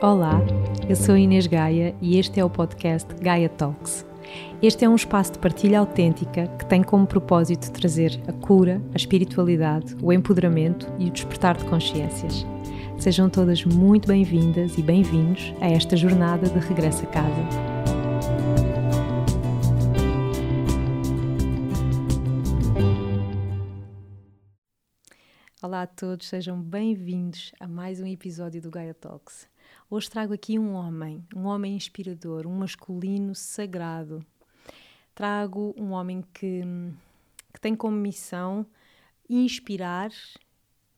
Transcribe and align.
Olá, 0.00 0.40
eu 0.88 0.94
sou 0.94 1.16
Inês 1.16 1.48
Gaia 1.48 1.92
e 2.00 2.20
este 2.20 2.38
é 2.38 2.44
o 2.44 2.48
podcast 2.48 3.12
Gaia 3.16 3.48
Talks. 3.48 4.06
Este 4.62 4.84
é 4.84 4.88
um 4.88 4.94
espaço 4.94 5.32
de 5.32 5.40
partilha 5.40 5.80
autêntica 5.80 6.46
que 6.56 6.64
tem 6.66 6.84
como 6.84 7.04
propósito 7.04 7.72
trazer 7.72 8.12
a 8.28 8.32
cura, 8.32 8.80
a 8.94 8.96
espiritualidade, 8.96 9.96
o 10.00 10.12
empoderamento 10.12 10.86
e 11.00 11.08
o 11.08 11.10
despertar 11.10 11.56
de 11.56 11.64
consciências. 11.64 12.46
Sejam 12.96 13.28
todas 13.28 13.64
muito 13.64 14.06
bem-vindas 14.06 14.78
e 14.78 14.82
bem-vindos 14.82 15.52
a 15.60 15.68
esta 15.68 15.96
jornada 15.96 16.48
de 16.48 16.60
regresso 16.60 17.02
a 17.02 17.06
casa. 17.08 17.48
Olá 25.60 25.82
a 25.82 25.86
todos, 25.88 26.28
sejam 26.28 26.62
bem-vindos 26.62 27.50
a 27.58 27.66
mais 27.66 28.00
um 28.00 28.06
episódio 28.06 28.62
do 28.62 28.70
Gaia 28.70 28.94
Talks. 28.94 29.48
Hoje 29.90 30.10
trago 30.10 30.34
aqui 30.34 30.58
um 30.58 30.74
homem, 30.74 31.24
um 31.34 31.46
homem 31.46 31.74
inspirador, 31.74 32.46
um 32.46 32.58
masculino 32.58 33.34
sagrado. 33.34 34.22
Trago 35.14 35.74
um 35.78 35.92
homem 35.92 36.22
que, 36.34 36.60
que 37.54 37.58
tem 37.58 37.74
como 37.74 37.96
missão 37.96 38.66
inspirar 39.30 40.10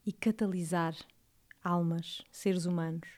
e 0.05 0.13
catalisar 0.13 0.97
almas, 1.63 2.23
seres 2.33 2.67
humanos. 2.67 3.09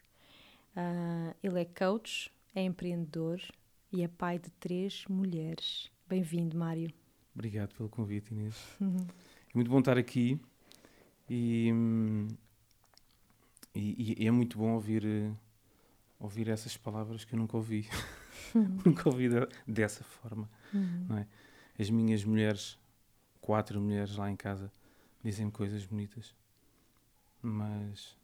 Uh, 0.76 1.34
ele 1.42 1.62
é 1.62 1.64
coach, 1.64 2.30
é 2.54 2.62
empreendedor 2.62 3.40
e 3.90 4.02
é 4.02 4.08
pai 4.08 4.38
de 4.38 4.50
três 4.50 5.06
mulheres. 5.08 5.90
Bem-vindo, 6.06 6.54
Mário. 6.54 6.92
Obrigado 7.34 7.74
pelo 7.74 7.88
convite, 7.88 8.30
Inês. 8.30 8.56
Uhum. 8.78 9.06
É 9.08 9.54
muito 9.54 9.70
bom 9.70 9.78
estar 9.78 9.96
aqui 9.96 10.38
e, 11.30 11.72
e, 13.74 14.22
e 14.22 14.26
é 14.26 14.30
muito 14.30 14.58
bom 14.58 14.74
ouvir, 14.74 15.34
ouvir 16.22 16.48
essas 16.48 16.76
palavras 16.76 17.24
que 17.24 17.34
eu 17.34 17.38
nunca 17.38 17.56
ouvi. 17.56 17.88
nunca 18.86 19.08
ouvi 19.08 19.28
de, 19.28 19.46
dessa 19.66 20.04
forma. 20.04 20.48
Uhum. 20.72 21.06
Não 21.08 21.18
é? 21.18 21.26
As 21.78 21.90
minhas 21.90 22.24
mulheres, 22.24 22.78
quatro 23.40 23.80
mulheres 23.80 24.16
lá 24.16 24.30
em 24.30 24.36
casa, 24.36 24.70
dizem 25.22 25.50
coisas 25.50 25.84
bonitas. 25.84 26.34
Mas, 27.42 28.16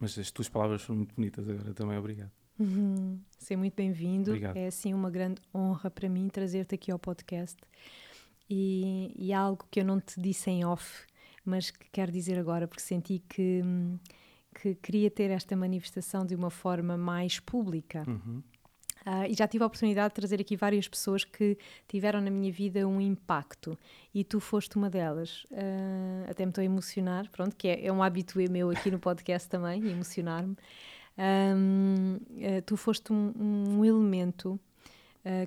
mas 0.00 0.18
as 0.18 0.30
tuas 0.32 0.48
palavras 0.48 0.82
foram 0.82 0.98
muito 0.98 1.14
bonitas 1.14 1.48
agora 1.48 1.72
também. 1.72 1.96
Obrigado. 1.96 2.32
Uhum. 2.58 3.20
Seja 3.38 3.56
muito 3.56 3.74
bem-vindo. 3.74 4.34
É 4.54 4.66
assim 4.66 4.92
uma 4.92 5.10
grande 5.10 5.40
honra 5.54 5.90
para 5.90 6.08
mim 6.08 6.28
trazer-te 6.28 6.74
aqui 6.74 6.90
ao 6.90 6.98
podcast. 6.98 7.56
E, 8.50 9.12
e 9.16 9.32
algo 9.32 9.64
que 9.70 9.80
eu 9.80 9.84
não 9.84 10.00
te 10.00 10.20
disse 10.20 10.50
em 10.50 10.64
off 10.64 11.06
mas 11.44 11.70
que 11.70 11.86
quero 11.92 12.10
dizer 12.10 12.38
agora 12.38 12.66
porque 12.66 12.82
senti 12.82 13.22
que, 13.28 13.62
que 14.54 14.74
queria 14.76 15.10
ter 15.10 15.30
esta 15.30 15.56
manifestação 15.56 16.24
de 16.24 16.34
uma 16.34 16.50
forma 16.50 16.96
mais 16.96 17.40
pública. 17.40 18.04
Uhum. 18.06 18.42
Uh, 19.06 19.28
e 19.28 19.34
já 19.34 19.46
tive 19.46 19.62
a 19.62 19.66
oportunidade 19.66 20.08
de 20.08 20.14
trazer 20.14 20.40
aqui 20.40 20.56
várias 20.56 20.88
pessoas 20.88 21.24
que 21.24 21.58
tiveram 21.86 22.22
na 22.22 22.30
minha 22.30 22.50
vida 22.50 22.88
um 22.88 22.98
impacto 22.98 23.78
e 24.14 24.24
tu 24.24 24.40
foste 24.40 24.76
uma 24.76 24.88
delas. 24.88 25.44
Uh, 25.50 26.30
até 26.30 26.46
me 26.46 26.50
estou 26.50 26.62
a 26.62 26.64
emocionar, 26.64 27.28
pronto, 27.30 27.54
que 27.54 27.68
é, 27.68 27.86
é 27.86 27.92
um 27.92 28.02
hábito 28.02 28.38
meu 28.50 28.70
aqui 28.70 28.90
no 28.90 28.98
podcast 28.98 29.46
também, 29.46 29.84
emocionar-me. 29.90 30.56
Um, 31.18 32.16
uh, 32.16 32.62
tu 32.64 32.78
foste 32.78 33.12
um, 33.12 33.32
um 33.36 33.84
elemento 33.84 34.58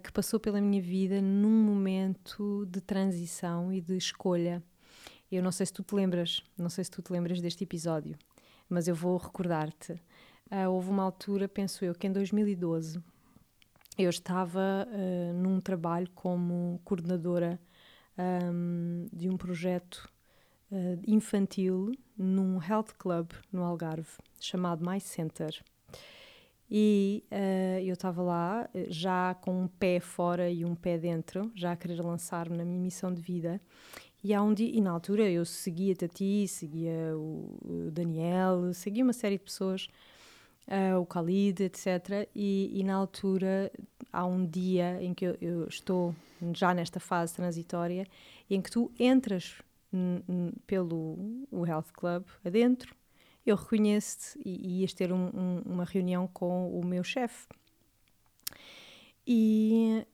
que 0.01 0.11
passou 0.11 0.39
pela 0.39 0.59
minha 0.59 0.81
vida 0.81 1.21
num 1.21 1.51
momento 1.51 2.65
de 2.65 2.81
transição 2.81 3.71
e 3.71 3.79
de 3.79 3.95
escolha. 3.95 4.63
Eu 5.31 5.43
não 5.43 5.51
sei 5.51 5.67
se 5.67 5.73
tu 5.73 5.83
te 5.83 5.93
lembras, 5.93 6.41
não 6.57 6.67
sei 6.67 6.83
se 6.83 6.89
tu 6.89 6.99
te 7.03 7.13
lembras 7.13 7.39
deste 7.39 7.63
episódio, 7.63 8.17
mas 8.69 8.87
eu 8.87 8.95
vou 8.95 9.17
recordar-te. 9.17 9.93
Uh, 10.51 10.69
houve 10.69 10.89
uma 10.89 11.03
altura, 11.03 11.47
penso 11.47 11.83
eu, 11.83 11.93
que 11.93 12.07
em 12.07 12.11
2012 12.11 13.01
eu 13.97 14.09
estava 14.09 14.87
uh, 14.87 15.33
num 15.33 15.59
trabalho 15.59 16.09
como 16.13 16.79
coordenadora 16.83 17.59
um, 18.17 19.07
de 19.11 19.29
um 19.29 19.37
projeto 19.37 20.09
uh, 20.71 20.99
infantil 21.05 21.91
num 22.17 22.61
health 22.61 22.93
club 22.97 23.31
no 23.51 23.63
Algarve 23.63 24.09
chamado 24.39 24.87
My 24.87 24.99
Center. 24.99 25.63
E 26.69 27.23
uh, 27.31 27.79
eu 27.79 27.93
estava 27.93 28.21
lá 28.21 28.69
já 28.89 29.33
com 29.35 29.63
um 29.63 29.67
pé 29.67 29.99
fora 29.99 30.49
e 30.49 30.65
um 30.65 30.75
pé 30.75 30.97
dentro, 30.97 31.51
já 31.55 31.71
a 31.71 31.75
querer 31.77 32.01
lançar-me 32.01 32.57
na 32.57 32.65
minha 32.65 32.79
missão 32.79 33.13
de 33.13 33.21
vida. 33.21 33.61
E, 34.27 34.33
há 34.33 34.43
um 34.43 34.53
dia, 34.53 34.69
e 34.69 34.81
na 34.81 34.91
altura 34.91 35.29
eu 35.29 35.45
seguia-te 35.45 36.03
a 36.03 36.07
ti, 36.09 36.45
seguia 36.49 37.15
o, 37.15 37.89
Daniel, 37.93 38.73
seguia 38.73 39.01
uma 39.01 39.13
série 39.13 39.37
de 39.37 39.43
pessoas, 39.45 39.87
uh, 40.67 40.99
o 40.99 41.05
Khalid, 41.05 41.63
etc. 41.63 42.27
E, 42.35 42.69
e, 42.77 42.83
na 42.83 42.95
altura 42.95 43.71
há 44.11 44.25
um 44.25 44.45
dia 44.45 45.01
em 45.01 45.13
que 45.13 45.23
eu, 45.23 45.37
eu, 45.39 45.67
estou 45.69 46.13
já 46.53 46.73
nesta 46.73 46.99
fase 46.99 47.35
transitória 47.35 48.05
em 48.49 48.61
que 48.61 48.69
tu 48.69 48.91
entras 48.99 49.61
pelo 50.65 51.17
o 51.49 51.65
Health 51.65 51.93
Club 51.93 52.25
adentro, 52.43 52.93
eu 53.45 53.55
reconheço-te 53.55 54.37
e, 54.43 54.67
e 54.67 54.81
ias 54.81 54.91
ter 54.91 55.13
um, 55.13 55.27
um, 55.27 55.61
uma 55.65 55.85
reunião 55.85 56.27
com 56.27 56.77
o 56.77 56.85
meu 56.85 57.01
chefe. 57.01 57.47
E 59.25 60.05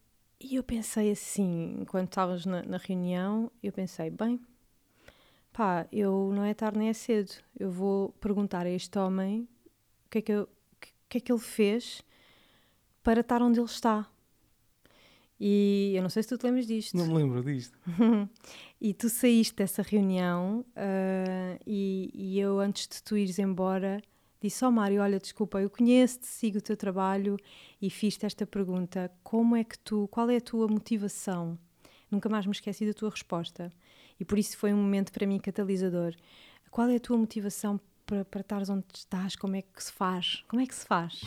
e 0.44 0.56
eu 0.56 0.64
pensei 0.64 1.12
assim, 1.12 1.78
enquanto 1.80 2.10
estávamos 2.10 2.46
na, 2.46 2.62
na, 2.64 2.78
reunião, 2.78 3.52
eu 3.62 3.72
pensei, 3.72 4.10
bem, 4.10 4.40
pá, 5.54 5.88
eu 5.92 6.32
não 6.34 6.44
é 6.44 6.54
tarde 6.54 6.78
nem 6.78 6.90
é 6.90 6.94
cedo, 6.94 7.32
eu 7.58 7.72
vou 7.72 8.10
perguntar 8.20 8.66
a 8.66 8.70
este 8.70 9.00
homem 9.00 9.48
o 10.06 10.10
que 10.10 10.18
é 10.18 10.22
que, 10.22 10.32
eu, 10.32 10.50
que, 11.10 11.18
é 11.18 11.22
que 11.22 11.32
ele 11.32 11.40
fez 11.40 12.04
para 13.02 13.22
estar 13.22 13.42
onde 13.42 13.60
ele 13.60 13.66
está. 13.66 14.08
E 15.40 15.94
eu 15.96 16.02
não 16.02 16.10
sei 16.10 16.24
se 16.24 16.30
tu 16.30 16.38
te 16.38 16.46
lembras 16.46 16.68
disto. 16.68 16.96
Não 16.96 17.08
me 17.08 17.16
lembro 17.16 17.44
disto. 17.44 17.78
e 18.80 18.94
tu 18.94 19.10
saíste 19.10 19.56
dessa 19.56 19.82
reunião 19.82 20.66
uh, 20.70 21.60
e, 21.66 22.12
e 22.14 22.40
eu, 22.40 22.60
antes 22.60 22.88
de 22.88 23.04
tu 23.04 23.18
ires 23.18 23.40
embora, 23.40 24.02
disse: 24.44 24.64
Ó 24.66 24.68
oh, 24.68 24.72
Mário, 24.72 25.02
olha, 25.02 25.20
desculpa, 25.20 25.62
eu 25.62 25.70
conheço-te, 25.70 26.28
sigo 26.28 26.58
o 26.58 26.62
teu 26.62 26.76
trabalho 26.76 27.38
e 27.82 27.90
fiz-te 27.90 28.26
esta 28.26 28.46
pergunta: 28.46 29.10
como 29.24 29.56
é 29.56 29.64
que 29.64 29.80
tu, 29.80 30.08
qual 30.10 30.30
é 30.30 30.38
a 30.38 30.42
tua 30.42 30.68
motivação? 30.68 31.58
Nunca 32.12 32.30
mais 32.30 32.46
me 32.46 32.52
esqueci 32.52 32.86
da 32.86 32.94
tua 32.94 33.10
resposta 33.10 33.72
e 34.20 34.26
por 34.26 34.38
isso 34.38 34.58
foi 34.58 34.74
um 34.74 34.78
momento 34.78 35.12
para 35.12 35.26
mim 35.26 35.40
catalisador. 35.40 36.14
Qual 36.70 36.88
é 36.90 36.98
a 36.98 37.00
tua 37.00 37.18
motivação 37.18 37.80
para, 38.06 38.26
para 38.26 38.42
estares 38.42 38.70
onde 38.70 38.86
estás? 38.94 39.36
Como 39.36 39.56
é 39.56 39.62
que 39.62 39.84
se 39.84 39.92
faz? 39.92 40.44
Como 40.48 40.62
é 40.62 40.66
que 40.68 40.76
se 40.76 40.86
faz? 40.86 41.22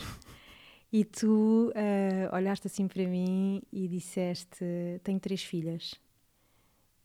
E 0.91 1.03
tu 1.03 1.69
uh, 1.69 2.35
olhaste 2.35 2.67
assim 2.67 2.87
para 2.87 3.05
mim 3.07 3.61
e 3.73 3.87
disseste: 3.87 4.63
Tenho 5.03 5.19
três 5.19 5.43
filhas. 5.43 5.95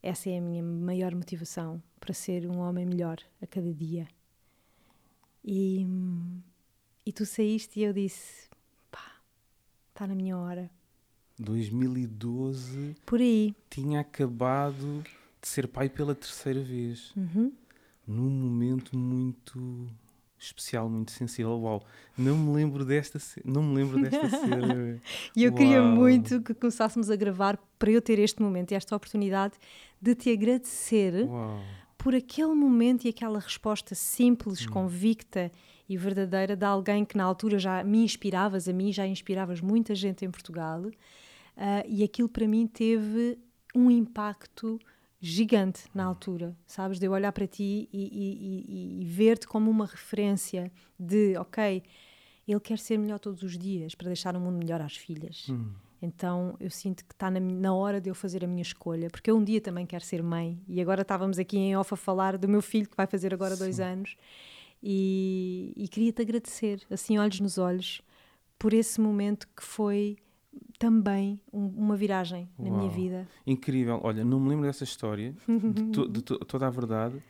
Essa 0.02 0.30
é 0.30 0.38
a 0.38 0.40
minha 0.40 0.62
maior 0.62 1.14
motivação 1.14 1.82
para 1.98 2.12
ser 2.12 2.46
um 2.46 2.58
homem 2.58 2.84
melhor 2.84 3.18
a 3.40 3.46
cada 3.46 3.72
dia. 3.72 4.06
E, 5.44 5.86
e 7.04 7.12
tu 7.12 7.26
saíste 7.26 7.80
e 7.80 7.82
eu 7.84 7.92
disse: 7.92 8.48
pá, 8.90 9.16
está 9.90 10.06
na 10.06 10.14
minha 10.14 10.36
hora. 10.36 10.70
2012. 11.38 12.94
Por 13.04 13.20
aí. 13.20 13.54
Tinha 13.68 14.00
acabado 14.00 15.02
de 15.40 15.48
ser 15.48 15.66
pai 15.66 15.88
pela 15.88 16.14
terceira 16.14 16.62
vez. 16.62 17.12
Uhum. 17.16 17.52
Num 18.06 18.30
momento 18.30 18.96
muito 18.96 19.88
especial, 20.38 20.88
muito 20.88 21.12
sensível. 21.12 21.58
Uau, 21.60 21.82
não 22.16 22.36
me 22.36 22.54
lembro 22.54 22.84
desta, 22.84 23.18
não 23.44 23.62
me 23.62 23.76
lembro 23.76 24.00
desta 24.00 24.28
cena. 24.30 25.00
e 25.36 25.44
eu 25.44 25.50
Uau. 25.50 25.58
queria 25.58 25.82
muito 25.82 26.40
que 26.42 26.54
começássemos 26.54 27.10
a 27.10 27.16
gravar 27.16 27.56
para 27.78 27.90
eu 27.90 28.02
ter 28.02 28.18
este 28.18 28.42
momento 28.42 28.72
e 28.72 28.74
esta 28.74 28.94
oportunidade 28.94 29.54
de 30.00 30.14
te 30.14 30.30
agradecer 30.30 31.26
Uau 31.26 31.60
por 32.02 32.16
aquele 32.16 32.52
momento 32.52 33.04
e 33.04 33.10
aquela 33.10 33.38
resposta 33.38 33.94
simples, 33.94 34.66
hum. 34.66 34.70
convicta 34.70 35.52
e 35.88 35.96
verdadeira 35.96 36.56
de 36.56 36.64
alguém 36.64 37.04
que 37.04 37.16
na 37.16 37.22
altura 37.22 37.60
já 37.60 37.84
me 37.84 38.02
inspiravas, 38.02 38.68
a 38.68 38.72
mim 38.72 38.92
já 38.92 39.06
inspiravas 39.06 39.60
muita 39.60 39.94
gente 39.94 40.24
em 40.24 40.30
Portugal, 40.30 40.80
uh, 40.80 40.92
e 41.86 42.02
aquilo 42.02 42.28
para 42.28 42.48
mim 42.48 42.66
teve 42.66 43.38
um 43.72 43.88
impacto 43.88 44.80
gigante 45.20 45.84
na 45.94 46.04
altura, 46.04 46.56
sabes? 46.66 46.98
De 46.98 47.06
eu 47.06 47.12
olhar 47.12 47.30
para 47.30 47.46
ti 47.46 47.88
e, 47.92 48.02
e, 48.02 48.98
e, 48.98 49.02
e 49.02 49.04
ver-te 49.04 49.46
como 49.46 49.70
uma 49.70 49.86
referência 49.86 50.72
de, 50.98 51.36
ok, 51.36 51.84
ele 52.48 52.60
quer 52.60 52.80
ser 52.80 52.98
melhor 52.98 53.20
todos 53.20 53.44
os 53.44 53.56
dias 53.56 53.94
para 53.94 54.08
deixar 54.08 54.34
o 54.34 54.40
mundo 54.40 54.58
melhor 54.58 54.80
às 54.80 54.96
filhas. 54.96 55.46
Hum. 55.48 55.70
Então 56.02 56.56
eu 56.58 56.68
sinto 56.68 57.04
que 57.04 57.14
está 57.14 57.30
na, 57.30 57.38
na, 57.38 57.72
hora 57.72 58.00
de 58.00 58.10
eu 58.10 58.14
fazer 58.14 58.44
a 58.44 58.48
minha 58.48 58.62
escolha, 58.62 59.08
porque 59.08 59.30
eu 59.30 59.36
um 59.36 59.44
dia 59.44 59.60
também 59.60 59.86
quero 59.86 60.04
ser 60.04 60.20
mãe. 60.20 60.60
E 60.66 60.80
agora 60.80 61.02
estávamos 61.02 61.38
aqui 61.38 61.56
em 61.56 61.76
off 61.76 61.94
a 61.94 61.96
falar 61.96 62.36
do 62.36 62.48
meu 62.48 62.60
filho, 62.60 62.88
que 62.88 62.96
vai 62.96 63.06
fazer 63.06 63.32
agora 63.32 63.54
Sim. 63.54 63.60
dois 63.60 63.78
anos. 63.78 64.16
E, 64.82 65.72
e 65.76 65.86
queria-te 65.86 66.20
agradecer, 66.20 66.82
assim, 66.90 67.16
olhos 67.16 67.38
nos 67.38 67.56
olhos, 67.56 68.02
por 68.58 68.74
esse 68.74 69.00
momento 69.00 69.46
que 69.56 69.62
foi 69.62 70.16
também 70.76 71.40
um, 71.52 71.66
uma 71.68 71.96
viragem 71.96 72.48
Uau. 72.58 72.68
na 72.68 72.76
minha 72.78 72.90
vida. 72.90 73.28
Incrível. 73.46 74.00
Olha, 74.02 74.24
não 74.24 74.40
me 74.40 74.48
lembro 74.48 74.66
dessa 74.66 74.82
história, 74.82 75.36
de, 75.46 75.84
to, 75.92 76.08
de 76.08 76.20
to, 76.20 76.38
toda 76.40 76.66
a 76.66 76.70
verdade. 76.70 77.22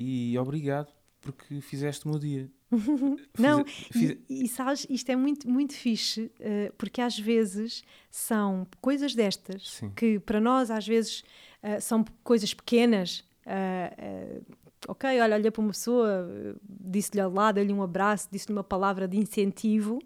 E 0.00 0.38
obrigado 0.38 0.90
porque 1.20 1.60
fizeste 1.60 2.06
o 2.06 2.08
meu 2.08 2.18
dia. 2.18 2.50
não, 3.38 3.64
fiz... 3.64 4.18
E, 4.28 4.44
e, 4.44 4.48
sabes, 4.48 4.86
isto 4.90 5.10
é 5.10 5.16
muito, 5.16 5.48
muito 5.48 5.74
fixe, 5.74 6.22
uh, 6.40 6.72
porque 6.76 7.00
às 7.00 7.18
vezes 7.18 7.84
são 8.10 8.66
coisas 8.80 9.14
destas 9.14 9.70
Sim. 9.70 9.92
que 9.94 10.18
para 10.18 10.40
nós 10.40 10.70
às 10.70 10.86
vezes 10.86 11.20
uh, 11.62 11.80
são 11.80 12.04
coisas 12.24 12.52
pequenas. 12.52 13.24
Uh, 13.46 14.44
ok, 14.88 15.20
olha, 15.20 15.36
olha 15.36 15.52
para 15.52 15.60
uma 15.60 15.70
pessoa, 15.70 16.28
disse-lhe 16.68 17.20
ao 17.20 17.32
lado, 17.32 17.56
dei-lhe 17.56 17.72
um 17.72 17.82
abraço, 17.82 18.28
disse-lhe 18.30 18.52
uma 18.52 18.64
palavra 18.64 19.06
de 19.06 19.16
incentivo, 19.16 20.00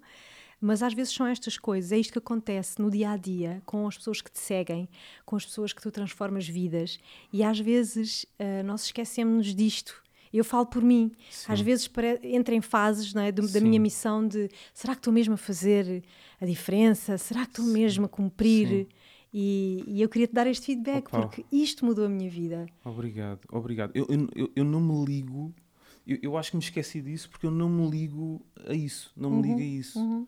mas 0.60 0.82
às 0.82 0.92
vezes 0.92 1.14
são 1.14 1.26
estas 1.26 1.56
coisas, 1.56 1.90
é 1.92 1.98
isto 1.98 2.12
que 2.12 2.18
acontece 2.18 2.78
no 2.78 2.90
dia 2.90 3.12
a 3.12 3.16
dia 3.16 3.62
com 3.64 3.86
as 3.86 3.96
pessoas 3.96 4.20
que 4.20 4.30
te 4.30 4.38
seguem, 4.38 4.86
com 5.24 5.36
as 5.36 5.46
pessoas 5.46 5.72
que 5.72 5.80
tu 5.80 5.90
transformas 5.90 6.46
vidas, 6.46 7.00
e 7.32 7.42
às 7.42 7.58
vezes 7.58 8.26
nós 8.62 8.84
esquecemos 8.84 9.54
disto 9.54 10.02
eu 10.38 10.44
falo 10.44 10.66
por 10.66 10.82
mim. 10.82 11.12
Sim. 11.30 11.52
Às 11.52 11.60
vezes 11.60 11.90
entra 12.22 12.54
em 12.54 12.60
fases 12.60 13.14
é, 13.16 13.32
de, 13.32 13.46
da 13.52 13.60
minha 13.60 13.80
missão 13.80 14.26
de 14.26 14.48
será 14.72 14.94
que 14.94 15.00
estou 15.00 15.12
mesmo 15.12 15.34
a 15.34 15.36
fazer 15.36 16.04
a 16.40 16.46
diferença? 16.46 17.18
Será 17.18 17.44
que 17.44 17.50
estou 17.50 17.64
mesmo 17.64 18.06
a 18.06 18.08
cumprir? 18.08 18.88
E, 19.32 19.84
e, 19.86 20.02
eu 20.02 20.08
queria 20.08 20.26
te 20.26 20.34
dar 20.34 20.46
este 20.46 20.66
feedback 20.66 21.06
Opa. 21.06 21.20
porque 21.20 21.44
isto 21.52 21.84
mudou 21.84 22.06
a 22.06 22.08
minha 22.08 22.28
vida. 22.28 22.66
Obrigado, 22.84 23.40
obrigado. 23.48 23.92
Eu, 23.94 24.06
eu, 24.34 24.50
eu 24.56 24.64
não 24.64 24.80
me 24.80 25.04
ligo, 25.04 25.54
eu, 26.04 26.18
eu, 26.20 26.36
acho 26.36 26.50
que 26.50 26.56
me 26.56 26.62
esqueci 26.62 27.00
disso 27.00 27.30
porque 27.30 27.46
eu 27.46 27.50
não 27.50 27.68
me 27.68 27.88
ligo 27.88 28.44
a 28.66 28.74
isso, 28.74 29.12
não 29.16 29.30
me 29.30 29.36
uhum, 29.36 29.42
ligo 29.42 29.60
a 29.60 29.62
isso. 29.62 29.98
Uhum. 30.00 30.26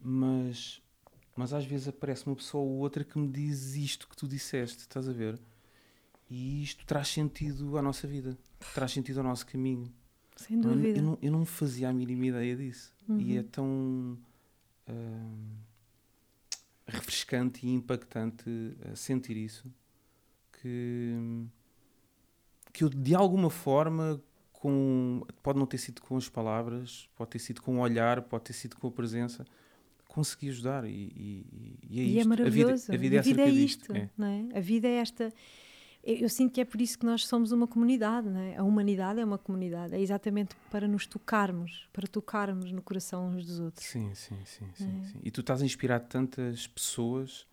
Mas, 0.00 0.82
mas 1.36 1.52
às 1.52 1.64
vezes 1.64 1.86
aparece 1.86 2.26
uma 2.26 2.34
pessoa 2.34 2.64
ou 2.64 2.78
outra 2.78 3.04
que 3.04 3.18
me 3.18 3.28
diz 3.28 3.76
isto 3.76 4.08
que 4.08 4.16
tu 4.16 4.26
disseste, 4.26 4.80
estás 4.80 5.08
a 5.08 5.12
ver? 5.12 5.40
E 6.28 6.64
isto 6.64 6.84
traz 6.84 7.08
sentido 7.08 7.78
à 7.78 7.82
nossa 7.82 8.06
vida, 8.08 8.36
traz 8.74 8.92
sentido 8.92 9.18
ao 9.18 9.24
nosso 9.24 9.46
caminho. 9.46 9.92
Sem 10.36 10.60
dúvida. 10.60 10.88
Eu, 10.88 10.96
eu, 10.96 11.02
não, 11.02 11.18
eu 11.22 11.32
não 11.32 11.44
fazia 11.44 11.88
a 11.88 11.92
mínima 11.92 12.26
ideia 12.26 12.56
disso. 12.56 12.92
Uhum. 13.08 13.20
E 13.20 13.38
é 13.38 13.42
tão 13.42 14.18
uh, 14.88 15.56
refrescante 16.86 17.66
e 17.66 17.70
impactante 17.70 18.48
uh, 18.48 18.96
sentir 18.96 19.36
isso 19.36 19.72
que, 20.60 21.14
que 22.72 22.84
eu, 22.84 22.88
de 22.88 23.14
alguma 23.14 23.50
forma, 23.50 24.20
com, 24.52 25.22
pode 25.42 25.58
não 25.58 25.66
ter 25.66 25.78
sido 25.78 26.00
com 26.02 26.16
as 26.16 26.28
palavras, 26.28 27.08
pode 27.14 27.30
ter 27.30 27.38
sido 27.38 27.62
com 27.62 27.78
o 27.78 27.80
olhar, 27.80 28.22
pode 28.22 28.44
ter 28.44 28.52
sido 28.52 28.76
com 28.76 28.88
a 28.88 28.90
presença, 28.90 29.44
consegui 30.08 30.48
ajudar. 30.48 30.84
E, 30.84 30.90
e, 30.90 31.78
e 31.88 32.00
é, 32.00 32.04
e 32.04 32.18
é 32.18 32.24
maravilhoso. 32.24 32.92
A 32.92 32.96
vida, 32.96 33.18
a 33.18 33.22
vida, 33.22 33.42
a 33.42 33.42
vida 33.42 33.42
é, 33.42 33.46
é 33.46 33.50
isto, 33.50 33.94
é. 33.94 34.10
Não 34.16 34.26
é? 34.26 34.58
A 34.58 34.60
vida 34.60 34.88
é 34.88 34.96
esta 34.96 35.32
eu 36.06 36.28
sinto 36.28 36.52
que 36.52 36.60
é 36.60 36.64
por 36.64 36.80
isso 36.80 36.98
que 36.98 37.04
nós 37.04 37.26
somos 37.26 37.50
uma 37.50 37.66
comunidade, 37.66 38.28
não 38.28 38.40
é? 38.40 38.56
A 38.56 38.62
humanidade 38.62 39.18
é 39.18 39.24
uma 39.24 39.38
comunidade, 39.38 39.94
é 39.94 40.00
exatamente 40.00 40.54
para 40.70 40.86
nos 40.86 41.06
tocarmos, 41.06 41.88
para 41.92 42.06
tocarmos 42.06 42.70
no 42.70 42.80
coração 42.80 43.28
uns 43.28 43.44
dos 43.44 43.58
outros. 43.58 43.84
Sim, 43.84 44.14
sim, 44.14 44.38
sim, 44.44 44.70
sim, 44.74 45.00
é? 45.00 45.04
sim. 45.04 45.20
E 45.24 45.30
tu 45.30 45.40
estás 45.40 45.62
a 45.62 45.64
inspirar 45.64 46.00
tantas 46.00 46.66
pessoas 46.68 47.46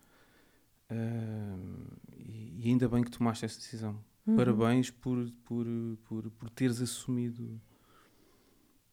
uh, 0.91 1.97
e, 2.15 2.69
ainda 2.69 2.87
bem 2.87 3.03
que 3.03 3.09
tomaste 3.09 3.43
essa 3.43 3.57
decisão. 3.57 3.99
Uhum. 4.25 4.35
Parabéns 4.35 4.91
por, 4.91 5.31
por, 5.43 5.65
por, 6.05 6.29
por 6.29 6.49
teres 6.51 6.79
assumido 6.79 7.59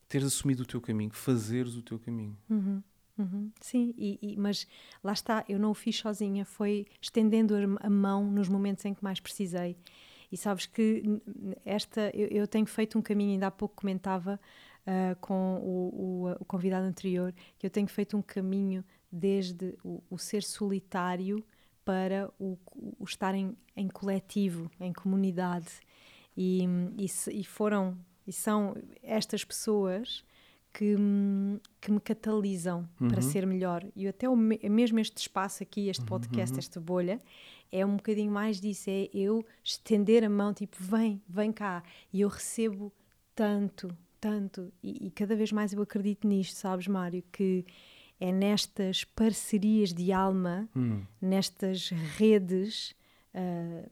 teres 0.08 0.26
assumido 0.26 0.64
o 0.64 0.66
teu 0.66 0.80
caminho, 0.80 1.12
fazeres 1.12 1.76
o 1.76 1.82
teu 1.82 1.96
caminho. 1.96 2.36
Uhum. 2.48 2.82
Uhum, 3.20 3.50
sim, 3.60 3.94
e, 3.98 4.18
e, 4.22 4.36
mas 4.38 4.66
lá 5.04 5.12
está, 5.12 5.44
eu 5.46 5.58
não 5.58 5.72
o 5.72 5.74
fiz 5.74 5.96
sozinha, 5.96 6.42
foi 6.42 6.86
estendendo 7.02 7.54
a 7.80 7.90
mão 7.90 8.24
nos 8.30 8.48
momentos 8.48 8.82
em 8.86 8.94
que 8.94 9.04
mais 9.04 9.20
precisei. 9.20 9.76
E 10.32 10.38
sabes 10.38 10.64
que 10.64 11.02
esta, 11.62 12.10
eu, 12.14 12.28
eu 12.28 12.48
tenho 12.48 12.64
feito 12.64 12.98
um 12.98 13.02
caminho, 13.02 13.32
ainda 13.32 13.48
há 13.48 13.50
pouco 13.50 13.74
comentava 13.74 14.40
uh, 14.86 15.16
com 15.20 15.56
o, 15.56 16.28
o, 16.28 16.32
o, 16.40 16.44
convidado 16.46 16.86
anterior, 16.86 17.34
que 17.58 17.66
eu 17.66 17.70
tenho 17.70 17.88
feito 17.88 18.16
um 18.16 18.22
caminho 18.22 18.82
desde 19.12 19.76
o, 19.84 20.02
o 20.08 20.16
ser 20.16 20.42
solitário 20.42 21.44
para 21.84 22.32
o, 22.38 22.56
estar 23.04 23.34
em, 23.34 23.54
em, 23.76 23.88
coletivo, 23.88 24.70
em 24.80 24.94
comunidade. 24.94 25.68
E, 26.34 26.64
e, 26.96 27.06
e 27.32 27.44
foram, 27.44 27.98
e 28.26 28.32
são 28.32 28.74
estas 29.02 29.44
pessoas 29.44 30.24
que, 30.72 30.96
que 31.80 31.90
me 31.90 32.00
catalisam 32.00 32.88
uhum. 33.00 33.08
para 33.08 33.20
ser 33.20 33.46
melhor. 33.46 33.84
E 33.94 34.06
até 34.06 34.28
o, 34.28 34.36
mesmo 34.36 34.98
este 34.98 35.18
espaço 35.18 35.62
aqui, 35.62 35.88
este 35.88 36.02
uhum, 36.02 36.06
podcast, 36.08 36.52
uhum. 36.52 36.58
esta 36.58 36.80
bolha, 36.80 37.20
é 37.72 37.84
um 37.84 37.96
bocadinho 37.96 38.30
mais 38.30 38.60
disso, 38.60 38.90
é 38.90 39.08
eu 39.12 39.44
estender 39.62 40.24
a 40.24 40.28
mão, 40.28 40.52
tipo, 40.52 40.76
vem, 40.80 41.20
vem 41.28 41.52
cá. 41.52 41.82
E 42.12 42.20
eu 42.20 42.28
recebo 42.28 42.92
tanto, 43.34 43.96
tanto. 44.20 44.72
E, 44.82 45.06
e 45.06 45.10
cada 45.10 45.36
vez 45.36 45.52
mais 45.52 45.72
eu 45.72 45.82
acredito 45.82 46.26
nisto, 46.26 46.54
sabes, 46.56 46.86
Mário, 46.86 47.22
que 47.32 47.64
é 48.18 48.30
nestas 48.30 49.04
parcerias 49.04 49.94
de 49.94 50.12
alma, 50.12 50.68
hum. 50.76 51.02
nestas 51.20 51.90
redes 51.90 52.94
uh, 53.34 53.90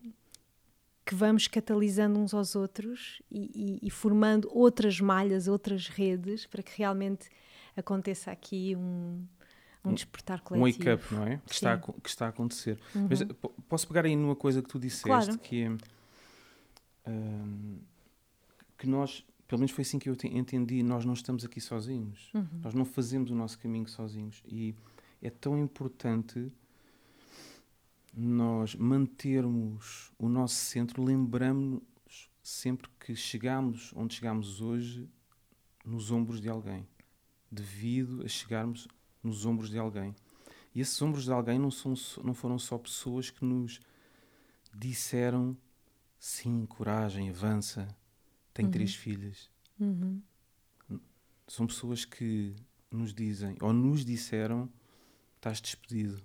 que 1.09 1.15
vamos 1.15 1.49
catalisando 1.49 2.19
uns 2.19 2.35
aos 2.35 2.55
outros 2.55 3.23
e, 3.31 3.79
e, 3.81 3.87
e, 3.87 3.91
formando 3.91 4.47
outras 4.53 5.01
malhas, 5.01 5.49
outras 5.49 5.89
redes, 5.89 6.45
para 6.45 6.63
que 6.63 6.77
realmente 6.77 7.31
aconteça 7.75 8.31
aqui 8.31 8.77
um, 8.77 9.25
um 9.83 9.95
despertar 9.95 10.43
coletivo. 10.43 10.69
Um 10.69 10.93
wake-up, 10.93 11.15
não 11.15 11.27
é? 11.27 11.41
Que 11.47 11.55
está, 11.55 11.73
a, 11.73 11.79
que 11.79 12.09
está 12.11 12.27
a 12.27 12.29
acontecer. 12.29 12.79
Uhum. 12.95 13.07
Mas 13.09 13.21
posso 13.67 13.89
pegar 13.89 14.05
aí 14.05 14.15
numa 14.15 14.37
coisa 14.37 14.61
que 14.61 14.69
tu 14.69 14.79
disseste, 14.79 15.07
claro. 15.07 15.39
que 15.39 15.63
é 15.63 15.71
um, 17.11 17.79
que 18.77 18.87
nós, 18.87 19.25
pelo 19.47 19.61
menos 19.61 19.73
foi 19.73 19.81
assim 19.81 19.99
que 19.99 20.11
eu 20.11 20.17
entendi, 20.25 20.83
nós 20.83 21.07
não 21.07 21.15
estamos 21.15 21.43
aqui 21.43 21.59
sozinhos. 21.59 22.31
Uhum. 22.35 22.47
Nós 22.63 22.75
não 22.75 22.85
fazemos 22.85 23.31
o 23.31 23.35
nosso 23.35 23.59
caminho 23.59 23.89
sozinhos. 23.89 24.43
E 24.47 24.75
é 25.23 25.31
tão 25.31 25.59
importante 25.59 26.53
nós 28.21 28.75
mantermos 28.75 30.11
o 30.19 30.29
nosso 30.29 30.57
centro, 30.57 31.05
lembramos 31.05 31.81
sempre 32.43 32.91
que 32.99 33.15
chegamos 33.15 33.93
onde 33.95 34.17
chegamos 34.17 34.61
hoje 34.61 35.09
nos 35.85 36.11
ombros 36.11 36.41
de 36.41 36.49
alguém, 36.49 36.85
devido 37.49 38.25
a 38.25 38.29
chegarmos 38.29 38.89
nos 39.23 39.47
ombros 39.47 39.71
de 39.71 39.79
alguém. 39.79 40.17
E 40.75 40.81
esses 40.81 41.01
ombros 41.01 41.27
de 41.27 41.33
alguém 41.33 41.61
não, 41.61 41.71
são, 41.71 41.95
não 42.25 42.35
foram 42.35 42.59
só 42.59 42.77
pessoas 42.77 43.31
que 43.31 43.45
nos 43.45 43.81
disseram 44.75 45.57
sim, 46.19 46.67
coragem, 46.67 47.31
avança, 47.31 47.87
tem 48.53 48.65
uhum. 48.65 48.71
três 48.73 48.97
filhas. 48.97 49.49
Uhum. 49.79 50.21
São 51.47 51.69
pessoas 51.69 52.05
que 52.05 52.57
nos 52.91 53.15
dizem, 53.15 53.57
ou 53.61 53.73
nos 53.73 54.05
disseram, 54.05 54.69
estás 55.37 55.61
despedido 55.61 56.21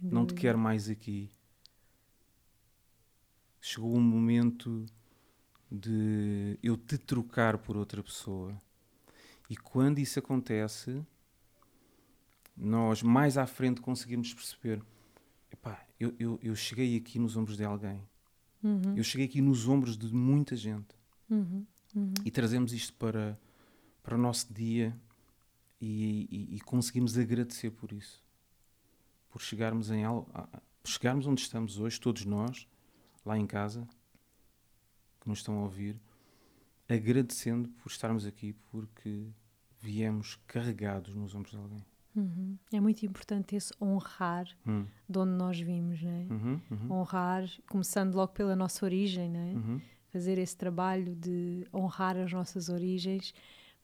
não 0.00 0.26
te 0.26 0.34
quero 0.34 0.58
mais 0.58 0.88
aqui. 0.88 1.30
Chegou 3.60 3.94
o 3.94 4.00
momento 4.00 4.86
de 5.70 6.58
eu 6.62 6.76
te 6.76 6.96
trocar 6.96 7.58
por 7.58 7.76
outra 7.76 8.02
pessoa. 8.02 8.60
E 9.50 9.56
quando 9.56 9.98
isso 9.98 10.18
acontece, 10.18 11.04
nós 12.56 13.02
mais 13.02 13.36
à 13.36 13.46
frente 13.46 13.80
conseguimos 13.80 14.32
perceber: 14.32 14.82
epá, 15.50 15.84
eu, 15.98 16.14
eu, 16.18 16.38
eu 16.42 16.54
cheguei 16.54 16.96
aqui 16.96 17.18
nos 17.18 17.36
ombros 17.36 17.56
de 17.56 17.64
alguém. 17.64 18.02
Uhum. 18.62 18.96
Eu 18.96 19.04
cheguei 19.04 19.26
aqui 19.26 19.40
nos 19.40 19.68
ombros 19.68 19.96
de 19.96 20.12
muita 20.14 20.56
gente. 20.56 20.94
Uhum. 21.28 21.66
Uhum. 21.94 22.14
E 22.24 22.30
trazemos 22.30 22.72
isto 22.72 22.92
para, 22.94 23.38
para 24.02 24.14
o 24.14 24.18
nosso 24.18 24.52
dia 24.52 24.94
e, 25.80 26.28
e, 26.30 26.56
e 26.56 26.60
conseguimos 26.60 27.16
agradecer 27.16 27.70
por 27.70 27.92
isso 27.92 28.27
por 29.28 29.42
chegarmos, 29.42 29.90
em, 29.90 30.02
chegarmos 30.84 31.26
onde 31.26 31.40
estamos 31.40 31.78
hoje, 31.78 32.00
todos 32.00 32.24
nós, 32.24 32.66
lá 33.24 33.38
em 33.38 33.46
casa, 33.46 33.86
que 35.20 35.28
nos 35.28 35.38
estão 35.38 35.58
a 35.58 35.62
ouvir, 35.62 36.00
agradecendo 36.88 37.68
por 37.68 37.90
estarmos 37.90 38.24
aqui, 38.24 38.52
porque 38.70 39.28
viemos 39.78 40.36
carregados 40.46 41.14
nos 41.14 41.34
ombros 41.34 41.52
de 41.52 41.58
alguém. 41.58 41.84
Uhum. 42.16 42.58
É 42.72 42.80
muito 42.80 43.04
importante 43.06 43.54
esse 43.54 43.72
honrar 43.80 44.48
uhum. 44.66 44.86
de 45.08 45.18
onde 45.18 45.32
nós 45.32 45.60
vimos, 45.60 46.02
não 46.02 46.10
é? 46.10 46.26
Uhum, 46.28 46.60
uhum, 46.70 46.92
honrar, 46.92 47.48
começando 47.68 48.14
logo 48.14 48.32
pela 48.32 48.56
nossa 48.56 48.84
origem, 48.84 49.30
não 49.30 49.40
é? 49.40 49.52
Uhum. 49.52 49.80
Fazer 50.10 50.38
esse 50.38 50.56
trabalho 50.56 51.14
de 51.14 51.66
honrar 51.72 52.16
as 52.16 52.32
nossas 52.32 52.68
origens 52.68 53.32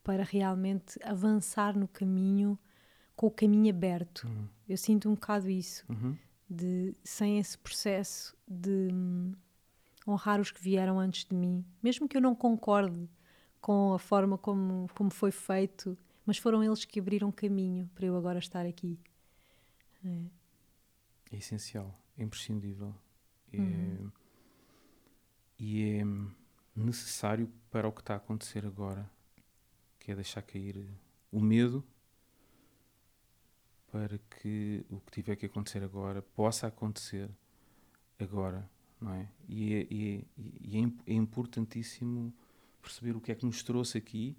para 0.03 0.25
realmente 0.25 0.99
avançar 1.05 1.77
no 1.77 1.87
caminho 1.87 2.59
com 3.15 3.27
o 3.27 3.31
caminho 3.31 3.73
aberto. 3.73 4.29
Eu 4.69 4.77
sinto 4.77 5.09
um 5.09 5.15
bocado 5.15 5.49
isso, 5.49 5.85
uhum. 5.89 6.17
de 6.49 6.95
sem 7.05 7.39
esse 7.39 7.57
processo 7.59 8.37
de 8.49 8.89
hum, 8.93 9.33
honrar 10.07 10.41
os 10.41 10.51
que 10.51 10.61
vieram 10.61 10.99
antes 10.99 11.25
de 11.25 11.35
mim, 11.35 11.65
mesmo 11.83 12.09
que 12.09 12.17
eu 12.17 12.21
não 12.21 12.35
concorde 12.35 13.09
com 13.61 13.95
a 13.95 13.99
forma 13.99 14.37
como, 14.37 14.89
como 14.95 15.11
foi 15.11 15.31
feito, 15.31 15.97
mas 16.27 16.39
foram 16.39 16.63
eles 16.63 16.85
que 16.85 17.01
abriram 17.01 17.31
caminho 17.31 17.89
para 17.95 18.07
eu 18.07 18.17
agora 18.17 18.39
estar 18.39 18.67
aqui. 18.67 18.99
É, 20.05 20.25
é 21.33 21.37
essencial, 21.37 21.99
é 22.19 22.23
imprescindível. 22.23 22.95
É, 23.53 23.59
uhum. 23.59 24.11
E 25.59 26.01
é, 26.01 26.05
necessário 26.77 27.51
para 27.71 27.89
o 27.89 27.93
que 27.93 28.01
está 28.01 28.15
a 28.15 28.17
acontecer 28.17 28.67
agora, 28.67 29.11
que 29.99 30.11
é 30.11 30.15
deixar 30.15 30.43
cair 30.43 30.87
o 31.31 31.41
medo 31.41 31.85
para 33.95 34.19
que 34.19 34.85
o 34.91 34.99
que 34.99 35.13
tiver 35.13 35.37
que 35.37 35.47
acontecer 35.47 35.81
agora 35.85 36.21
possa 36.21 36.67
acontecer 36.67 37.31
agora, 38.19 38.69
não 39.01 39.15
é? 39.15 39.29
E 39.49 39.73
é, 39.73 39.87
e 39.89 40.17
é, 40.17 40.25
e 40.63 40.79
é, 40.79 41.13
é 41.13 41.15
importantíssimo 41.15 42.35
perceber 42.83 43.15
o 43.15 43.21
que 43.21 43.31
é 43.31 43.37
que 43.37 43.47
nos 43.47 43.63
trouxe 43.63 43.97
aqui, 43.97 44.37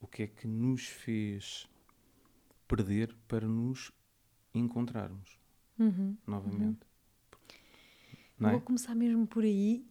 o 0.00 0.06
que 0.06 0.22
é 0.22 0.26
que 0.26 0.46
nos 0.46 0.86
fez 0.86 1.68
perder 2.66 3.14
para 3.28 3.46
nos 3.46 3.92
encontrarmos 4.54 5.38
uhum, 5.78 6.16
novamente. 6.26 6.80
Uhum. 8.40 8.48
É? 8.48 8.52
Vou 8.52 8.60
começar 8.62 8.94
mesmo 8.94 9.26
por 9.26 9.44
aí. 9.44 9.86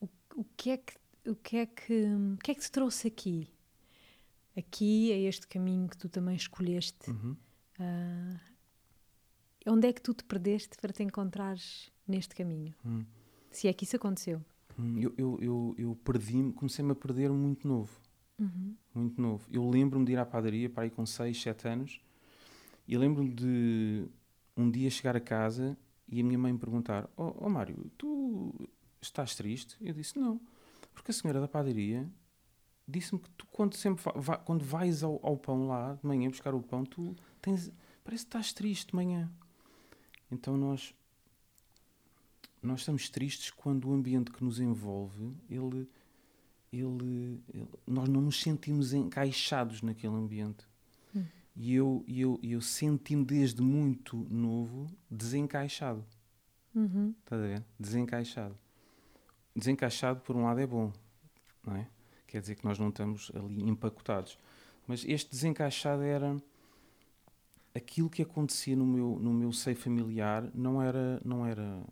O, 0.00 0.08
o, 0.34 0.44
que 0.56 0.70
é 0.70 0.78
que, 0.78 0.96
o, 1.26 1.36
que 1.36 1.58
é 1.58 1.66
que, 1.66 2.06
o 2.06 2.38
que 2.38 2.52
é 2.52 2.54
que 2.54 2.60
te 2.62 2.72
trouxe 2.72 3.06
aqui? 3.06 3.52
Aqui, 4.58 5.12
a 5.12 5.16
este 5.16 5.46
caminho 5.46 5.88
que 5.88 5.96
tu 5.96 6.08
também 6.08 6.34
escolheste. 6.34 7.10
Uhum. 7.10 7.36
Uh, 7.78 8.40
onde 9.68 9.86
é 9.86 9.92
que 9.92 10.02
tu 10.02 10.12
te 10.12 10.24
perdeste 10.24 10.76
para 10.80 10.92
te 10.92 11.02
encontrares 11.02 11.92
neste 12.06 12.34
caminho? 12.34 12.74
Hum. 12.84 13.04
Se 13.50 13.68
é 13.68 13.72
que 13.72 13.84
isso 13.84 13.94
aconteceu. 13.94 14.44
Hum, 14.78 14.98
eu, 14.98 15.14
eu, 15.16 15.38
eu, 15.40 15.74
eu 15.78 15.96
perdi-me, 16.04 16.52
comecei-me 16.52 16.92
a 16.92 16.94
perder 16.94 17.30
muito 17.30 17.68
novo. 17.68 18.00
Uhum. 18.38 18.74
Muito 18.94 19.20
novo. 19.20 19.48
Eu 19.50 19.68
lembro-me 19.68 20.04
de 20.04 20.12
ir 20.12 20.18
à 20.18 20.26
padaria 20.26 20.68
para 20.68 20.86
ir 20.86 20.90
com 20.90 21.04
6, 21.04 21.40
7 21.40 21.68
anos 21.68 22.00
e 22.86 22.96
lembro-me 22.96 23.30
de 23.30 24.06
um 24.56 24.70
dia 24.70 24.90
chegar 24.90 25.16
a 25.16 25.20
casa 25.20 25.76
e 26.08 26.20
a 26.20 26.24
minha 26.24 26.38
mãe 26.38 26.52
me 26.52 26.58
perguntar: 26.58 27.08
Ó 27.16 27.28
oh, 27.28 27.46
oh, 27.46 27.50
Mário, 27.50 27.90
tu 27.96 28.54
estás 29.00 29.34
triste? 29.34 29.76
Eu 29.80 29.92
disse: 29.92 30.18
Não, 30.18 30.40
porque 30.94 31.10
a 31.10 31.14
senhora 31.14 31.40
da 31.40 31.48
padaria 31.48 32.08
disse-me 32.88 33.20
que 33.20 33.30
tu, 33.30 33.46
quando, 33.46 33.74
sempre 33.74 34.02
va 34.16 34.38
quando 34.38 34.64
vais 34.64 35.02
ao, 35.02 35.20
ao, 35.22 35.36
pão 35.36 35.66
lá 35.68 35.94
de 35.94 36.06
manhã 36.06 36.30
buscar 36.30 36.54
o 36.54 36.62
pão, 36.62 36.84
tu 36.84 37.14
tens. 37.42 37.70
Parece 38.02 38.24
que 38.24 38.28
estás 38.28 38.52
triste 38.52 38.88
de 38.88 38.96
manhã. 38.96 39.30
Então 40.30 40.56
nós 40.56 40.94
nós 42.62 42.80
estamos 42.80 43.08
tristes 43.08 43.50
quando 43.50 43.88
o 43.88 43.92
ambiente 43.92 44.32
que 44.32 44.42
nos 44.42 44.58
envolve, 44.58 45.32
ele, 45.48 45.88
ele, 46.72 47.40
ele 47.52 47.68
nós 47.86 48.08
não 48.08 48.20
nos 48.20 48.40
sentimos 48.40 48.92
encaixados 48.92 49.82
naquele 49.82 50.14
ambiente. 50.14 50.66
Hum. 51.14 51.24
E 51.54 51.74
eu, 51.74 52.04
eu, 52.08 52.38
eu 52.42 52.60
senti-me 52.60 53.24
desde 53.24 53.62
muito 53.62 54.16
novo 54.28 54.86
desencaixado. 55.10 56.04
Uhum. 56.74 57.14
Estás 57.20 57.42
a 57.42 57.46
ver? 57.46 57.64
Desencaixado. 57.78 58.56
Desencaixado, 59.54 60.20
por 60.20 60.36
um 60.36 60.44
lado, 60.44 60.60
é 60.60 60.66
bom, 60.66 60.92
não 61.64 61.76
é? 61.76 61.88
Quer 62.28 62.40
dizer 62.42 62.54
que 62.54 62.64
nós 62.64 62.78
não 62.78 62.90
estamos 62.90 63.32
ali 63.34 63.68
empacotados. 63.68 64.38
Mas 64.86 65.04
este 65.04 65.30
desencaixado 65.30 66.02
era 66.02 66.36
aquilo 67.74 68.08
que 68.08 68.22
acontecia 68.22 68.76
no 68.76 68.86
meu, 68.86 69.18
no 69.20 69.32
meu 69.32 69.52
seio 69.52 69.76
familiar 69.76 70.48
não 70.54 70.80
era, 70.80 71.20
não 71.24 71.46
era 71.46 71.84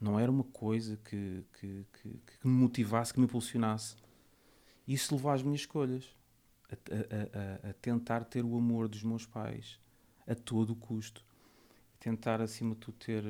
não 0.00 0.18
era 0.18 0.30
uma 0.30 0.44
coisa 0.44 0.96
que, 0.96 1.44
que, 1.58 1.86
que, 1.92 2.08
que 2.08 2.46
me 2.46 2.52
motivasse, 2.52 3.12
que 3.12 3.20
me 3.20 3.26
impulsionasse. 3.26 3.96
Isso 4.88 5.14
levou 5.14 5.30
às 5.30 5.42
minhas 5.42 5.60
escolhas. 5.60 6.16
A, 6.70 6.74
a, 6.74 7.68
a, 7.68 7.70
a, 7.70 7.72
tentar 7.74 8.24
ter 8.24 8.44
o 8.44 8.56
amor 8.56 8.88
dos 8.88 9.02
meus 9.02 9.26
pais 9.26 9.78
a 10.26 10.34
todo 10.34 10.74
custo. 10.74 11.22
Tentar, 11.98 12.40
acima 12.40 12.74
de 12.74 12.80
tudo, 12.80 12.96
ter, 12.96 13.24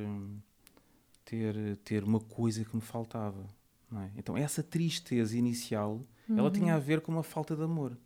ter, 1.24 1.76
ter 1.78 2.04
uma 2.04 2.20
coisa 2.20 2.64
que 2.64 2.76
me 2.76 2.82
faltava. 2.82 3.48
É? 3.92 4.10
Então, 4.16 4.36
essa 4.36 4.62
tristeza 4.62 5.36
inicial, 5.36 6.04
uhum. 6.28 6.38
ela 6.38 6.50
tinha 6.50 6.74
a 6.74 6.78
ver 6.78 7.00
com 7.00 7.10
uma 7.10 7.22
falta 7.22 7.56
de 7.56 7.62
amor. 7.62 7.96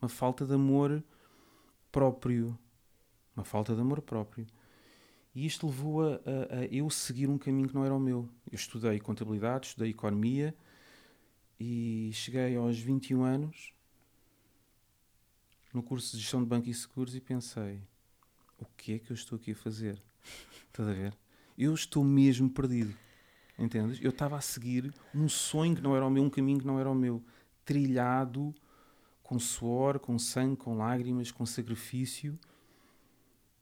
Uma 0.00 0.08
falta 0.08 0.44
de 0.44 0.52
amor 0.52 1.02
próprio. 1.90 2.58
Uma 3.34 3.44
falta 3.44 3.74
de 3.74 3.80
amor 3.80 4.02
próprio. 4.02 4.46
E 5.34 5.46
isto 5.46 5.66
levou 5.66 6.02
a, 6.02 6.14
a, 6.14 6.58
a, 6.58 6.64
eu 6.66 6.90
seguir 6.90 7.30
um 7.30 7.38
caminho 7.38 7.68
que 7.68 7.74
não 7.74 7.84
era 7.84 7.94
o 7.94 8.00
meu. 8.00 8.28
Eu 8.50 8.56
estudei 8.56 9.00
contabilidade, 9.00 9.68
estudei 9.68 9.90
economia 9.90 10.54
e 11.58 12.10
cheguei 12.12 12.56
aos 12.56 12.78
21 12.78 13.22
anos 13.22 13.72
no 15.72 15.82
curso 15.82 16.14
de 16.14 16.22
gestão 16.22 16.42
de 16.42 16.48
banco 16.48 16.68
e 16.68 16.74
seguros 16.74 17.14
e 17.14 17.20
pensei: 17.20 17.80
o 18.58 18.66
que 18.76 18.94
é 18.94 18.98
que 18.98 19.10
eu 19.10 19.14
estou 19.14 19.36
aqui 19.36 19.52
a 19.52 19.56
fazer? 19.56 20.02
Estás 20.68 20.88
a 20.88 20.92
ver? 20.92 21.16
Eu 21.56 21.72
estou 21.74 22.04
mesmo 22.04 22.50
perdido. 22.50 22.94
Entendes? 23.62 24.00
Eu 24.02 24.10
estava 24.10 24.36
a 24.36 24.40
seguir 24.40 24.92
um 25.14 25.28
sonho 25.28 25.76
que 25.76 25.80
não 25.80 25.94
era 25.94 26.04
o 26.04 26.10
meu, 26.10 26.24
um 26.24 26.30
caminho 26.30 26.58
que 26.58 26.66
não 26.66 26.80
era 26.80 26.90
o 26.90 26.94
meu, 26.94 27.22
trilhado 27.64 28.52
com 29.22 29.38
suor, 29.38 30.00
com 30.00 30.18
sangue, 30.18 30.56
com 30.56 30.76
lágrimas, 30.76 31.30
com 31.30 31.46
sacrifício 31.46 32.36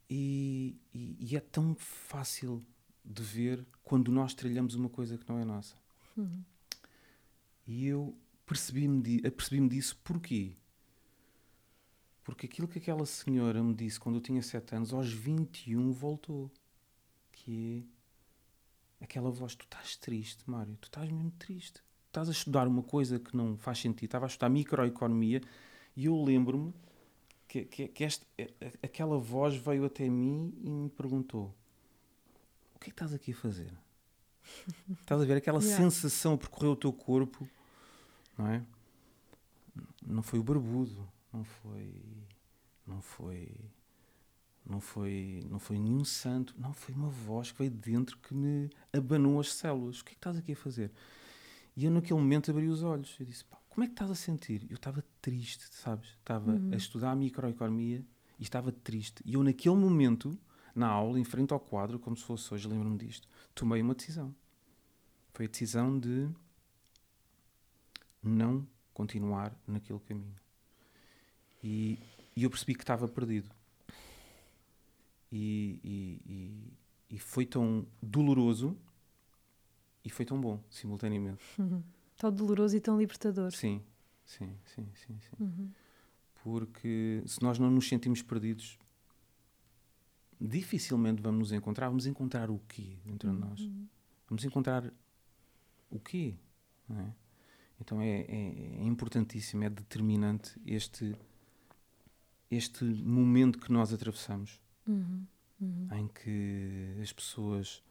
e, 0.09 0.75
e, 0.95 1.17
e, 1.21 1.37
é 1.37 1.41
tão 1.41 1.77
fácil 1.77 2.65
de 3.05 3.23
ver 3.23 3.65
quando 3.85 4.11
nós 4.11 4.33
trilhamos 4.33 4.75
uma 4.75 4.89
coisa 4.89 5.19
que 5.19 5.29
não 5.29 5.39
é 5.39 5.45
nossa. 5.45 5.77
Uhum. 6.17 6.43
E 7.67 7.87
eu 7.87 8.17
percebi-me 8.47 9.19
apercebi 9.25 9.69
disso 9.69 10.01
porquê? 10.03 10.57
Porque 12.25 12.47
aquilo 12.47 12.67
que 12.67 12.79
aquela 12.79 13.05
senhora 13.05 13.63
me 13.63 13.75
disse 13.75 14.01
quando 14.01 14.17
eu 14.17 14.23
tinha 14.23 14.43
7 14.43 14.77
anos, 14.77 14.93
aos 14.93 15.13
21 15.13 15.93
voltou. 15.93 16.51
Que 17.33 17.87
é 17.87 18.00
aquela 19.01 19.31
voz: 19.31 19.55
Tu 19.55 19.65
estás 19.65 19.97
triste, 19.97 20.49
Mário, 20.49 20.77
tu 20.81 20.87
estás 20.87 21.11
mesmo 21.11 21.31
triste. 21.33 21.83
Estás 22.07 22.29
a 22.29 22.33
estudar 22.33 22.67
uma 22.67 22.83
coisa 22.83 23.19
que 23.19 23.37
não 23.37 23.57
faz 23.57 23.79
sentido. 23.79 24.05
Estava 24.05 24.27
a 24.27 24.29
estudar 24.29 24.49
microeconomia 24.49 25.41
e 25.97 26.07
eu 26.07 26.23
lembro-me 26.23 26.75
que, 27.47 27.65
que, 27.65 27.89
que 27.89 28.05
este, 28.05 28.27
aquela 28.83 29.19
voz 29.19 29.57
veio 29.57 29.85
até 29.85 30.09
mim 30.09 30.53
e 30.63 30.71
me 30.71 30.89
perguntou: 30.91 31.55
O 32.75 32.79
que 32.79 32.87
é 32.87 32.91
que 32.91 32.91
estás 32.91 33.13
aqui 33.13 33.33
a 33.33 33.37
fazer? 33.37 33.73
estás 35.01 35.21
a 35.21 35.25
ver 35.25 35.37
aquela 35.37 35.61
yeah. 35.61 35.83
sensação 35.83 36.37
percorreu 36.37 36.73
o 36.73 36.77
teu 36.77 36.93
corpo, 36.93 37.49
não 38.37 38.49
é? 38.49 38.65
Não 40.05 40.23
foi 40.23 40.39
o 40.39 40.43
barbudo, 40.43 41.09
não 41.33 41.45
foi, 41.45 41.95
não 42.87 43.01
foi, 43.01 43.55
não 44.67 44.81
foi, 44.81 45.45
não 45.49 45.59
foi 45.59 45.79
nenhum 45.79 46.05
santo, 46.05 46.55
não 46.59 46.73
foi 46.73 46.95
uma 46.95 47.09
voz 47.09 47.51
que 47.53 47.59
veio 47.59 47.71
de 47.71 47.79
dentro 47.79 48.19
que 48.19 48.35
me 48.35 48.71
abanou 48.93 49.41
as 49.41 49.53
células. 49.53 50.01
O 50.01 50.05
que 50.05 50.11
é 50.11 50.15
que 50.15 50.19
estás 50.19 50.37
aqui 50.37 50.53
a 50.53 50.57
fazer? 50.57 50.93
E 51.77 51.85
eu 51.85 51.91
naquele 51.91 52.19
momento 52.19 52.51
abri 52.51 52.69
os 52.69 52.83
olhos 52.83 53.17
e 53.19 53.25
disse: 53.25 53.45
como 53.71 53.85
é 53.85 53.87
que 53.87 53.95
estás 53.95 54.11
a 54.11 54.15
sentir? 54.15 54.67
Eu 54.69 54.75
estava 54.75 55.03
triste, 55.23 55.65
sabes? 55.71 56.11
Estava 56.11 56.51
uhum. 56.51 56.71
a 56.73 56.77
estudar 56.77 57.13
a 57.13 57.17
microeconomia 57.17 58.05
e 58.39 58.43
estava 58.43 58.73
triste. 58.73 59.23
E 59.25 59.35
eu, 59.35 59.43
naquele 59.45 59.77
momento, 59.77 60.37
na 60.75 60.89
aula, 60.89 61.19
em 61.21 61.25
frente 61.25 61.53
ao 61.53 61.61
quadro, 61.61 61.99
como 61.99 62.17
se 62.17 62.25
fosse 62.25 62.53
hoje, 62.53 62.69
lembro-me 62.69 62.99
disto, 62.99 63.29
tomei 63.55 63.81
uma 63.81 63.95
decisão. 63.95 64.35
Foi 65.33 65.47
a 65.47 65.49
decisão 65.49 65.99
de 65.99 66.29
não 68.23 68.67
continuar 68.93 69.57
naquele 69.67 70.01
caminho. 70.01 70.37
E, 71.63 71.99
e 72.35 72.43
eu 72.43 72.51
percebi 72.51 72.75
que 72.75 72.83
estava 72.83 73.07
perdido. 73.07 73.49
E, 75.33 75.81
e, 75.85 76.23
e, 76.27 77.15
e, 77.15 77.19
foi 77.19 77.47
tão 77.47 77.87
doloroso 78.03 78.77
e 80.05 80.11
foi 80.11 80.25
tão 80.25 80.41
bom, 80.41 80.63
simultaneamente. 80.69 81.43
Uhum. 81.59 81.83
Tão 82.17 82.33
doloroso 82.33 82.77
e 82.77 82.81
tão 82.81 82.99
libertador. 82.99 83.53
Sim, 83.53 83.83
sim, 84.25 84.57
sim, 84.65 84.89
sim. 84.95 85.19
sim. 85.21 85.37
Uhum. 85.39 85.71
Porque 86.43 87.23
se 87.27 87.43
nós 87.43 87.59
não 87.59 87.71
nos 87.71 87.89
sentimos 87.89 88.23
perdidos, 88.23 88.79
dificilmente 90.41 91.23
vamos 91.23 91.39
nos 91.39 91.53
encontrar. 91.53 91.89
Vamos 91.89 92.07
encontrar 92.07 92.51
o 92.51 92.59
quê 92.67 92.99
dentro 93.05 93.29
uhum. 93.29 93.35
de 93.35 93.41
nós? 93.41 93.71
Vamos 94.29 94.45
encontrar 94.45 94.93
o 95.91 96.01
quê? 96.01 96.35
É? 96.91 97.13
Então 97.81 98.01
é, 98.01 98.21
é, 98.21 98.81
é, 98.81 98.85
importantíssimo, 98.85 99.65
é 99.65 99.71
determinante 99.71 100.61
este, 100.67 101.17
este 102.51 102.85
momento 102.85 103.59
que 103.59 103.73
nós 103.73 103.93
atravessamos, 103.93 104.61
uhum. 104.91 105.27
Uhum. 105.61 105.89
em 105.93 106.09
que 106.09 106.97
as 107.03 107.13
pessoas 107.13 107.83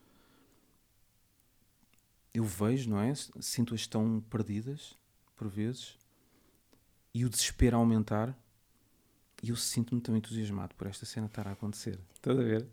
eu 2.34 2.44
vejo, 2.44 2.90
não 2.90 3.00
é? 3.00 3.14
Sinto-as 3.40 3.88
tão 3.88 4.22
perdidas, 4.30 4.96
por 5.36 5.48
vezes, 5.48 5.98
e 7.14 7.26
o 7.26 7.30
desespero 7.30 7.76
a 7.78 7.80
aumentar, 7.80 8.38
e 9.42 9.50
eu 9.50 9.56
sinto-me 9.56 10.02
também 10.02 10.20
entusiasmado 10.20 10.76
por 10.76 10.88
esta 10.88 11.06
cena 11.06 11.28
estar 11.28 11.48
a 11.48 11.52
acontecer. 11.52 12.00
Estás 12.14 12.38
a 12.38 12.44
ver? 12.44 12.68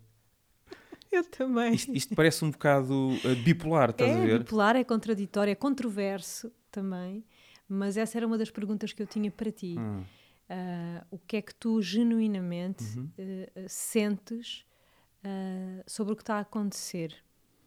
Eu 1.11 1.23
também. 1.23 1.73
Isto, 1.73 1.93
isto 1.93 2.15
parece 2.15 2.43
um 2.43 2.51
bocado 2.51 3.09
uh, 3.09 3.35
bipolar, 3.43 3.91
estás 3.91 4.11
é 4.11 4.13
a 4.13 4.25
ver? 4.25 4.35
É 4.35 4.39
bipolar, 4.39 4.75
é 4.75 4.83
contraditório, 4.83 5.51
é 5.51 5.55
controverso 5.55 6.51
também, 6.69 7.23
mas 7.67 7.95
essa 7.95 8.17
era 8.17 8.27
uma 8.27 8.37
das 8.37 8.51
perguntas 8.51 8.91
que 8.91 9.01
eu 9.01 9.07
tinha 9.07 9.31
para 9.31 9.51
ti. 9.51 9.75
Hum. 9.79 10.03
Uh, 10.49 11.05
o 11.11 11.19
que 11.19 11.37
é 11.37 11.41
que 11.41 11.53
tu 11.53 11.81
genuinamente 11.81 12.83
uhum. 12.97 13.11
uh, 13.17 13.65
sentes 13.67 14.65
sobre 15.85 16.13
o 16.13 16.15
que 16.15 16.21
está 16.21 16.35
a 16.35 16.39
acontecer 16.39 17.13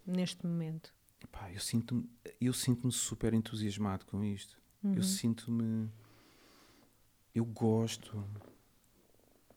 neste 0.06 0.46
momento? 0.46 0.94
Pá, 1.30 1.52
eu 1.52 1.60
sinto-me 1.60 2.08
eu 2.40 2.54
sinto 2.54 2.90
super 2.90 3.34
entusiasmado 3.34 4.06
com 4.06 4.24
isto. 4.24 4.58
Uhum. 4.82 4.94
Eu 4.94 5.02
sinto-me. 5.02 5.90
Eu 7.34 7.44
gosto 7.44 8.24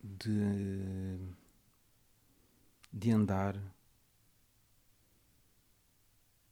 de. 0.03 1.18
de 2.92 3.12
andar 3.12 3.58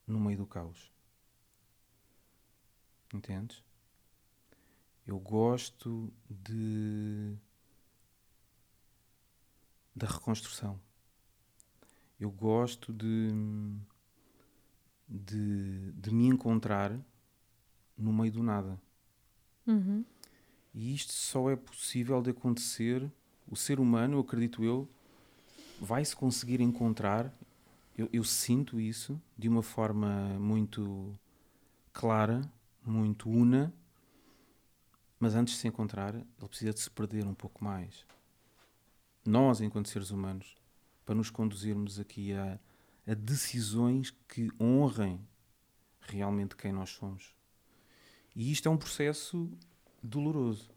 no 0.08 0.20
meio 0.20 0.38
do 0.38 0.46
caos. 0.46 0.92
Entendes? 3.14 3.62
Eu 5.12 5.20
gosto 5.20 6.12
de. 6.30 7.36
da 9.96 10.08
reconstrução. 10.08 10.80
Eu 12.20 12.32
gosto 12.32 12.94
de 12.94 13.32
de, 15.12 15.92
de 15.92 16.14
me 16.14 16.28
encontrar 16.28 16.98
no 17.98 18.14
meio 18.14 18.32
do 18.32 18.42
nada. 18.42 18.82
Uhum. 19.68 20.06
E 20.74 20.96
isto 20.96 21.12
só 21.12 21.50
é 21.50 21.56
possível 21.56 22.22
de 22.22 22.30
acontecer. 22.30 23.12
O 23.46 23.56
ser 23.56 23.80
humano, 23.80 24.16
eu 24.16 24.22
acredito 24.22 24.64
eu, 24.64 24.90
vai 25.80 26.06
se 26.06 26.16
conseguir 26.16 26.62
encontrar. 26.62 27.34
Eu, 27.98 28.08
eu 28.14 28.24
sinto 28.24 28.80
isso 28.80 29.22
de 29.38 29.50
uma 29.50 29.62
forma 29.62 30.40
muito 30.40 31.14
clara, 31.92 32.42
muito 32.86 33.30
una. 33.30 33.74
Mas 35.22 35.36
antes 35.36 35.54
de 35.54 35.62
se 35.62 35.68
encontrar, 35.70 36.14
ele 36.16 36.48
precisa 36.50 36.74
de 36.74 36.82
se 36.82 36.92
perder 36.92 37.26
um 37.26 37.34
pouco 37.34 37.64
mais. 37.64 38.06
Nós, 39.26 39.62
enquanto 39.62 39.88
seres 39.88 40.12
humanos, 40.12 40.58
para 41.06 41.16
nos 41.16 41.30
conduzirmos 41.30 41.98
aqui 41.98 42.34
a 42.34 42.60
a 43.08 43.14
decisões 43.14 44.12
que 44.28 44.50
honrem 44.60 45.20
realmente 46.02 46.56
quem 46.56 46.72
nós 46.72 46.92
somos. 46.92 47.36
E 48.36 48.52
isto 48.52 48.68
é 48.68 48.72
um 48.72 48.78
processo 48.78 49.50
doloroso 50.02 50.72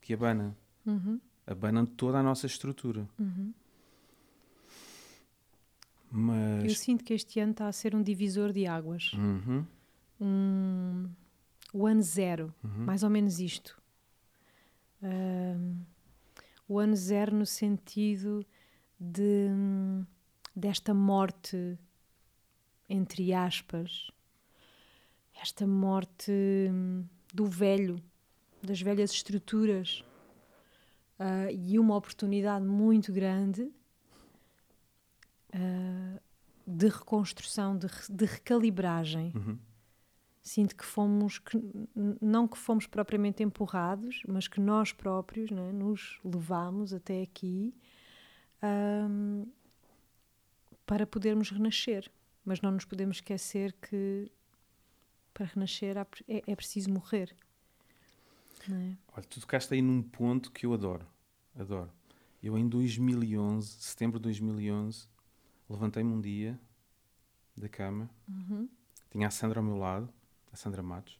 que 0.00 0.12
abana. 0.12 0.56
Uhum. 0.84 1.20
Abana 1.46 1.86
toda 1.86 2.18
a 2.18 2.22
nossa 2.22 2.46
estrutura. 2.46 3.08
Uhum. 3.18 3.52
Mas... 6.10 6.64
Eu 6.64 6.74
sinto 6.74 7.04
que 7.04 7.14
este 7.14 7.40
ano 7.40 7.52
está 7.52 7.68
a 7.68 7.72
ser 7.72 7.94
um 7.94 8.02
divisor 8.02 8.52
de 8.52 8.66
águas. 8.66 9.12
Uhum. 9.14 9.64
Um, 10.20 11.08
o 11.72 11.86
ano 11.86 12.02
zero, 12.02 12.54
uhum. 12.64 12.84
mais 12.84 13.02
ou 13.02 13.10
menos 13.10 13.40
isto. 13.40 13.80
Um, 15.02 15.80
o 16.66 16.78
ano 16.78 16.96
zero 16.96 17.34
no 17.34 17.46
sentido 17.46 18.44
de 18.98 19.48
desta 20.54 20.92
morte, 20.92 21.78
entre 22.88 23.32
aspas, 23.32 24.10
esta 25.40 25.66
morte 25.66 26.32
do 27.32 27.46
velho, 27.46 28.02
das 28.60 28.80
velhas 28.80 29.12
estruturas, 29.12 30.04
uh, 31.18 31.50
e 31.50 31.78
uma 31.78 31.94
oportunidade 31.96 32.64
muito 32.64 33.12
grande 33.12 33.62
uh, 35.54 36.20
de 36.66 36.88
reconstrução, 36.88 37.76
de, 37.76 37.86
de 38.10 38.24
recalibragem. 38.24 39.32
Uhum. 39.34 39.58
Sinto 40.48 40.74
que 40.74 40.84
fomos, 40.84 41.38
que, 41.38 41.60
não 42.22 42.48
que 42.48 42.56
fomos 42.56 42.86
propriamente 42.86 43.42
empurrados, 43.42 44.22
mas 44.26 44.48
que 44.48 44.58
nós 44.58 44.94
próprios 44.94 45.50
né, 45.50 45.72
nos 45.72 46.18
levamos 46.24 46.94
até 46.94 47.20
aqui. 47.20 47.74
Um, 48.62 49.46
para 50.86 51.06
podermos 51.06 51.50
renascer. 51.50 52.10
Mas 52.46 52.62
não 52.62 52.70
nos 52.70 52.86
podemos 52.86 53.18
esquecer 53.18 53.74
que 53.74 54.32
para 55.34 55.44
renascer 55.44 55.98
é, 55.98 56.06
é 56.26 56.56
preciso 56.56 56.90
morrer. 56.90 57.36
É? 58.70 58.96
Olha, 59.12 59.26
tu 59.28 59.38
tocaste 59.38 59.74
aí 59.74 59.82
num 59.82 60.02
ponto 60.02 60.50
que 60.50 60.64
eu 60.64 60.72
adoro. 60.72 61.06
Adoro. 61.58 61.92
Eu 62.42 62.56
em 62.56 62.66
2011, 62.66 63.68
setembro 63.82 64.18
de 64.18 64.22
2011, 64.22 65.06
levantei-me 65.68 66.10
um 66.10 66.22
dia 66.22 66.58
da 67.54 67.68
cama, 67.68 68.08
uhum. 68.26 68.66
tinha 69.10 69.26
a 69.26 69.30
Sandra 69.30 69.60
ao 69.60 69.64
meu 69.64 69.76
lado, 69.76 70.08
a 70.52 70.56
Sandra 70.56 70.82
Matos, 70.82 71.18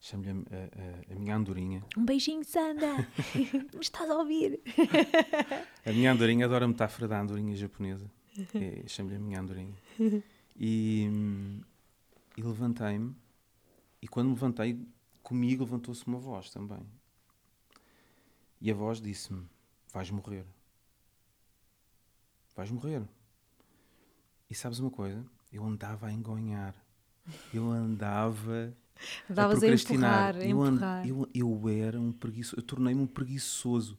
chamo-lhe 0.00 0.30
a, 0.30 0.32
a, 0.32 1.14
a, 1.14 1.18
minha 1.18 1.34
andorinha. 1.34 1.84
Um 1.96 2.04
beijinho, 2.04 2.44
Sandra! 2.44 3.08
Me 3.74 3.80
estás 3.80 4.08
a 4.10 4.16
ouvir? 4.16 4.60
a 5.84 5.92
minha 5.92 6.12
andorinha 6.12 6.46
adora 6.46 6.64
a 6.64 6.68
metáfora 6.68 7.08
da 7.08 7.20
andorinha 7.20 7.56
japonesa. 7.56 8.10
É, 8.54 8.86
chamo-lhe 8.88 9.16
a 9.16 9.18
minha 9.18 9.40
andorinha. 9.40 9.76
E, 10.56 11.08
e 12.36 12.42
levantei-me, 12.42 13.14
e 14.00 14.06
quando 14.06 14.28
me 14.28 14.34
levantei, 14.34 14.86
comigo 15.22 15.64
levantou-se 15.64 16.06
uma 16.06 16.18
voz 16.18 16.50
também. 16.50 16.86
E 18.60 18.70
a 18.70 18.74
voz 18.74 19.00
disse-me: 19.00 19.46
Vais 19.92 20.10
morrer. 20.10 20.44
Vais 22.54 22.70
morrer. 22.70 23.02
E 24.48 24.54
sabes 24.54 24.78
uma 24.78 24.90
coisa? 24.90 25.24
Eu 25.52 25.64
andava 25.64 26.06
a 26.06 26.12
engonhar. 26.12 26.74
Eu 27.52 27.70
andava 27.70 28.74
Davas 29.28 29.62
a, 29.62 29.66
a 29.66 29.70
empurrar, 29.70 30.36
a 30.36 30.46
empurrar. 30.46 31.08
Eu, 31.08 31.28
eu, 31.34 31.60
eu, 31.62 31.68
era 31.68 32.00
um 32.00 32.12
preguiçoso, 32.12 32.56
eu 32.58 32.62
tornei-me 32.62 33.00
um 33.00 33.06
preguiçoso. 33.06 33.96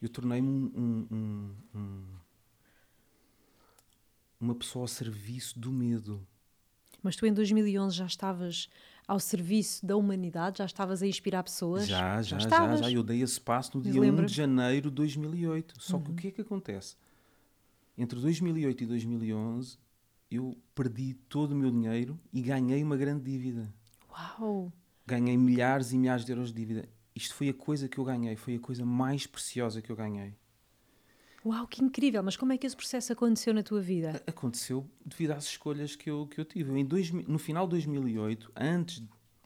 Eu 0.00 0.08
tornei-me 0.08 0.48
um, 0.48 1.06
um, 1.10 1.50
um, 1.74 2.04
uma 4.40 4.54
pessoa 4.54 4.82
ao 4.84 4.88
serviço 4.88 5.58
do 5.58 5.72
medo. 5.72 6.26
Mas 7.02 7.16
tu 7.16 7.26
em 7.26 7.32
2011 7.32 7.96
já 7.96 8.06
estavas 8.06 8.68
ao 9.06 9.18
serviço 9.20 9.84
da 9.84 9.96
humanidade? 9.96 10.58
Já 10.58 10.66
estavas 10.66 11.02
a 11.02 11.06
inspirar 11.06 11.42
pessoas? 11.42 11.86
Já, 11.86 12.20
já, 12.22 12.38
já, 12.38 12.48
já, 12.48 12.76
já. 12.76 12.90
Eu 12.90 13.02
dei 13.02 13.22
esse 13.22 13.40
passo 13.40 13.78
no 13.78 13.82
dia 13.82 14.00
1 14.00 14.26
de 14.26 14.34
janeiro 14.34 14.90
de 14.90 14.96
2008. 14.96 15.74
Só 15.80 15.96
uhum. 15.96 16.02
que 16.02 16.08
o 16.08 16.10
uhum. 16.10 16.16
que 16.16 16.28
é 16.28 16.30
que 16.30 16.40
acontece? 16.40 16.96
Entre 17.96 18.18
2008 18.18 18.82
e 18.82 18.86
2011 18.86 19.78
eu 20.34 20.56
perdi 20.74 21.14
todo 21.28 21.52
o 21.52 21.56
meu 21.56 21.70
dinheiro 21.70 22.18
e 22.32 22.40
ganhei 22.40 22.82
uma 22.82 22.96
grande 22.96 23.24
dívida. 23.24 23.72
Uau! 24.10 24.72
Ganhei 25.06 25.36
milhares 25.36 25.92
e 25.92 25.98
milhares 25.98 26.24
de 26.24 26.32
euros 26.32 26.52
de 26.52 26.54
dívida. 26.54 26.88
Isto 27.14 27.34
foi 27.34 27.48
a 27.48 27.54
coisa 27.54 27.88
que 27.88 27.98
eu 27.98 28.04
ganhei, 28.04 28.36
foi 28.36 28.56
a 28.56 28.60
coisa 28.60 28.84
mais 28.84 29.26
preciosa 29.26 29.80
que 29.80 29.90
eu 29.90 29.96
ganhei. 29.96 30.34
Uau, 31.44 31.66
que 31.66 31.84
incrível! 31.84 32.22
Mas 32.22 32.36
como 32.36 32.52
é 32.54 32.58
que 32.58 32.66
esse 32.66 32.74
processo 32.74 33.12
aconteceu 33.12 33.52
na 33.52 33.62
tua 33.62 33.82
vida? 33.82 34.22
Aconteceu 34.26 34.88
devido 35.04 35.32
às 35.32 35.44
escolhas 35.44 35.94
que 35.94 36.10
eu, 36.10 36.26
que 36.26 36.40
eu 36.40 36.44
tive. 36.44 36.72
em 36.72 36.84
dois, 36.84 37.10
no 37.10 37.38
final 37.38 37.66
de 37.66 37.72
2008, 37.72 38.50
antes, 38.56 39.02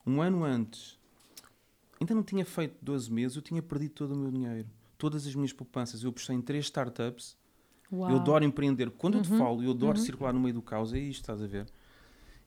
um 0.06 0.22
ano 0.22 0.44
antes, 0.44 0.96
ainda 2.00 2.14
não 2.14 2.22
tinha 2.22 2.44
feito 2.44 2.76
12 2.80 3.12
meses, 3.12 3.36
eu 3.36 3.42
tinha 3.42 3.60
perdido 3.60 3.94
todo 3.94 4.14
o 4.14 4.16
meu 4.16 4.30
dinheiro. 4.30 4.68
Todas 4.96 5.26
as 5.26 5.34
minhas 5.34 5.52
poupanças. 5.52 6.02
Eu 6.02 6.10
apostei 6.10 6.36
em 6.36 6.40
três 6.40 6.66
startups. 6.66 7.36
Uau. 7.90 8.10
Eu 8.10 8.16
adoro 8.16 8.44
empreender. 8.44 8.90
Quando 8.90 9.14
uhum. 9.14 9.20
eu 9.20 9.24
te 9.24 9.32
uhum. 9.32 9.38
falo, 9.38 9.62
eu 9.62 9.70
adoro 9.70 9.98
uhum. 9.98 10.04
circular 10.04 10.32
no 10.32 10.40
meio 10.40 10.54
do 10.54 10.62
caos. 10.62 10.92
É 10.92 10.98
isto, 10.98 11.22
estás 11.22 11.42
a 11.42 11.46
ver? 11.46 11.66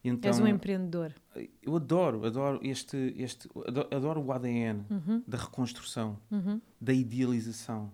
Então, 0.03 0.29
És 0.29 0.39
um 0.39 0.47
empreendedor. 0.47 1.13
Eu 1.61 1.75
adoro, 1.75 2.25
adoro 2.25 2.59
este, 2.63 3.13
este 3.17 3.47
adoro 3.91 4.21
o 4.21 4.31
ADN 4.31 4.83
uhum. 4.89 5.23
da 5.27 5.37
reconstrução, 5.37 6.17
uhum. 6.31 6.59
da 6.79 6.91
idealização, 6.91 7.91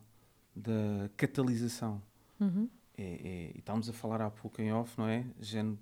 da 0.56 1.10
catalisação. 1.18 2.02
Uhum. 2.40 2.70
É, 2.98 3.04
é, 3.04 3.52
e 3.56 3.60
estávamos 3.60 3.90
a 3.90 3.94
falar 3.94 4.22
há 4.22 4.30
pouco 4.30 4.62
em 4.62 4.72
off, 4.72 4.98
não 4.98 5.08
é? 5.08 5.24
Como 5.52 5.78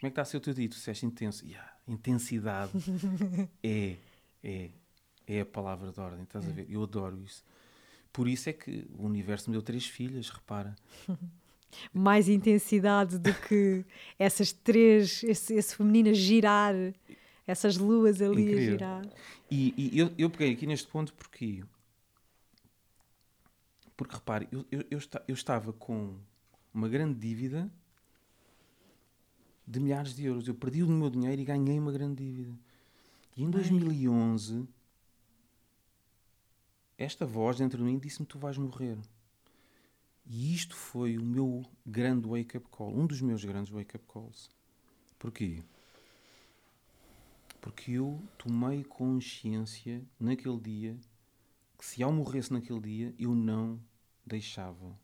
é 0.00 0.02
que 0.02 0.06
está 0.08 0.22
a 0.22 0.24
ser 0.24 0.36
o 0.36 0.40
teu 0.40 0.54
dito? 0.54 0.76
Se 0.76 0.90
és 0.90 1.02
intenso. 1.02 1.44
Yeah, 1.44 1.70
intensidade 1.88 2.72
é, 3.62 3.96
é, 4.42 4.70
é 5.26 5.40
a 5.40 5.46
palavra 5.46 5.90
de 5.90 6.00
ordem, 6.00 6.22
estás 6.22 6.46
é. 6.46 6.50
a 6.50 6.52
ver? 6.52 6.66
Eu 6.70 6.84
adoro 6.84 7.20
isso. 7.20 7.44
Por 8.14 8.28
isso 8.28 8.48
é 8.48 8.52
que 8.52 8.86
o 8.96 9.06
universo 9.06 9.50
me 9.50 9.54
deu 9.54 9.60
três 9.60 9.86
filhas, 9.86 10.30
repara. 10.30 10.76
mais 11.92 12.28
intensidade 12.28 13.18
do 13.18 13.34
que 13.34 13.84
essas 14.16 14.52
três, 14.52 15.24
esse, 15.24 15.54
esse 15.54 15.74
feminino 15.74 16.10
a 16.10 16.12
girar, 16.12 16.74
essas 17.44 17.76
luas 17.76 18.22
ali 18.22 18.42
Incrível. 18.42 18.62
a 18.62 18.70
girar. 18.70 19.08
E, 19.50 19.74
e, 19.76 19.98
eu, 19.98 20.12
eu 20.16 20.30
peguei 20.30 20.52
aqui 20.52 20.64
neste 20.64 20.86
ponto 20.86 21.12
porque. 21.14 21.64
Porque 23.96 24.14
repare, 24.14 24.46
eu, 24.52 24.64
eu, 24.70 24.84
eu, 24.92 25.00
eu 25.26 25.34
estava 25.34 25.72
com 25.72 26.14
uma 26.72 26.88
grande 26.88 27.18
dívida 27.18 27.68
de 29.66 29.80
milhares 29.80 30.14
de 30.14 30.24
euros. 30.24 30.46
Eu 30.46 30.54
perdi 30.54 30.84
o 30.84 30.88
meu 30.88 31.10
dinheiro 31.10 31.42
e 31.42 31.44
ganhei 31.44 31.80
uma 31.80 31.90
grande 31.90 32.24
dívida. 32.24 32.56
E 33.36 33.42
em 33.42 33.50
2011, 33.50 34.68
esta 36.98 37.26
voz 37.26 37.58
dentro 37.58 37.78
de 37.78 37.84
mim 37.84 37.98
disse-me: 37.98 38.26
Tu 38.26 38.38
vais 38.38 38.56
morrer. 38.58 38.98
E 40.26 40.54
isto 40.54 40.74
foi 40.74 41.18
o 41.18 41.22
meu 41.22 41.64
grande 41.84 42.26
wake-up 42.26 42.66
call, 42.70 42.96
um 42.96 43.06
dos 43.06 43.20
meus 43.20 43.44
grandes 43.44 43.72
wake-up 43.72 44.04
calls. 44.06 44.48
Porquê? 45.18 45.62
Porque 47.60 47.92
eu 47.92 48.22
tomei 48.38 48.84
consciência 48.84 50.02
naquele 50.18 50.58
dia 50.60 50.98
que 51.78 51.84
se 51.84 52.00
eu 52.00 52.10
morresse 52.12 52.52
naquele 52.52 52.80
dia, 52.80 53.14
eu 53.18 53.34
não 53.34 53.78
deixava 54.24 54.98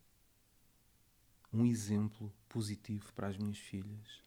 um 1.52 1.66
exemplo 1.66 2.32
positivo 2.48 3.12
para 3.12 3.28
as 3.28 3.36
minhas 3.36 3.58
filhas. 3.58 4.22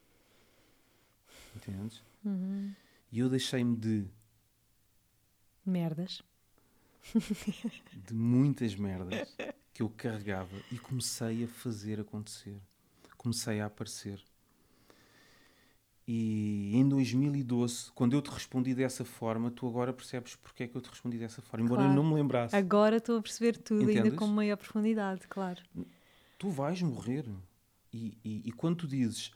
Entendes? 1.56 2.02
Uhum. 2.24 2.72
E 3.10 3.18
eu 3.18 3.28
deixei-me 3.28 3.76
de. 3.76 4.06
Merdas. 5.64 6.22
De 8.06 8.14
muitas 8.14 8.74
merdas 8.74 9.36
que 9.72 9.82
eu 9.82 9.90
carregava 9.90 10.56
e 10.70 10.78
comecei 10.78 11.44
a 11.44 11.48
fazer 11.48 12.00
acontecer. 12.00 12.56
Comecei 13.16 13.60
a 13.60 13.66
aparecer. 13.66 14.22
E 16.06 16.76
em 16.76 16.86
2012, 16.86 17.90
quando 17.92 18.12
eu 18.12 18.20
te 18.20 18.30
respondi 18.30 18.74
dessa 18.74 19.04
forma, 19.04 19.50
tu 19.50 19.66
agora 19.66 19.92
percebes 19.92 20.36
porque 20.36 20.64
é 20.64 20.68
que 20.68 20.76
eu 20.76 20.80
te 20.82 20.90
respondi 20.90 21.18
dessa 21.18 21.40
forma, 21.40 21.64
embora 21.64 21.80
claro. 21.80 21.92
eu 21.92 22.02
não 22.02 22.08
me 22.08 22.14
lembrasse. 22.14 22.54
Agora 22.54 22.98
estou 22.98 23.18
a 23.18 23.22
perceber 23.22 23.56
tudo, 23.56 23.84
Entendes? 23.84 24.04
ainda 24.04 24.16
com 24.16 24.26
maior 24.26 24.56
profundidade, 24.58 25.26
claro. 25.26 25.62
Tu 26.38 26.50
vais 26.50 26.82
morrer. 26.82 27.24
E, 27.90 28.18
e, 28.22 28.42
e 28.48 28.52
quando 28.52 28.78
tu 28.78 28.86
dizes 28.86 29.30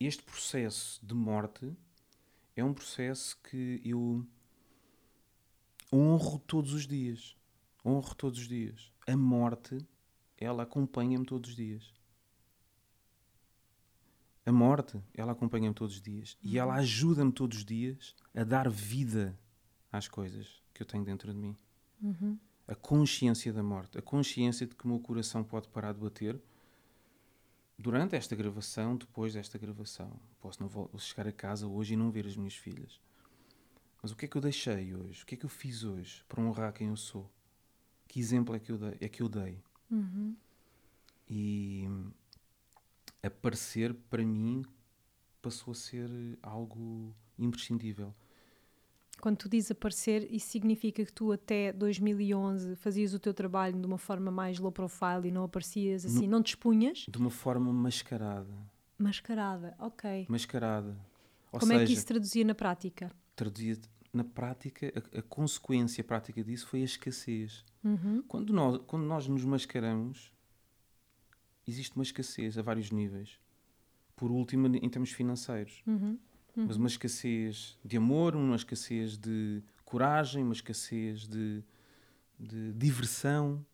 este 0.00 0.22
processo 0.24 0.98
de 1.06 1.14
morte, 1.14 1.72
é 2.56 2.64
um 2.64 2.74
processo 2.74 3.38
que 3.48 3.80
eu 3.84 4.26
honro 5.92 6.38
todos 6.38 6.72
os 6.72 6.86
dias. 6.86 7.36
Honro 7.84 8.14
todos 8.14 8.38
os 8.40 8.48
dias. 8.48 8.92
A 9.06 9.16
morte, 9.16 9.78
ela 10.36 10.62
acompanha-me 10.62 11.24
todos 11.24 11.50
os 11.50 11.56
dias. 11.56 11.92
A 14.44 14.52
morte, 14.52 14.98
ela 15.12 15.32
acompanha-me 15.32 15.74
todos 15.74 15.96
os 15.96 16.02
dias 16.02 16.38
e 16.42 16.58
ela 16.58 16.72
uhum. 16.72 16.78
ajuda-me 16.78 17.32
todos 17.32 17.58
os 17.58 17.64
dias 17.64 18.14
a 18.34 18.44
dar 18.44 18.70
vida 18.70 19.38
às 19.92 20.08
coisas 20.08 20.62
que 20.72 20.82
eu 20.82 20.86
tenho 20.86 21.04
dentro 21.04 21.32
de 21.32 21.38
mim. 21.38 21.54
Uhum. 22.02 22.38
A 22.66 22.74
consciência 22.74 23.52
da 23.52 23.62
morte, 23.62 23.98
a 23.98 24.02
consciência 24.02 24.66
de 24.66 24.74
que 24.74 24.84
o 24.84 24.88
meu 24.88 25.00
coração 25.00 25.44
pode 25.44 25.68
parar 25.68 25.92
de 25.92 26.00
bater 26.00 26.40
durante 27.78 28.16
esta 28.16 28.34
gravação, 28.34 28.96
depois 28.96 29.34
desta 29.34 29.58
gravação. 29.58 30.18
Posso 30.40 30.62
não 30.62 30.98
chegar 30.98 31.28
a 31.28 31.32
casa 31.32 31.66
hoje 31.66 31.94
e 31.94 31.96
não 31.96 32.10
ver 32.10 32.26
as 32.26 32.36
minhas 32.36 32.54
filhas. 32.54 33.00
Mas 34.08 34.12
o 34.14 34.16
que 34.16 34.24
é 34.24 34.28
que 34.28 34.38
eu 34.38 34.40
deixei 34.40 34.94
hoje? 34.94 35.22
O 35.22 35.26
que 35.26 35.34
é 35.34 35.38
que 35.38 35.44
eu 35.44 35.50
fiz 35.50 35.84
hoje 35.84 36.24
para 36.26 36.40
honrar 36.42 36.72
quem 36.72 36.88
eu 36.88 36.96
sou? 36.96 37.30
Que 38.06 38.18
exemplo 38.18 38.56
é 38.56 38.58
que 38.58 38.72
eu 38.72 38.78
dei? 38.78 38.96
É 39.02 39.06
que 39.06 39.22
eu 39.22 39.28
dei? 39.28 39.62
Uhum. 39.90 40.34
E 41.28 41.86
aparecer 43.22 43.92
para 44.08 44.24
mim 44.24 44.64
passou 45.42 45.72
a 45.72 45.74
ser 45.74 46.08
algo 46.42 47.14
imprescindível. 47.38 48.14
Quando 49.20 49.36
tu 49.36 49.46
dizes 49.46 49.72
aparecer, 49.72 50.26
isso 50.32 50.46
significa 50.46 51.04
que 51.04 51.12
tu 51.12 51.30
até 51.30 51.70
2011 51.70 52.76
fazias 52.76 53.12
o 53.12 53.18
teu 53.18 53.34
trabalho 53.34 53.78
de 53.78 53.86
uma 53.86 53.98
forma 53.98 54.30
mais 54.30 54.58
low 54.58 54.72
profile 54.72 55.28
e 55.28 55.30
não 55.30 55.44
aparecias 55.44 56.06
assim, 56.06 56.24
no, 56.24 56.38
não 56.38 56.42
te 56.42 56.54
expunhas? 56.54 57.04
De 57.06 57.18
uma 57.18 57.28
forma 57.28 57.70
mascarada. 57.74 58.54
Mascarada, 58.96 59.76
ok. 59.78 60.24
Mascarada. 60.30 60.96
Ou 61.52 61.60
Como 61.60 61.72
seja, 61.72 61.84
é 61.84 61.86
que 61.86 61.92
isso 61.92 62.06
traduzia 62.06 62.44
na 62.46 62.54
prática? 62.54 63.12
Traduzia 63.36 63.76
na 64.12 64.24
prática, 64.24 64.92
a, 64.94 65.18
a 65.18 65.22
consequência 65.22 66.02
prática 66.02 66.42
disso 66.42 66.66
foi 66.66 66.82
a 66.82 66.84
escassez. 66.84 67.64
Uhum. 67.84 68.22
Quando, 68.26 68.52
nós, 68.52 68.80
quando 68.86 69.04
nós 69.04 69.26
nos 69.28 69.44
mascaramos, 69.44 70.32
existe 71.66 71.94
uma 71.96 72.02
escassez 72.02 72.56
a 72.58 72.62
vários 72.62 72.90
níveis. 72.90 73.38
Por 74.16 74.30
último, 74.30 74.66
em 74.66 74.88
termos 74.88 75.12
financeiros. 75.12 75.82
Uhum. 75.86 76.18
Uhum. 76.56 76.66
Mas 76.66 76.76
uma 76.76 76.88
escassez 76.88 77.78
de 77.84 77.96
amor, 77.96 78.34
uma 78.34 78.56
escassez 78.56 79.16
de 79.16 79.62
coragem, 79.84 80.42
uma 80.42 80.52
escassez 80.52 81.28
de, 81.28 81.62
de 82.38 82.72
diversão, 82.72 83.64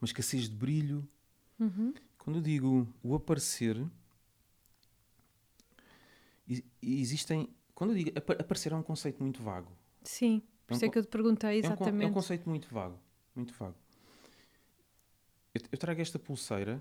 uma 0.00 0.06
escassez 0.06 0.48
de 0.48 0.56
brilho. 0.56 1.06
Uhum. 1.60 1.94
Quando 2.18 2.36
eu 2.36 2.42
digo 2.42 2.88
o 3.02 3.14
aparecer, 3.14 3.84
existem. 6.82 7.48
Quando 7.82 7.96
eu 7.96 7.96
digo 7.96 8.12
aparecer 8.16 8.70
é 8.70 8.76
um 8.76 8.82
conceito 8.82 9.20
muito 9.20 9.42
vago. 9.42 9.76
Sim, 10.04 10.40
por 10.64 10.74
isso 10.74 10.84
é, 10.84 10.86
um, 10.86 10.88
é 10.88 10.92
que 10.92 10.98
eu 11.00 11.04
te 11.04 11.08
perguntei 11.08 11.58
exatamente. 11.58 12.04
É 12.04 12.06
um, 12.06 12.08
é 12.08 12.10
um 12.12 12.14
conceito 12.14 12.48
muito 12.48 12.72
vago. 12.72 12.96
Muito 13.34 13.52
vago. 13.54 13.74
Eu, 15.52 15.60
eu 15.72 15.76
trago 15.76 16.00
esta 16.00 16.16
pulseira 16.16 16.80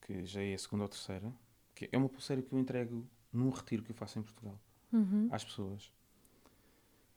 que 0.00 0.24
já 0.24 0.40
é 0.40 0.54
a 0.54 0.58
segunda 0.58 0.84
ou 0.84 0.88
terceira, 0.88 1.34
que 1.74 1.88
é 1.90 1.98
uma 1.98 2.08
pulseira 2.08 2.40
que 2.40 2.54
eu 2.54 2.58
entrego 2.60 3.04
num 3.32 3.50
retiro 3.50 3.82
que 3.82 3.90
eu 3.90 3.96
faço 3.96 4.20
em 4.20 4.22
Portugal 4.22 4.56
uhum. 4.92 5.28
às 5.32 5.44
pessoas. 5.44 5.92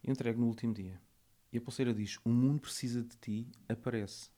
Eu 0.03 0.11
entrego 0.11 0.41
no 0.41 0.47
último 0.47 0.73
dia. 0.73 0.99
E 1.53 1.59
a 1.59 1.61
pulseira 1.61 1.93
diz: 1.93 2.17
O 2.25 2.29
mundo 2.29 2.61
precisa 2.61 3.03
de 3.03 3.15
ti, 3.17 3.47
aparece. 3.69 4.31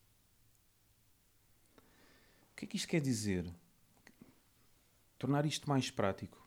O 2.51 2.55
que 2.57 2.65
é 2.65 2.67
que 2.67 2.75
isto 2.75 2.89
quer 2.89 2.99
dizer? 2.99 3.49
Tornar 5.17 5.45
isto 5.45 5.69
mais 5.69 5.89
prático. 5.89 6.45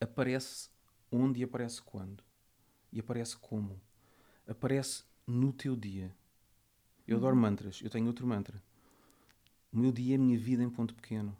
Aparece 0.00 0.73
onde 1.14 1.40
e 1.40 1.44
aparece 1.44 1.80
quando? 1.82 2.22
E 2.92 3.00
aparece 3.00 3.36
como? 3.36 3.80
Aparece 4.46 5.04
no 5.26 5.52
teu 5.52 5.76
dia. 5.76 6.14
Eu 7.06 7.16
adoro 7.18 7.34
uhum. 7.34 7.42
mantras. 7.42 7.80
Eu 7.82 7.90
tenho 7.90 8.06
outro 8.06 8.26
mantra 8.26 8.62
o 9.74 9.78
meu 9.78 9.90
dia 9.90 10.14
é 10.14 10.16
a 10.16 10.20
minha 10.20 10.38
vida 10.38 10.62
em 10.62 10.70
ponto 10.70 10.94
pequeno. 10.94 11.36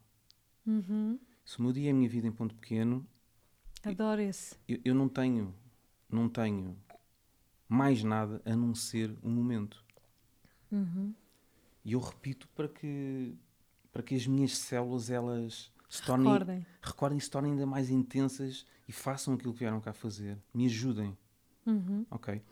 Uhum. 0.67 1.19
Se 1.45 1.61
o 1.61 1.63
meu 1.63 1.73
dia 1.73 1.89
é 1.89 1.93
a 1.93 1.95
minha 1.95 2.09
vida 2.09 2.27
em 2.27 2.33
ponto 2.33 2.53
pequeno. 2.57 3.07
Adoro 3.85 4.21
esse. 4.21 4.57
Eu, 4.67 4.81
eu 4.85 4.95
não 4.95 5.09
tenho, 5.09 5.55
não 6.11 6.29
tenho 6.29 6.77
mais 7.69 8.03
nada 8.03 8.43
a 8.45 8.57
não 8.57 8.75
ser 8.75 9.15
um 9.23 9.31
momento. 9.31 9.85
Uhum. 10.73 11.15
E 11.85 11.93
eu 11.93 12.01
repito 12.01 12.49
para 12.57 12.69
que, 12.69 13.37
para 13.93 14.03
que 14.03 14.17
as 14.17 14.27
minhas 14.27 14.59
células 14.59 15.11
elas 15.11 15.71
se 15.89 16.03
tornem, 16.03 16.27
recordem. 16.27 16.67
recordem 16.83 17.21
se 17.21 17.31
tornem 17.31 17.53
ainda 17.53 17.67
mais 17.67 17.91
intensas 17.91 18.67
e 18.89 18.93
façam 18.93 19.35
aquilo 19.35 19.53
que 19.53 19.61
vieram 19.61 19.81
cá 19.81 19.93
fazer. 19.93 20.39
Me 20.53 20.67
ajudem. 20.67 21.17
Uhum. 21.67 22.05
Ok? 22.11 22.43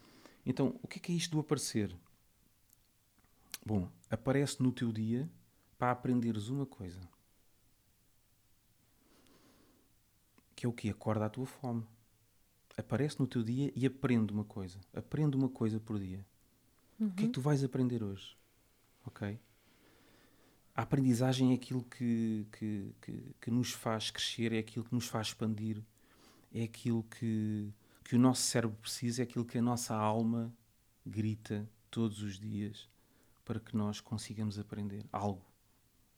Então, 0.45 0.79
o 0.83 0.89
que 0.89 0.99
é, 0.99 1.01
que 1.01 1.13
é 1.13 1.15
isto 1.15 1.33
do 1.33 1.41
aparecer? 1.41 1.95
Bom, 3.65 3.89
aparece 4.11 4.63
no 4.63 4.73
teu 4.73 4.93
dia 4.93 5.31
para 5.79 5.93
aprenderes 5.93 6.49
uma 6.49 6.67
coisa. 6.67 7.01
Que 10.57 10.67
é 10.67 10.69
o 10.69 10.73
que? 10.73 10.89
Acorda 10.89 11.27
a 11.27 11.31
tua 11.31 11.47
fome. 11.47 11.85
Aparece 12.77 13.21
no 13.21 13.27
teu 13.27 13.43
dia 13.43 13.73
e 13.77 13.87
aprende 13.87 14.33
uma 14.33 14.45
coisa. 14.45 14.81
Aprende 14.95 15.37
uma 15.37 15.49
coisa 15.49 15.79
por 15.79 15.99
dia. 15.99 16.25
Uhum. 16.99 17.09
O 17.09 17.11
que 17.11 17.15
é 17.15 17.17
que 17.17 17.25
uhum. 17.27 17.33
tu 17.33 17.41
vais 17.41 17.63
aprender 17.63 18.03
hoje? 18.03 18.37
Ok? 19.05 19.39
A 20.75 20.83
aprendizagem 20.83 21.53
é 21.53 21.55
aquilo 21.55 21.85
que, 21.85 22.47
que, 22.53 22.95
que, 23.01 23.35
que 23.41 23.51
nos 23.51 23.73
faz 23.73 24.11
crescer, 24.11 24.53
é 24.53 24.59
aquilo 24.59 24.85
que 24.85 24.95
nos 24.95 25.07
faz 25.07 25.29
expandir, 25.29 25.83
é 26.53 26.63
aquilo 26.63 27.03
que, 27.05 27.73
que 28.05 28.17
o 28.17 28.19
nosso 28.19 28.43
cérebro 28.43 28.77
precisa, 28.79 29.23
é 29.23 29.25
aquilo 29.25 29.45
que 29.45 29.59
a 29.59 29.63
nossa 29.63 29.95
alma 29.95 30.53
grita 31.05 31.69
todos 31.91 32.23
os 32.23 32.39
dias 32.39 32.89
para 33.45 33.61
que 33.61 33.77
nós 33.77 34.01
consigamos 34.01 34.59
aprender 34.59 35.05
algo. 35.13 35.45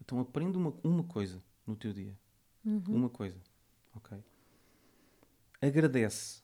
Então 0.00 0.20
aprende 0.20 0.56
uma, 0.56 0.72
uma 0.84 1.02
coisa 1.02 1.42
no 1.66 1.74
teu 1.74 1.92
dia. 1.92 2.16
Uhum. 2.64 2.82
Uma 2.88 3.10
coisa. 3.10 3.40
Ok? 3.94 4.22
Agradece. 5.60 6.42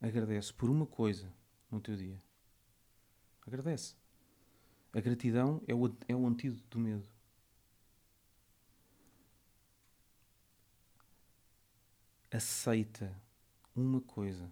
Agradece 0.00 0.52
por 0.52 0.68
uma 0.68 0.86
coisa 0.86 1.32
no 1.70 1.80
teu 1.80 1.96
dia. 1.96 2.20
Agradece. 3.46 3.94
A 4.92 5.00
gratidão 5.00 5.62
é 5.66 5.74
o, 5.74 5.86
é 6.06 6.14
o 6.14 6.26
antídoto 6.26 6.62
do 6.68 6.78
medo. 6.78 7.08
Aceita 12.30 13.14
uma 13.74 14.00
coisa 14.00 14.50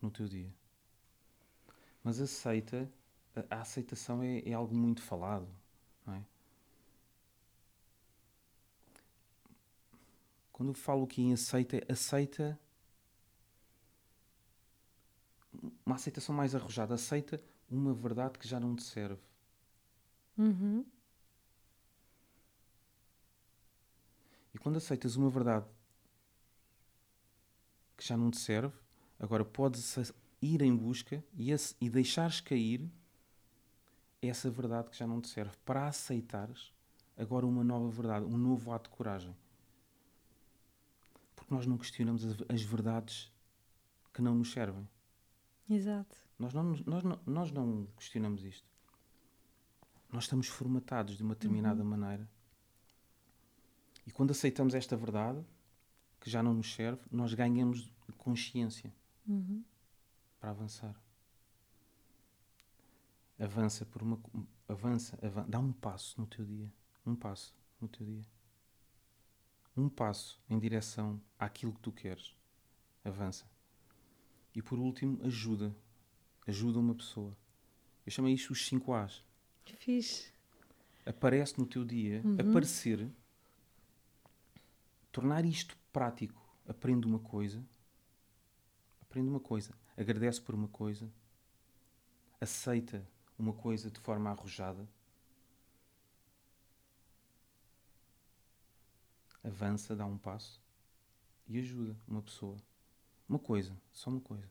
no 0.00 0.10
teu 0.10 0.26
dia. 0.26 0.52
Mas 2.02 2.20
aceita, 2.20 2.90
a, 3.50 3.60
aceitação 3.60 4.22
é, 4.22 4.40
é 4.40 4.52
algo 4.52 4.74
muito 4.74 5.02
falado, 5.02 5.48
não 6.06 6.14
é? 6.14 6.24
Quando 10.52 10.68
eu 10.70 10.74
falo 10.74 11.04
aqui 11.04 11.22
em 11.22 11.32
aceita, 11.32 11.80
aceita 11.90 12.58
uma 15.84 15.96
aceitação 15.96 16.34
mais 16.34 16.54
arrojada, 16.54 16.94
aceita 16.94 17.42
uma 17.70 17.92
verdade 17.92 18.38
que 18.38 18.46
já 18.46 18.60
não 18.60 18.76
te 18.76 18.82
serve. 18.82 19.20
Uhum. 20.36 20.84
E 24.52 24.58
quando 24.58 24.76
aceitas 24.76 25.16
uma 25.16 25.30
verdade 25.30 25.66
que 27.96 28.06
já 28.06 28.16
não 28.16 28.30
te 28.30 28.38
serve, 28.38 28.76
agora 29.18 29.44
podes 29.44 30.12
ir 30.40 30.62
em 30.62 30.76
busca 30.76 31.24
e, 31.34 31.50
esse, 31.50 31.74
e 31.80 31.88
deixares 31.88 32.40
cair 32.40 32.88
essa 34.20 34.50
verdade 34.50 34.90
que 34.90 34.96
já 34.96 35.06
não 35.06 35.20
te 35.20 35.28
serve 35.28 35.56
para 35.64 35.86
aceitares 35.86 36.72
agora 37.16 37.46
uma 37.46 37.62
nova 37.62 37.88
verdade, 37.88 38.24
um 38.24 38.36
novo 38.36 38.72
ato 38.72 38.90
de 38.90 38.96
coragem. 38.96 39.34
Porque 41.34 41.54
nós 41.54 41.66
não 41.66 41.78
questionamos 41.78 42.24
as, 42.24 42.36
as 42.48 42.62
verdades 42.62 43.32
que 44.12 44.22
não 44.22 44.34
nos 44.34 44.52
servem. 44.52 44.88
Exato. 45.68 46.16
Nós 46.38 46.52
não, 46.52 46.64
nós, 46.86 47.02
não, 47.02 47.20
nós 47.26 47.50
não 47.50 47.86
questionamos 47.96 48.44
isto. 48.44 48.73
Nós 50.14 50.24
estamos 50.24 50.46
formatados 50.46 51.16
de 51.16 51.22
uma 51.22 51.34
determinada 51.34 51.82
uhum. 51.82 51.90
maneira 51.90 52.30
quando 54.14 54.30
aceitamos 54.30 54.74
esta 54.74 54.96
verdade, 54.96 55.44
que 56.20 56.30
já 56.30 56.40
não 56.40 56.54
nos 56.54 56.72
serve, 56.72 57.02
nós 57.10 57.34
ganhamos 57.34 57.90
consciência 58.16 58.94
uhum. 59.26 59.62
para 60.38 60.50
avançar. 60.50 60.94
Avança 63.38 63.84
por 63.84 64.02
uma 64.02 64.18
avança, 64.68 65.18
avança, 65.20 65.48
dá 65.48 65.58
um 65.58 65.72
passo 65.72 66.18
no 66.20 66.28
teu 66.28 66.44
dia, 66.44 66.72
um 67.04 67.16
passo 67.16 67.52
no 67.80 67.88
teu 67.88 68.06
dia. 68.06 68.24
Um 69.76 69.88
passo 69.88 70.40
em 70.48 70.56
direção 70.60 71.20
àquilo 71.36 71.72
que 71.72 71.80
tu 71.80 71.90
queres. 71.90 72.36
Avança. 73.04 73.44
E 74.54 74.62
por 74.62 74.78
último, 74.78 75.18
ajuda. 75.24 75.74
Ajuda 76.46 76.78
uma 76.78 76.94
pessoa. 76.94 77.36
Eu 78.06 78.12
chamei 78.12 78.32
isto 78.32 78.52
os 78.52 78.64
5 78.64 78.92
A's. 78.92 79.24
Fiz. 79.72 80.32
Aparece 81.04 81.58
no 81.58 81.66
teu 81.66 81.84
dia, 81.84 82.22
uhum. 82.24 82.36
aparecer, 82.40 83.10
tornar 85.12 85.44
isto 85.44 85.76
prático. 85.92 86.42
Aprende 86.66 87.06
uma 87.06 87.18
coisa, 87.18 87.62
aprende 89.02 89.28
uma 89.28 89.40
coisa, 89.40 89.74
agradece 89.96 90.40
por 90.40 90.54
uma 90.54 90.68
coisa, 90.68 91.10
aceita 92.40 93.06
uma 93.38 93.52
coisa 93.52 93.90
de 93.90 94.00
forma 94.00 94.30
arrojada, 94.30 94.88
avança, 99.42 99.94
dá 99.94 100.06
um 100.06 100.16
passo 100.16 100.62
e 101.46 101.58
ajuda 101.58 101.96
uma 102.08 102.22
pessoa. 102.22 102.56
Uma 103.28 103.38
coisa, 103.38 103.76
só 103.92 104.10
uma 104.10 104.20
coisa. 104.20 104.48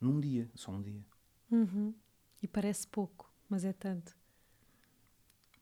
Num 0.00 0.20
dia, 0.20 0.50
só 0.54 0.72
um 0.72 0.82
dia. 0.82 1.04
Uhum. 1.50 1.94
E 2.42 2.48
parece 2.48 2.86
pouco, 2.86 3.31
mas 3.52 3.66
é 3.66 3.72
tanto. 3.74 4.16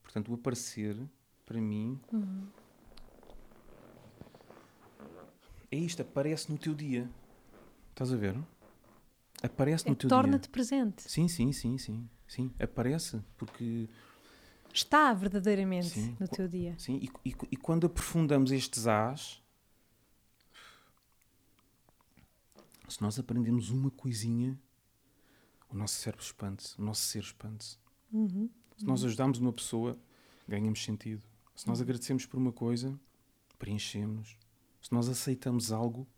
Portanto, 0.00 0.30
o 0.30 0.34
aparecer, 0.34 0.96
para 1.44 1.60
mim, 1.60 2.00
uhum. 2.12 2.46
é 5.72 5.76
isto, 5.76 6.00
aparece 6.00 6.52
no 6.52 6.56
teu 6.56 6.72
dia. 6.72 7.10
Estás 7.90 8.12
a 8.12 8.16
ver? 8.16 8.36
Aparece 9.42 9.88
é 9.88 9.90
no 9.90 9.96
teu 9.96 10.08
torna 10.08 10.22
dia. 10.22 10.30
Torna-te 10.30 10.48
presente. 10.50 11.10
Sim, 11.10 11.26
sim, 11.26 11.52
sim, 11.52 11.76
sim. 11.78 12.08
Sim, 12.28 12.54
aparece, 12.60 13.20
porque... 13.36 13.88
Está 14.72 15.12
verdadeiramente 15.12 15.88
sim, 15.88 16.16
no 16.20 16.28
teu 16.28 16.46
dia. 16.46 16.76
Sim, 16.78 17.00
e, 17.02 17.30
e, 17.30 17.34
e 17.50 17.56
quando 17.56 17.88
aprofundamos 17.88 18.52
estes 18.52 18.86
As, 18.86 19.42
se 22.88 23.02
nós 23.02 23.18
aprendemos 23.18 23.70
uma 23.70 23.90
coisinha, 23.90 24.56
o 25.70 25.76
nosso 25.76 25.94
cérebro 25.94 26.24
expande-se, 26.24 26.78
o 26.78 26.84
nosso 26.84 27.02
ser 27.02 27.22
expande-se. 27.22 27.78
Uhum. 28.12 28.50
Se 28.76 28.84
nós 28.84 29.04
ajudamos 29.04 29.38
uma 29.38 29.52
pessoa, 29.52 29.98
ganhamos 30.48 30.82
sentido. 30.82 31.22
Se 31.54 31.66
nós 31.68 31.78
uhum. 31.78 31.84
agradecemos 31.84 32.26
por 32.26 32.38
uma 32.38 32.52
coisa, 32.52 32.98
preenchemos. 33.58 34.36
Se 34.82 34.92
nós 34.92 35.08
aceitamos 35.08 35.70
algo, 35.70 36.08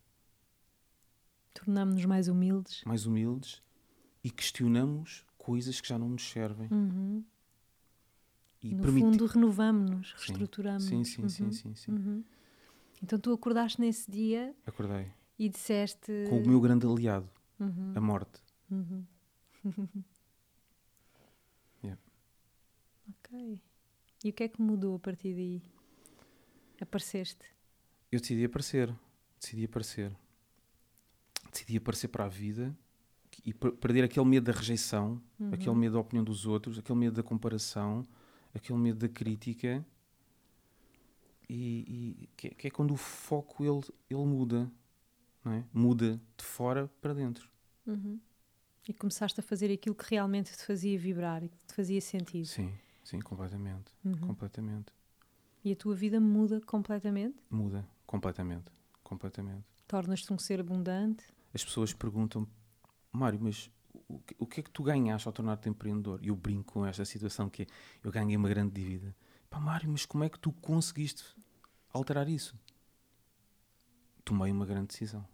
tornamos-nos 1.53 2.05
mais 2.05 2.29
humildes. 2.29 2.83
Mais 2.85 3.07
humildes 3.07 3.63
e 4.23 4.31
questionamos 4.31 5.27
coisas 5.37 5.81
que 5.81 5.89
já 5.89 5.99
não 5.99 6.09
nos 6.09 6.31
servem. 6.31 6.69
Uhum. 6.71 7.25
E 8.63 8.75
no 8.75 8.83
permite... 8.83 9.05
fundo, 9.05 9.27
renovamos-nos, 9.27 10.13
reestruturamos. 10.13 10.85
Sim, 10.85 11.03
sim, 11.03 11.29
sim, 11.29 11.45
uhum. 11.45 11.53
sim, 11.53 11.75
sim. 11.75 11.93
Uhum. 11.93 12.25
Então 13.03 13.19
tu 13.19 13.33
acordaste 13.33 13.81
nesse 13.81 14.09
dia. 14.09 14.55
Acordei. 14.65 15.11
E 15.37 15.49
disseste. 15.49 16.13
Com 16.29 16.41
o 16.41 16.49
meu 16.49 16.61
grande 16.61 16.87
aliado, 16.87 17.29
uhum. 17.59 17.93
a 17.97 18.01
morte. 18.01 18.41
Yeah. 21.85 22.01
Ok. 23.09 23.61
E 24.25 24.31
o 24.31 24.33
que 24.33 24.45
é 24.45 24.49
que 24.49 24.63
mudou 24.63 24.95
a 24.95 24.99
partir 25.01 25.35
daí? 25.35 25.61
Apareceste? 26.81 27.45
Eu 28.11 28.21
decidi 28.21 28.45
aparecer. 28.45 28.95
Decidi 29.41 29.65
aparecer. 29.65 30.17
Decidi 31.51 31.77
aparecer 31.77 32.07
para 32.07 32.25
a 32.27 32.29
vida 32.29 32.73
e 33.45 33.53
perder 33.53 34.05
aquele 34.05 34.27
medo 34.27 34.45
da 34.45 34.53
rejeição, 34.53 35.21
uhum. 35.39 35.53
aquele 35.53 35.75
medo 35.75 35.95
da 35.95 36.01
opinião 36.01 36.25
dos 36.25 36.47
outros, 36.47 36.79
aquele 36.79 36.99
medo 36.99 37.17
da 37.17 37.23
comparação, 37.23 38.07
aquele 38.55 38.79
medo 38.79 38.99
da 38.99 39.09
crítica. 39.09 39.85
E, 41.49 42.23
e 42.23 42.29
que, 42.37 42.51
que, 42.51 42.67
é 42.69 42.71
quando 42.71 42.93
o 42.93 42.97
foco 42.97 43.65
ele, 43.65 43.83
ele 44.09 44.25
muda, 44.25 44.71
não 45.45 45.53
é? 45.53 45.65
muda 45.73 46.21
de 46.37 46.45
fora 46.45 46.89
para 47.01 47.13
dentro. 47.13 47.51
Uhum. 47.87 48.21
E 48.87 48.93
começaste 48.93 49.39
a 49.39 49.43
fazer 49.43 49.73
aquilo 49.73 49.95
que 49.95 50.05
realmente 50.11 50.53
te 50.53 50.65
fazia 50.65 50.99
vibrar 50.99 51.43
e 51.45 51.49
que 51.49 51.57
te 51.65 51.75
fazia 51.75 52.01
sentido. 52.01 52.47
Sim, 52.47 52.73
sim, 53.05 53.21
completamente. 53.21 53.93
Uhum. 54.05 54.17
Completamente. 54.17 54.93
E 55.65 55.73
a 55.73 55.77
tua 55.77 55.95
vida 55.95 56.21
muda 56.21 56.61
completamente? 56.61 57.37
Muda, 57.49 57.87
completamente. 58.07 58.73
Completamente. 59.05 59.65
Tornas-te 59.87 60.33
um 60.33 60.39
ser 60.39 60.59
abundante? 60.61 61.25
As 61.55 61.65
pessoas 61.65 61.93
perguntam 61.93 62.49
Mário, 63.13 63.39
mas 63.41 63.71
o 64.09 64.19
que, 64.19 64.35
o 64.39 64.47
que 64.47 64.61
é 64.61 64.63
que 64.63 64.71
tu 64.71 64.83
ganhaste 64.83 65.29
ao 65.29 65.33
tornar-te 65.33 65.69
empreendedor? 65.69 66.19
E 66.23 66.29
eu 66.29 66.37
brinco 66.37 66.73
com 66.73 66.87
esta 66.87 67.05
situação 67.05 67.51
que 67.51 67.63
é, 67.63 67.67
eu 68.03 68.11
ganhei 68.11 68.37
uma 68.37 68.49
grande 68.49 68.73
dívida. 68.73 69.15
Pá, 69.51 69.61
Mário, 69.61 69.91
mas 69.91 70.07
como 70.07 70.25
é 70.25 70.31
que 70.31 70.39
tu 70.39 70.51
conseguiste 70.51 71.25
alterar 71.93 72.29
isso? 72.29 72.59
Tomei 74.25 74.51
uma 74.51 74.65
grande 74.65 74.89
decisão. 74.89 75.27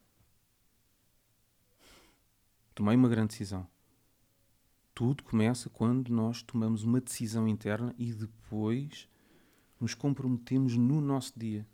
Tomei 2.78 2.94
uma 2.94 3.08
grande 3.08 3.30
decisão. 3.30 3.66
Tudo 4.94 5.24
começa 5.24 5.68
quando 5.68 6.10
nós 6.10 6.42
tomamos 6.42 6.84
uma 6.84 7.00
decisão 7.00 7.48
interna 7.48 7.92
e 7.98 8.12
depois 8.12 9.08
nos 9.80 9.94
comprometemos 9.94 10.76
no 10.76 11.00
nosso 11.00 11.32
dia. 11.36 11.66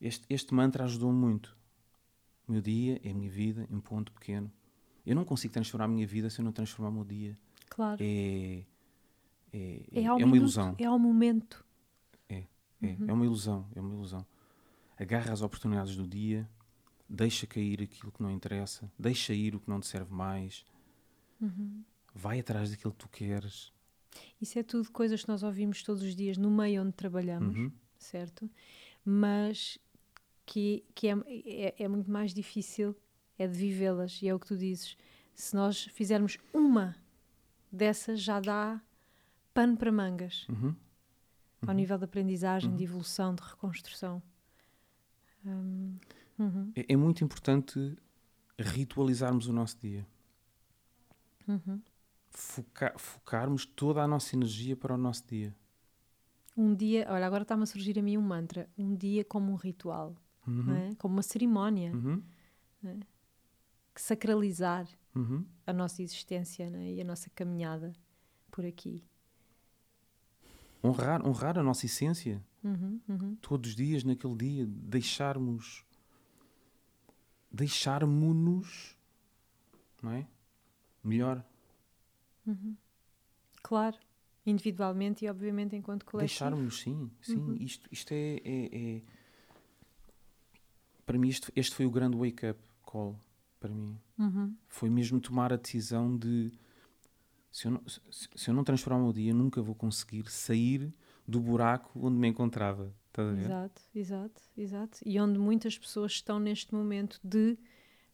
Este, 0.00 0.26
este 0.28 0.52
mantra 0.52 0.82
ajudou 0.82 1.12
muito. 1.12 1.56
O 2.48 2.50
meu 2.50 2.60
dia 2.60 3.00
é 3.04 3.12
a 3.12 3.14
minha 3.14 3.30
vida, 3.30 3.68
em 3.70 3.76
um 3.76 3.80
ponto 3.80 4.10
pequeno. 4.10 4.50
Eu 5.06 5.14
não 5.14 5.24
consigo 5.24 5.54
transformar 5.54 5.84
a 5.84 5.88
minha 5.88 6.08
vida 6.08 6.28
se 6.28 6.40
eu 6.40 6.44
não 6.44 6.50
transformar 6.50 6.88
o 6.88 6.94
meu 6.94 7.04
dia. 7.04 7.38
Claro. 7.70 8.02
É, 8.02 8.64
é, 9.52 9.82
é, 9.92 10.02
é 10.02 10.24
uma 10.24 10.36
ilusão. 10.36 10.74
É 10.76 10.86
ao 10.86 10.98
momento. 10.98 11.64
É, 12.28 12.46
é, 12.82 12.86
uhum. 12.98 13.06
é 13.06 13.12
uma 13.12 13.24
ilusão. 13.24 13.64
É 13.76 13.80
uma 13.80 13.94
ilusão. 13.94 14.26
Agarra 14.98 15.32
as 15.32 15.40
oportunidades 15.40 15.94
do 15.94 16.04
dia, 16.04 16.50
deixa 17.08 17.46
cair 17.46 17.82
aquilo 17.82 18.12
que 18.12 18.22
não 18.22 18.30
interessa, 18.30 18.90
deixa 18.98 19.32
ir 19.32 19.54
o 19.54 19.60
que 19.60 19.68
não 19.68 19.80
te 19.80 19.86
serve 19.86 20.12
mais, 20.12 20.64
uhum. 21.40 21.82
vai 22.14 22.40
atrás 22.40 22.70
daquilo 22.70 22.92
que 22.92 22.98
tu 22.98 23.08
queres. 23.08 23.72
Isso 24.40 24.58
é 24.58 24.62
tudo 24.62 24.90
coisas 24.90 25.22
que 25.22 25.28
nós 25.28 25.42
ouvimos 25.42 25.82
todos 25.82 26.02
os 26.02 26.14
dias 26.14 26.36
no 26.36 26.50
meio 26.50 26.82
onde 26.82 26.92
trabalhamos, 26.92 27.56
uhum. 27.56 27.72
certo? 27.98 28.50
Mas 29.04 29.78
que, 30.44 30.84
que 30.94 31.08
é, 31.08 31.14
é, 31.44 31.74
é 31.84 31.88
muito 31.88 32.10
mais 32.10 32.32
difícil 32.32 32.96
é 33.38 33.46
de 33.46 33.56
vivê-las, 33.56 34.20
e 34.22 34.28
é 34.28 34.34
o 34.34 34.38
que 34.38 34.46
tu 34.46 34.56
dizes. 34.56 34.96
Se 35.34 35.54
nós 35.54 35.84
fizermos 35.84 36.38
uma 36.52 36.96
dessas, 37.70 38.20
já 38.20 38.40
dá 38.40 38.80
pano 39.52 39.76
para 39.76 39.92
mangas. 39.92 40.46
Uhum. 40.48 40.68
Uhum. 40.68 40.76
Ao 41.66 41.74
nível 41.74 41.98
de 41.98 42.04
aprendizagem, 42.04 42.70
uhum. 42.70 42.76
de 42.76 42.84
evolução, 42.84 43.34
de 43.34 43.42
reconstrução. 43.42 44.22
Hum, 45.44 45.96
uhum. 46.38 46.72
É, 46.74 46.92
é, 46.92 46.96
muito 46.96 47.24
importante 47.24 47.96
ritualizarmos 48.58 49.46
o 49.46 49.52
nosso 49.52 49.78
dia. 49.78 50.06
Uhum. 51.46 51.80
Foca 52.30 52.94
focarmos 52.98 53.64
toda 53.64 54.02
a 54.02 54.08
nossa 54.08 54.34
energia 54.36 54.76
para 54.76 54.94
o 54.94 54.98
nosso 54.98 55.26
dia. 55.26 55.54
Um 56.56 56.74
dia, 56.74 57.06
olha, 57.10 57.26
agora 57.26 57.42
está-me 57.42 57.62
a 57.62 57.66
surgir 57.66 57.98
a 57.98 58.02
mim 58.02 58.16
um 58.16 58.22
mantra. 58.22 58.68
Um 58.76 58.94
dia 58.94 59.24
como 59.24 59.52
um 59.52 59.56
ritual, 59.56 60.16
uhum. 60.46 60.74
é? 60.74 60.94
como 60.96 61.14
uma 61.14 61.22
cerimónia. 61.22 61.92
Uhum. 61.92 62.22
É? 62.84 62.96
sacralizar 64.00 64.86
uhum. 65.14 65.44
a 65.66 65.72
nossa 65.72 66.02
existência 66.02 66.70
né? 66.70 66.92
e 66.92 67.00
a 67.00 67.04
nossa 67.04 67.30
caminhada 67.30 67.92
por 68.50 68.64
aqui. 68.64 69.02
Honrar, 70.82 71.26
honrar 71.26 71.58
a 71.58 71.62
nossa 71.62 71.86
essência. 71.86 72.42
Uhum, 72.62 73.00
uhum. 73.08 73.36
Todos 73.36 73.70
os 73.70 73.76
dias, 73.76 74.04
naquele 74.04 74.36
dia, 74.36 74.66
deixarmos. 74.66 75.84
Deixarmos-nos. 77.56 78.96
Não 80.02 80.12
é? 80.12 80.26
Melhor. 81.02 81.44
Uhum. 82.46 82.76
Claro. 83.62 83.96
Individualmente 84.44 85.24
e, 85.24 85.28
obviamente, 85.28 85.74
enquanto 85.74 86.04
coletivo. 86.04 86.28
Deixarmos, 86.28 86.80
sim. 86.80 87.10
sim. 87.22 87.36
Uhum. 87.36 87.56
Isto, 87.56 87.88
isto 87.90 88.12
é, 88.12 88.36
é, 88.44 88.96
é, 88.96 89.02
Para 91.04 91.18
mim, 91.18 91.28
este, 91.28 91.50
este 91.56 91.74
foi 91.74 91.86
o 91.86 91.90
grande 91.90 92.16
wake-up 92.16 92.60
call 92.82 93.18
para 93.58 93.72
mim. 93.72 93.98
Uhum. 94.18 94.54
Foi 94.68 94.90
mesmo 94.90 95.18
tomar 95.18 95.52
a 95.52 95.56
decisão 95.56 96.16
de 96.16 96.52
se 97.50 97.66
eu, 97.66 97.72
não, 97.72 97.82
se, 97.88 98.28
se 98.34 98.50
eu 98.50 98.54
não 98.54 98.62
transformar 98.62 99.00
o 99.00 99.04
meu 99.04 99.12
dia, 99.14 99.32
nunca 99.32 99.62
vou 99.62 99.74
conseguir 99.74 100.30
sair 100.30 100.92
do 101.26 101.40
buraco 101.40 101.90
onde 102.00 102.16
me 102.16 102.28
encontrava. 102.28 102.92
Exato, 103.40 103.82
exato, 103.94 104.42
exato. 104.56 104.98
E 105.04 105.18
onde 105.18 105.38
muitas 105.38 105.78
pessoas 105.78 106.12
estão 106.12 106.38
neste 106.38 106.74
momento 106.74 107.18
de, 107.24 107.56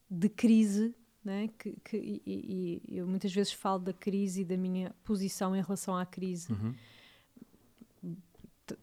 de 0.09 0.29
crise, 0.29 0.95
né? 1.25 1.49
que, 1.59 1.77
que 1.85 1.97
e, 1.97 2.81
e, 2.89 2.99
eu 2.99 3.07
muitas 3.07 3.33
vezes 3.33 3.53
falo 3.53 3.81
da 3.81 3.93
crise 3.93 4.43
e 4.43 4.45
da 4.45 4.57
minha 4.57 4.95
posição 5.03 5.57
em 5.57 5.63
relação 5.63 5.97
à 5.97 6.07
crise. 6.07 6.53
Uhum. 6.53 8.17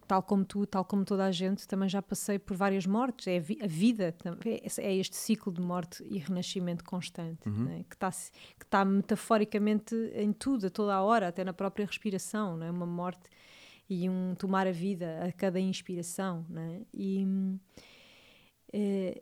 tal 0.06 0.22
como 0.22 0.44
tu, 0.44 0.66
tal 0.66 0.84
como 0.84 1.06
toda 1.06 1.24
a 1.24 1.32
gente, 1.32 1.66
também 1.66 1.88
já 1.88 2.02
passei 2.02 2.38
por 2.38 2.58
várias 2.58 2.86
mortes. 2.86 3.28
É 3.28 3.38
a, 3.38 3.40
vi 3.40 3.58
a 3.62 3.68
vida, 3.68 4.14
é, 4.46 4.68
é, 4.82 4.96
este 4.98 5.16
ciclo 5.16 5.54
de 5.54 5.62
morte 5.62 6.04
e 6.04 6.18
renascimento 6.18 6.84
constante, 6.84 7.48
uhum. 7.48 7.64
né? 7.64 7.86
que 7.90 7.96
está 7.96 8.12
que 8.12 8.66
tá 8.70 8.84
metaforicamente 8.84 9.96
em 10.14 10.34
tudo, 10.34 10.68
a 10.68 10.70
toda 10.70 10.94
a 10.94 11.02
hora, 11.02 11.30
até 11.30 11.46
na 11.46 11.54
própria 11.54 11.86
respiração, 11.86 12.58
não 12.58 12.66
é? 12.66 12.72
Uma 12.72 12.86
morte 12.86 13.30
e 13.90 14.10
um 14.10 14.36
tomar 14.36 14.68
a 14.68 14.72
vida 14.72 15.26
a 15.26 15.32
cada 15.32 15.60
inspiração, 15.60 16.46
né? 16.48 16.82
E, 16.94 17.26
é, 18.72 19.22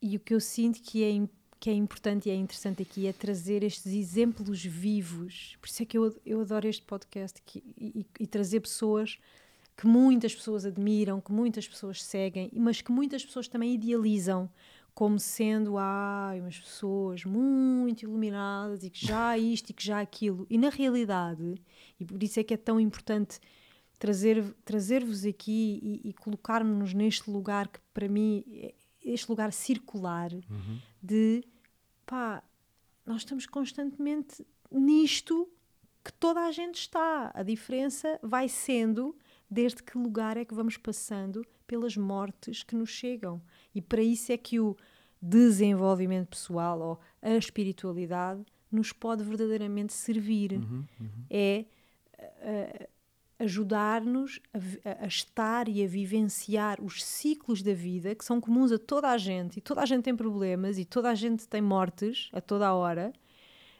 e 0.00 0.16
o 0.16 0.20
que 0.20 0.32
eu 0.32 0.40
sinto 0.40 0.80
que 0.80 1.04
é 1.04 1.28
que 1.58 1.70
é 1.70 1.72
importante 1.72 2.28
e 2.28 2.32
é 2.32 2.34
interessante 2.34 2.82
aqui 2.82 3.06
é 3.06 3.12
trazer 3.12 3.62
estes 3.62 3.92
exemplos 3.92 4.62
vivos. 4.62 5.56
Por 5.60 5.68
isso 5.68 5.82
é 5.82 5.86
que 5.86 5.96
eu, 5.96 6.14
eu 6.24 6.40
adoro 6.40 6.68
este 6.68 6.82
podcast 6.82 7.40
que, 7.42 7.62
e, 7.78 8.06
e, 8.20 8.26
trazer 8.26 8.60
pessoas 8.60 9.18
que 9.76 9.86
muitas 9.86 10.34
pessoas 10.34 10.66
admiram, 10.66 11.20
que 11.20 11.32
muitas 11.32 11.66
pessoas 11.66 12.02
seguem, 12.02 12.50
mas 12.54 12.80
que 12.80 12.92
muitas 12.92 13.24
pessoas 13.24 13.48
também 13.48 13.74
idealizam 13.74 14.50
como 14.94 15.18
sendo 15.18 15.76
ai, 15.76 16.40
umas 16.40 16.58
pessoas 16.58 17.24
muito 17.24 18.04
iluminadas 18.04 18.82
e 18.82 18.88
que 18.88 19.06
já 19.06 19.36
isto 19.36 19.70
e 19.70 19.72
que 19.74 19.84
já 19.84 20.00
aquilo. 20.00 20.46
E 20.48 20.56
na 20.56 20.70
realidade, 20.70 21.60
e 22.00 22.04
por 22.04 22.22
isso 22.22 22.40
é 22.40 22.44
que 22.44 22.54
é 22.54 22.56
tão 22.56 22.80
importante 22.80 23.38
trazer-vos 23.98 24.54
trazer 24.64 25.02
aqui 25.28 25.80
e, 25.82 26.10
e 26.10 26.12
colocar-nos 26.12 26.92
neste 26.92 27.30
lugar 27.30 27.68
que 27.68 27.80
para 27.94 28.08
mim 28.08 28.44
é, 28.48 28.74
este 29.02 29.28
lugar 29.28 29.52
circular 29.52 30.32
uhum. 30.32 30.80
de 31.02 31.44
pá, 32.04 32.42
nós 33.04 33.18
estamos 33.18 33.46
constantemente 33.46 34.46
nisto 34.70 35.48
que 36.04 36.12
toda 36.12 36.40
a 36.44 36.52
gente 36.52 36.76
está. 36.76 37.30
A 37.34 37.42
diferença 37.42 38.18
vai 38.22 38.48
sendo 38.48 39.16
desde 39.50 39.82
que 39.82 39.96
lugar 39.96 40.36
é 40.36 40.44
que 40.44 40.54
vamos 40.54 40.76
passando 40.76 41.44
pelas 41.66 41.96
mortes 41.96 42.62
que 42.62 42.76
nos 42.76 42.90
chegam. 42.90 43.40
E 43.74 43.80
para 43.80 44.02
isso 44.02 44.30
é 44.32 44.36
que 44.36 44.60
o 44.60 44.76
desenvolvimento 45.20 46.28
pessoal 46.28 46.80
ou 46.80 47.00
a 47.22 47.36
espiritualidade 47.36 48.44
nos 48.70 48.92
pode 48.92 49.24
verdadeiramente 49.24 49.92
servir. 49.92 50.52
Uhum, 50.52 50.84
uhum. 51.00 51.24
É 51.30 51.64
uh, 52.18 52.88
ajudar-nos 53.38 54.40
a, 54.52 55.04
a, 55.04 55.06
estar 55.06 55.68
e 55.68 55.84
a 55.84 55.86
vivenciar 55.86 56.82
os 56.82 57.04
ciclos 57.04 57.62
da 57.62 57.74
vida 57.74 58.14
que 58.14 58.24
são 58.24 58.40
comuns 58.40 58.72
a 58.72 58.78
toda 58.78 59.10
a 59.10 59.18
gente 59.18 59.58
e 59.58 59.60
toda 59.60 59.82
a 59.82 59.86
gente 59.86 60.04
tem 60.04 60.16
problemas 60.16 60.78
e 60.78 60.84
toda 60.84 61.10
a 61.10 61.14
gente 61.14 61.46
tem 61.46 61.60
mortes 61.60 62.30
a 62.32 62.40
toda 62.40 62.66
a 62.66 62.74
hora, 62.74 63.12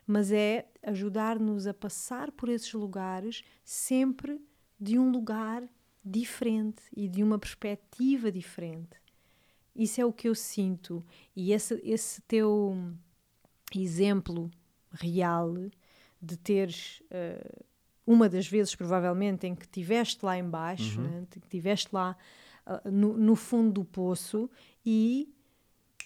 mas 0.06 0.30
é 0.30 0.66
ajudar-nos 0.82 1.66
a 1.66 1.74
passar 1.74 2.30
por 2.30 2.48
esses 2.48 2.72
lugares 2.72 3.42
sempre 3.64 4.40
de 4.78 4.98
um 4.98 5.10
lugar 5.10 5.62
diferente 6.04 6.82
e 6.94 7.08
de 7.08 7.22
uma 7.22 7.38
perspectiva 7.38 8.30
diferente. 8.30 9.00
Isso 9.74 10.00
é 10.00 10.04
o 10.04 10.12
que 10.12 10.28
eu 10.28 10.34
sinto 10.34 11.04
e 11.34 11.52
esse, 11.52 11.80
esse 11.82 12.20
teu 12.22 12.76
exemplo 13.74 14.50
real 14.92 15.54
de 16.20 16.36
teres 16.36 17.02
uh, 17.10 17.64
uma 18.06 18.28
das 18.28 18.46
vezes, 18.46 18.74
provavelmente, 18.74 19.46
em 19.46 19.54
que 19.54 19.64
estiveste 19.64 20.24
lá 20.24 20.38
embaixo, 20.38 21.00
uhum. 21.00 21.06
né? 21.06 21.26
que 21.30 21.38
estiveste 21.38 21.88
lá 21.92 22.16
uh, 22.66 22.90
no, 22.90 23.16
no, 23.16 23.34
fundo 23.34 23.72
do 23.72 23.84
poço 23.84 24.48
e 24.84 25.28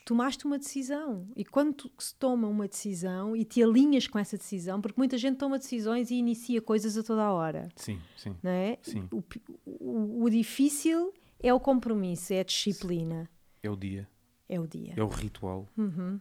tomaste 0.05 0.47
uma 0.47 0.59
decisão. 0.59 1.29
E 1.37 1.45
quando 1.45 1.75
tu, 1.75 1.93
se 1.99 2.15
toma 2.15 2.49
uma 2.49 2.67
decisão 2.67 3.37
e 3.37 3.45
te 3.45 3.63
alinhas 3.63 4.07
com 4.07 4.19
essa 4.19 4.37
decisão, 4.37 4.81
porque 4.81 4.99
muita 4.99 5.19
gente 5.19 5.37
toma 5.37 5.59
decisões 5.59 6.11
e 6.11 6.15
inicia 6.15 6.63
coisas 6.63 6.97
a 6.97 7.03
toda 7.03 7.23
a 7.23 7.33
hora. 7.33 7.69
Sim, 7.77 8.01
sim. 8.17 8.35
Não 8.43 8.51
é? 8.51 8.79
sim. 8.83 9.07
O, 9.13 9.23
o, 9.67 10.25
o 10.25 10.31
difícil 10.31 11.13
é 11.39 11.53
o 11.53 11.61
compromisso, 11.61 12.33
é 12.33 12.41
a 12.41 12.45
disciplina. 12.45 13.29
É 13.63 13.71
o 13.71 13.77
dia. 13.77 14.09
É 14.49 14.59
o 14.59 14.67
dia. 14.67 14.95
É 14.97 15.03
o 15.03 15.09
ritual. 15.09 15.69
Uhum. 15.77 16.19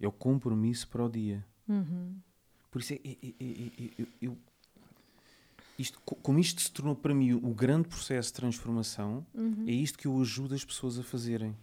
É 0.00 0.08
o 0.08 0.12
compromisso 0.12 0.88
para 0.88 1.04
o 1.04 1.08
dia. 1.08 1.44
Uhum. 1.68 2.16
Por 2.70 2.80
isso, 2.80 2.94
é, 2.94 2.96
é, 3.04 3.34
é, 3.38 4.06
eu, 4.20 4.36
isto, 5.80 6.00
como 6.00 6.38
isto 6.38 6.60
se 6.60 6.70
tornou 6.70 6.94
para 6.94 7.14
mim 7.14 7.32
o 7.32 7.54
grande 7.54 7.88
processo 7.88 8.28
de 8.28 8.34
transformação, 8.34 9.26
uhum. 9.34 9.64
é 9.66 9.72
isto 9.72 9.98
que 9.98 10.06
eu 10.06 10.20
ajudo 10.20 10.54
as 10.54 10.64
pessoas 10.64 10.98
a 10.98 11.02
fazerem. 11.02 11.56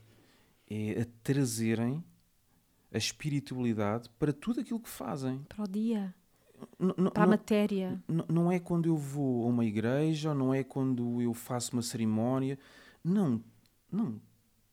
É 0.69 1.01
a 1.01 1.05
trazerem 1.23 2.03
a 2.91 2.97
espiritualidade 2.97 4.09
para 4.17 4.33
tudo 4.33 4.61
aquilo 4.61 4.79
que 4.79 4.89
fazem. 4.89 5.39
Para 5.47 5.63
o 5.63 5.67
dia. 5.67 6.13
N 6.79 7.11
para 7.11 7.23
a 7.23 7.27
matéria. 7.27 8.01
Não 8.07 8.51
é 8.51 8.59
quando 8.59 8.87
eu 8.87 8.97
vou 8.97 9.45
a 9.45 9.49
uma 9.49 9.65
igreja, 9.65 10.33
não 10.33 10.53
é 10.53 10.63
quando 10.63 11.21
eu 11.21 11.33
faço 11.33 11.73
uma 11.73 11.81
cerimónia. 11.81 12.57
Não, 13.03 13.41
não. 13.91 14.19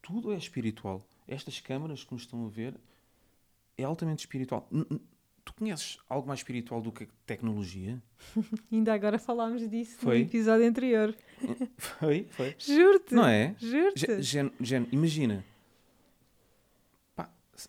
Tudo 0.01 0.33
é 0.33 0.37
espiritual. 0.37 1.07
Estas 1.27 1.61
câmaras 1.61 2.03
que 2.03 2.13
nos 2.13 2.23
estão 2.23 2.47
a 2.47 2.49
ver 2.49 2.75
é 3.77 3.85
altamente 3.85 4.21
espiritual. 4.21 4.67
N 4.73 5.01
Tu 5.45 5.53
conheces 5.53 5.99
algo 6.09 6.27
mais 6.27 6.41
espiritual 6.41 6.81
do 6.81 6.91
que 6.91 7.07
tecnologia? 7.27 8.03
Ainda 8.73 8.95
agora 8.95 9.19
falámos 9.19 9.69
disso 9.69 9.99
foi? 9.99 10.21
no 10.21 10.25
episódio 10.25 10.67
anterior. 10.67 11.15
Foi, 11.77 12.27
foi. 12.31 12.55
Juro-te. 12.59 13.15
Não 13.15 13.27
é? 13.27 13.55
Juro-te. 13.59 14.23
Gen, 14.23 14.51
imagina. 14.91 15.45
Pá, 17.15 17.31
se, 17.55 17.69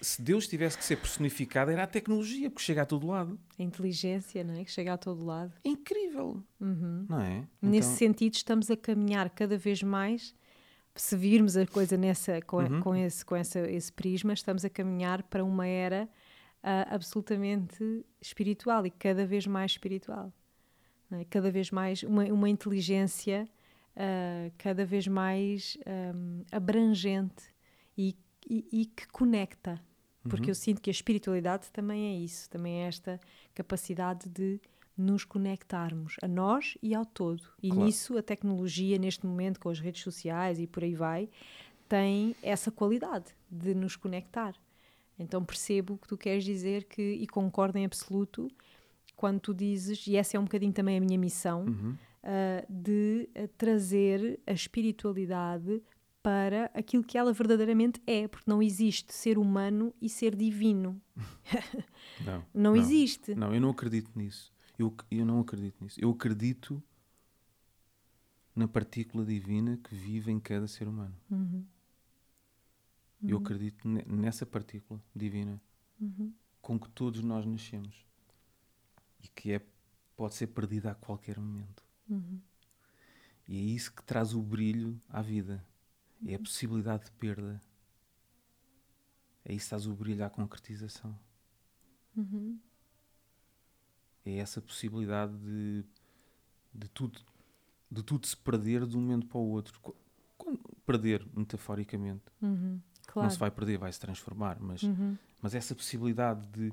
se, 0.00 0.22
Deus 0.22 0.48
tivesse 0.48 0.76
que 0.76 0.84
ser 0.84 0.96
personificado, 0.96 1.70
era 1.70 1.84
a 1.84 1.86
tecnologia, 1.86 2.50
porque 2.50 2.64
chega 2.64 2.82
a 2.82 2.86
todo 2.86 3.06
lado. 3.06 3.38
A 3.56 3.62
inteligência, 3.62 4.42
não 4.42 4.54
é? 4.54 4.64
Que 4.64 4.70
chega 4.70 4.94
a 4.94 4.98
todo 4.98 5.24
lado. 5.24 5.52
É 5.64 5.68
incrível. 5.68 6.42
Uhum. 6.60 7.06
Não 7.08 7.20
é? 7.20 7.44
Nesse 7.60 7.88
então... 7.88 7.98
sentido, 7.98 8.34
estamos 8.34 8.70
a 8.70 8.76
caminhar 8.76 9.30
cada 9.30 9.56
vez 9.56 9.82
mais 9.82 10.34
se 10.94 11.16
virmos 11.16 11.56
a 11.56 11.66
coisa 11.66 11.96
nessa, 11.96 12.40
com, 12.42 12.58
uhum. 12.58 12.80
com, 12.80 12.94
esse, 12.94 13.24
com 13.24 13.34
essa, 13.34 13.60
esse 13.70 13.92
prisma, 13.92 14.32
estamos 14.32 14.64
a 14.64 14.70
caminhar 14.70 15.22
para 15.22 15.44
uma 15.44 15.66
era 15.66 16.08
uh, 16.62 16.94
absolutamente 16.94 18.04
espiritual 18.20 18.86
e 18.86 18.90
cada 18.90 19.26
vez 19.26 19.46
mais 19.46 19.72
espiritual. 19.72 20.32
É? 21.10 21.24
Cada 21.24 21.50
vez 21.50 21.70
mais 21.70 22.02
uma, 22.02 22.24
uma 22.24 22.48
inteligência 22.48 23.48
uh, 23.96 24.52
cada 24.58 24.84
vez 24.84 25.06
mais 25.06 25.76
um, 25.86 26.44
abrangente 26.50 27.44
e, 27.96 28.16
e, 28.48 28.66
e, 28.72 28.86
que 28.86 29.06
conecta. 29.08 29.80
Porque 30.22 30.44
uhum. 30.44 30.50
eu 30.50 30.54
sinto 30.54 30.80
que 30.80 30.88
a 30.88 30.92
espiritualidade 30.92 31.70
também 31.72 32.14
é 32.14 32.16
isso, 32.16 32.48
também 32.48 32.82
é 32.82 32.86
esta 32.86 33.20
capacidade 33.54 34.28
de 34.28 34.60
nos 34.96 35.24
conectarmos 35.24 36.16
a 36.22 36.28
nós 36.28 36.78
e 36.80 36.94
ao 36.94 37.04
todo. 37.04 37.42
E 37.60 37.70
claro. 37.70 37.84
nisso 37.84 38.16
a 38.16 38.22
tecnologia, 38.22 38.98
neste 38.98 39.26
momento, 39.26 39.58
com 39.58 39.68
as 39.68 39.80
redes 39.80 40.02
sociais 40.02 40.60
e 40.60 40.66
por 40.66 40.84
aí 40.84 40.94
vai, 40.94 41.28
tem 41.88 42.36
essa 42.40 42.70
qualidade 42.70 43.26
de 43.50 43.74
nos 43.74 43.96
conectar. 43.96 44.54
Então 45.18 45.44
percebo 45.44 45.94
o 45.94 45.98
que 45.98 46.08
tu 46.08 46.16
queres 46.16 46.44
dizer 46.44 46.84
que, 46.84 47.02
e 47.02 47.26
concordo 47.26 47.78
em 47.78 47.84
absoluto 47.84 48.48
quando 49.16 49.40
tu 49.40 49.54
dizes, 49.54 50.06
e 50.06 50.16
essa 50.16 50.36
é 50.36 50.40
um 50.40 50.44
bocadinho 50.44 50.72
também 50.72 50.96
a 50.96 51.00
minha 51.00 51.18
missão, 51.18 51.64
uhum. 51.64 51.96
uh, 52.24 52.72
de 52.72 53.28
uh, 53.36 53.46
trazer 53.56 54.40
a 54.46 54.52
espiritualidade 54.52 55.80
para 56.22 56.70
aquilo 56.74 57.02
que 57.02 57.18
ela 57.18 57.32
verdadeiramente 57.32 58.00
é, 58.06 58.28
porque 58.28 58.50
não 58.50 58.62
existe 58.62 59.12
ser 59.12 59.38
humano 59.38 59.92
e 60.00 60.08
ser 60.08 60.34
divino. 60.34 61.00
não, 62.24 62.34
não, 62.34 62.44
não, 62.54 62.76
existe. 62.76 63.34
Não, 63.34 63.54
eu 63.54 63.60
não 63.60 63.70
acredito 63.70 64.10
nisso. 64.14 64.52
Eu, 64.78 64.94
eu 65.10 65.26
não 65.26 65.40
acredito 65.40 65.82
nisso. 65.82 66.00
Eu 66.00 66.10
acredito 66.10 66.82
na 68.54 68.68
partícula 68.68 69.24
divina 69.24 69.78
que 69.82 69.94
vive 69.94 70.30
em 70.30 70.38
cada 70.38 70.66
ser 70.66 70.86
humano. 70.86 71.14
Uhum. 71.30 71.64
Uhum. 73.22 73.30
Eu 73.30 73.38
acredito 73.38 73.88
nessa 73.88 74.44
partícula 74.44 75.00
divina 75.14 75.60
uhum. 76.00 76.32
com 76.60 76.78
que 76.78 76.88
todos 76.90 77.22
nós 77.22 77.46
nascemos 77.46 78.04
e 79.22 79.28
que 79.28 79.52
é, 79.52 79.62
pode 80.16 80.34
ser 80.34 80.48
perdida 80.48 80.90
a 80.90 80.94
qualquer 80.94 81.38
momento. 81.38 81.84
Uhum. 82.08 82.40
E 83.46 83.56
é 83.56 83.60
isso 83.60 83.92
que 83.92 84.02
traz 84.02 84.34
o 84.34 84.42
brilho 84.42 85.00
à 85.08 85.22
vida. 85.22 85.64
É 86.26 86.34
a 86.34 86.36
uhum. 86.36 86.42
possibilidade 86.42 87.04
de 87.04 87.12
perda. 87.12 87.60
É 89.44 89.52
isso 89.52 89.66
que 89.66 89.70
traz 89.70 89.86
o 89.86 89.94
brilho 89.94 90.24
à 90.24 90.30
concretização. 90.30 91.16
Uhum. 92.16 92.58
É 94.24 94.36
essa 94.36 94.60
possibilidade 94.60 95.36
de, 95.38 95.84
de, 96.72 96.88
tudo, 96.88 97.20
de 97.90 98.02
tudo 98.02 98.26
se 98.26 98.36
perder 98.36 98.86
de 98.86 98.96
um 98.96 99.00
momento 99.00 99.26
para 99.26 99.38
o 99.38 99.48
outro. 99.48 99.80
Quando, 100.38 100.58
perder, 100.84 101.26
metaforicamente. 101.34 102.24
Uhum. 102.40 102.80
Claro. 103.12 103.26
Não 103.26 103.30
se 103.30 103.38
vai 103.38 103.50
perder, 103.50 103.76
vai 103.76 103.92
se 103.92 104.00
transformar, 104.00 104.58
mas, 104.58 104.82
uhum. 104.82 105.18
mas 105.42 105.54
essa 105.54 105.74
possibilidade 105.74 106.46
de 106.46 106.72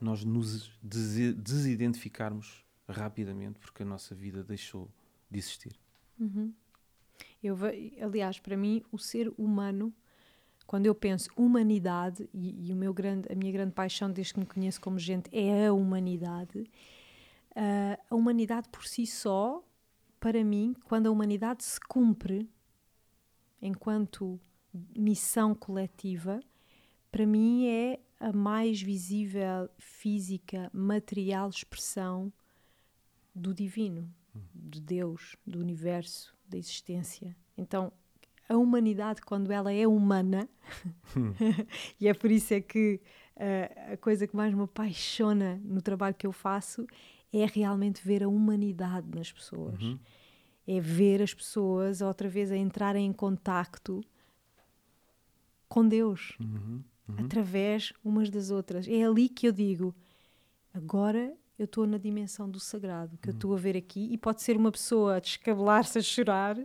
nós 0.00 0.24
nos 0.24 0.70
des 0.80 1.34
desidentificarmos 1.34 2.64
rapidamente 2.88 3.58
porque 3.58 3.82
a 3.82 3.86
nossa 3.86 4.14
vida 4.14 4.44
deixou 4.44 4.88
de 5.28 5.40
existir. 5.40 5.72
Uhum. 6.20 6.54
Eu, 7.42 7.58
aliás, 8.00 8.38
para 8.38 8.56
mim, 8.56 8.80
o 8.92 8.98
ser 8.98 9.32
humano, 9.36 9.92
quando 10.68 10.86
eu 10.86 10.94
penso 10.94 11.28
humanidade, 11.36 12.30
e, 12.32 12.68
e, 12.68 12.72
o 12.72 12.76
meu 12.76 12.94
grande, 12.94 13.26
a 13.28 13.34
minha 13.34 13.50
grande 13.50 13.72
paixão 13.72 14.08
desde 14.08 14.34
que 14.34 14.38
me 14.38 14.46
conheço 14.46 14.80
como 14.80 15.00
gente 15.00 15.28
é 15.36 15.66
a 15.66 15.72
humanidade, 15.72 16.60
uh, 16.60 18.00
a 18.08 18.14
humanidade 18.14 18.68
por 18.68 18.86
si 18.86 19.04
só 19.04 19.64
para 20.20 20.44
mim, 20.44 20.76
quando 20.84 21.08
a 21.08 21.10
humanidade 21.10 21.64
se 21.64 21.80
cumpre 21.80 22.48
enquanto 23.60 24.40
missão 24.96 25.54
coletiva, 25.54 26.40
para 27.10 27.26
mim 27.26 27.66
é 27.66 28.00
a 28.18 28.32
mais 28.32 28.80
visível, 28.80 29.68
física, 29.78 30.70
material 30.72 31.48
expressão 31.48 32.32
do 33.34 33.52
divino, 33.52 34.08
de 34.54 34.80
Deus, 34.80 35.36
do 35.46 35.58
universo, 35.58 36.34
da 36.48 36.56
existência. 36.56 37.36
Então, 37.56 37.92
a 38.48 38.56
humanidade, 38.56 39.22
quando 39.22 39.50
ela 39.50 39.72
é 39.72 39.86
humana, 39.86 40.48
e 41.98 42.06
é 42.06 42.14
por 42.14 42.30
isso 42.30 42.54
é 42.54 42.60
que 42.60 43.00
uh, 43.36 43.92
a 43.92 43.96
coisa 43.96 44.26
que 44.26 44.36
mais 44.36 44.54
me 44.54 44.62
apaixona 44.62 45.60
no 45.64 45.82
trabalho 45.82 46.14
que 46.14 46.26
eu 46.26 46.32
faço 46.32 46.86
é 47.32 47.46
realmente 47.46 48.06
ver 48.06 48.22
a 48.22 48.28
humanidade 48.28 49.08
nas 49.14 49.32
pessoas. 49.32 49.82
Uhum. 49.82 49.98
É 50.66 50.80
ver 50.80 51.22
as 51.22 51.34
pessoas 51.34 52.00
outra 52.00 52.28
vez 52.28 52.52
a 52.52 52.56
entrarem 52.56 53.06
em 53.06 53.12
contacto 53.12 54.04
com 55.72 55.88
Deus, 55.88 56.36
uhum. 56.38 56.84
Uhum. 57.08 57.24
através 57.24 57.94
umas 58.04 58.28
das 58.28 58.50
outras. 58.50 58.86
É 58.86 59.02
ali 59.04 59.26
que 59.26 59.48
eu 59.48 59.52
digo: 59.52 59.94
agora 60.74 61.34
eu 61.58 61.64
estou 61.64 61.86
na 61.86 61.96
dimensão 61.96 62.50
do 62.50 62.60
sagrado, 62.60 63.16
que 63.16 63.30
eu 63.30 63.32
estou 63.32 63.54
a 63.54 63.56
ver 63.56 63.74
aqui, 63.74 64.12
e 64.12 64.18
pode 64.18 64.42
ser 64.42 64.54
uma 64.54 64.70
pessoa 64.70 65.16
a 65.16 65.18
descabelar-se 65.20 65.98
a 65.98 66.02
chorar 66.02 66.58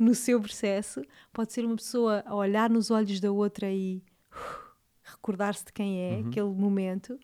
no 0.00 0.14
seu 0.14 0.40
processo, 0.40 1.02
pode 1.30 1.52
ser 1.52 1.66
uma 1.66 1.76
pessoa 1.76 2.22
a 2.24 2.34
olhar 2.34 2.70
nos 2.70 2.90
olhos 2.90 3.20
da 3.20 3.30
outra 3.30 3.70
e 3.70 4.02
uh, 4.32 4.72
recordar-se 5.02 5.66
de 5.66 5.72
quem 5.72 6.00
é, 6.00 6.16
uhum. 6.16 6.28
aquele 6.28 6.54
momento, 6.54 7.20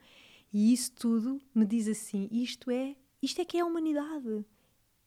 e 0.52 0.74
isso 0.74 0.92
tudo 0.92 1.40
me 1.54 1.64
diz 1.64 1.88
assim: 1.88 2.28
isto 2.30 2.70
é, 2.70 2.94
isto 3.22 3.40
é 3.40 3.46
que 3.46 3.56
é 3.56 3.60
a 3.62 3.64
humanidade. 3.64 4.44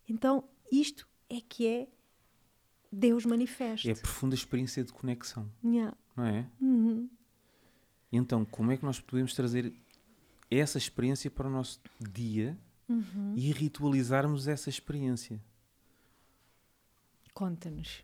Então, 0.09 0.45
isto 0.71 1.07
é 1.29 1.39
que 1.39 1.67
é 1.67 1.87
Deus 2.91 3.23
manifesto. 3.23 3.87
É 3.87 3.91
a 3.91 3.95
profunda 3.95 4.33
experiência 4.33 4.83
de 4.83 4.91
conexão. 4.91 5.47
Yeah. 5.63 5.95
Não 6.15 6.25
é? 6.25 6.45
Uhum. 6.61 7.09
Então, 8.11 8.45
como 8.45 8.71
é 8.71 8.77
que 8.77 8.85
nós 8.85 8.99
podemos 8.99 9.33
trazer 9.33 9.73
essa 10.49 10.77
experiência 10.77 11.31
para 11.31 11.47
o 11.47 11.51
nosso 11.51 11.81
dia 11.99 12.57
uhum. 12.87 13.33
e 13.35 13.51
ritualizarmos 13.51 14.47
essa 14.47 14.69
experiência? 14.69 15.41
Conta-nos. 17.33 18.03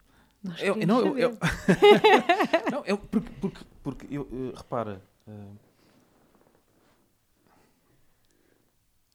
Eu, 0.59 0.75
não, 0.87 1.05
eu, 1.05 1.17
eu 1.17 1.37
não, 2.71 2.85
eu, 2.85 2.97
porque, 2.97 3.29
porque, 3.41 3.65
porque 3.83 4.07
eu, 4.09 4.27
eu 4.31 4.55
repara, 4.55 5.03
uh, 5.27 5.57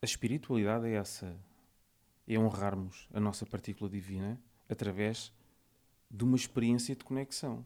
a 0.02 0.04
espiritualidade 0.04 0.86
é 0.86 0.92
essa, 0.92 1.34
é 2.28 2.38
honrarmos 2.38 3.08
a 3.12 3.18
nossa 3.18 3.46
partícula 3.46 3.90
divina 3.90 4.38
através 4.68 5.32
de 6.10 6.22
uma 6.22 6.36
experiência 6.36 6.94
de 6.94 7.02
conexão 7.02 7.64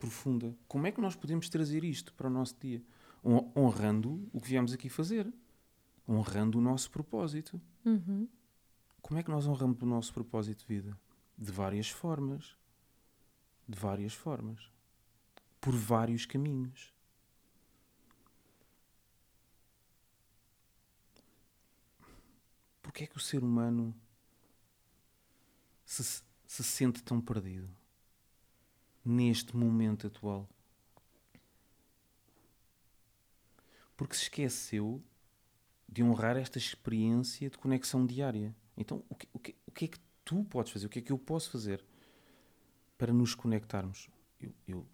profunda. 0.00 0.56
Como 0.66 0.86
é 0.86 0.90
que 0.90 1.00
nós 1.00 1.14
podemos 1.14 1.48
trazer 1.48 1.84
isto 1.84 2.12
para 2.14 2.26
o 2.26 2.30
nosso 2.30 2.56
dia? 2.58 2.82
Honrando 3.54 4.28
o 4.32 4.40
que 4.40 4.48
viemos 4.48 4.72
aqui 4.72 4.88
fazer, 4.88 5.30
honrando 6.08 6.58
o 6.58 6.60
nosso 6.60 6.90
propósito. 6.90 7.60
Uhum. 7.84 8.26
Como 9.02 9.20
é 9.20 9.22
que 9.22 9.30
nós 9.30 9.46
honramos 9.46 9.80
o 9.82 9.86
nosso 9.86 10.12
propósito 10.12 10.60
de 10.60 10.74
vida? 10.74 10.98
De 11.36 11.52
várias 11.52 11.90
formas. 11.90 12.56
De 13.68 13.78
várias 13.78 14.14
formas. 14.14 14.70
Por 15.60 15.76
vários 15.76 16.24
caminhos. 16.24 16.92
Porquê 22.80 23.04
é 23.04 23.06
que 23.06 23.18
o 23.18 23.20
ser 23.20 23.44
humano 23.44 23.94
se, 25.84 26.02
se 26.46 26.64
sente 26.64 27.02
tão 27.02 27.20
perdido 27.20 27.79
neste 29.04 29.56
momento 29.56 30.06
atual? 30.06 30.48
Porque 33.96 34.14
se 34.14 34.24
esqueceu 34.24 35.02
de 35.88 36.02
honrar 36.02 36.36
esta 36.36 36.56
experiência 36.56 37.50
de 37.50 37.58
conexão 37.58 38.06
diária. 38.06 38.54
Então, 38.76 39.04
o 39.08 39.14
que, 39.14 39.28
o 39.32 39.38
que, 39.38 39.56
o 39.66 39.70
que 39.72 39.84
é 39.86 39.88
que 39.88 39.98
tu 40.24 40.44
podes 40.44 40.72
fazer? 40.72 40.86
O 40.86 40.88
que 40.88 41.00
é 41.00 41.02
que 41.02 41.12
eu 41.12 41.18
posso 41.18 41.50
fazer 41.50 41.84
para 42.96 43.12
nos 43.12 43.34
conectarmos? 43.34 44.08
Eu, 44.40 44.54
eu, 44.66 44.86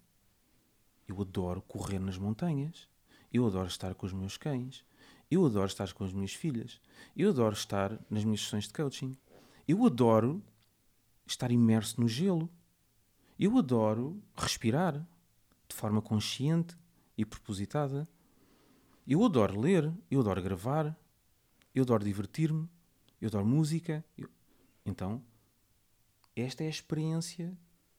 eu 1.07 1.21
adoro 1.21 1.61
correr 1.61 1.99
nas 1.99 2.17
montanhas. 2.17 2.89
Eu 3.31 3.45
adoro 3.45 3.67
estar 3.67 3.93
com 3.93 4.05
os 4.05 4.13
meus 4.13 4.37
cães. 4.37 4.83
Eu 5.29 5.45
adoro 5.45 5.67
estar 5.67 5.91
com 5.93 6.03
as 6.03 6.11
minhas 6.11 6.33
filhas. 6.33 6.81
Eu 7.15 7.29
adoro 7.29 7.53
estar 7.53 7.99
nas 8.09 8.23
minhas 8.23 8.41
sessões 8.41 8.67
de 8.67 8.73
coaching. 8.73 9.15
Eu 9.67 9.85
adoro 9.85 10.41
estar 11.25 11.51
imerso 11.51 12.01
no 12.01 12.07
gelo. 12.07 12.49
Eu 13.39 13.57
adoro 13.57 14.21
respirar 14.35 15.05
de 15.69 15.75
forma 15.75 16.01
consciente 16.01 16.75
e 17.17 17.25
propositada. 17.25 18.07
Eu 19.07 19.23
adoro 19.23 19.59
ler. 19.59 19.93
Eu 20.09 20.21
adoro 20.21 20.41
gravar. 20.41 20.97
Eu 21.73 21.83
adoro 21.83 22.03
divertir-me. 22.03 22.67
Eu 23.21 23.27
adoro 23.27 23.45
música. 23.45 24.03
Eu... 24.17 24.29
Então, 24.85 25.21
esta 26.35 26.63
é 26.63 26.67
a 26.67 26.69
experiência 26.69 27.55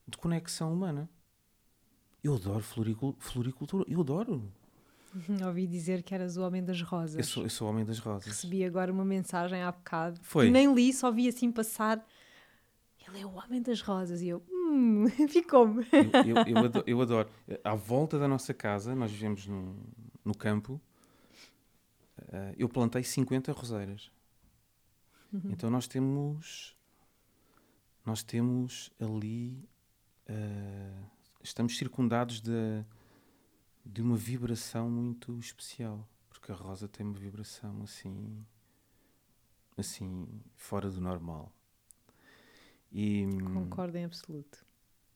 de 0.06 0.16
conexão 0.16 0.72
humana. 0.72 1.08
Eu 2.22 2.34
adoro 2.34 2.64
floricultura. 3.18 3.84
Eu 3.88 4.00
adoro. 4.00 4.52
Ouvi 5.46 5.66
dizer 5.66 6.02
que 6.02 6.14
eras 6.14 6.36
o 6.36 6.42
homem 6.42 6.64
das 6.64 6.82
rosas. 6.82 7.16
Eu 7.16 7.24
sou, 7.24 7.42
eu 7.44 7.50
sou 7.50 7.66
o 7.66 7.70
homem 7.70 7.84
das 7.84 7.98
rosas. 7.98 8.26
Recebi 8.26 8.64
agora 8.64 8.92
uma 8.92 9.04
mensagem 9.04 9.62
há 9.62 9.72
bocado. 9.72 10.20
Foi. 10.22 10.50
nem 10.50 10.72
li, 10.74 10.92
só 10.92 11.10
vi 11.10 11.28
assim 11.28 11.50
passar. 11.50 12.04
Ele 13.06 13.20
é 13.20 13.26
o 13.26 13.34
homem 13.34 13.62
das 13.62 13.80
rosas. 13.80 14.20
E 14.20 14.28
eu, 14.28 14.42
hum, 14.70 15.08
ficou-me. 15.28 15.86
Eu, 15.92 16.36
eu, 16.36 16.46
eu, 16.46 16.58
adoro, 16.58 16.84
eu, 16.86 17.00
adoro, 17.00 17.28
À 17.64 17.74
volta 17.74 18.18
da 18.18 18.28
nossa 18.28 18.52
casa, 18.52 18.94
nós 18.94 19.10
vivemos 19.10 19.46
no, 19.46 19.76
no 20.24 20.36
campo, 20.36 20.80
uh, 22.18 22.54
eu 22.56 22.68
plantei 22.68 23.02
50 23.02 23.52
roseiras. 23.52 24.10
Uhum. 25.32 25.50
Então 25.50 25.70
nós 25.70 25.86
temos 25.86 26.76
nós 28.08 28.22
temos 28.22 28.90
ali, 28.98 29.68
uh, 30.30 31.06
estamos 31.42 31.76
circundados 31.76 32.40
de, 32.40 32.82
de 33.84 34.00
uma 34.00 34.16
vibração 34.16 34.88
muito 34.88 35.38
especial, 35.38 36.08
porque 36.30 36.50
a 36.50 36.54
rosa 36.54 36.88
tem 36.88 37.04
uma 37.04 37.18
vibração 37.18 37.82
assim, 37.82 38.46
assim, 39.76 40.26
fora 40.56 40.90
do 40.90 41.02
normal. 41.02 41.52
E, 42.92 43.26
Concordo 43.52 43.96
em 43.96 44.04
absoluto. 44.04 44.64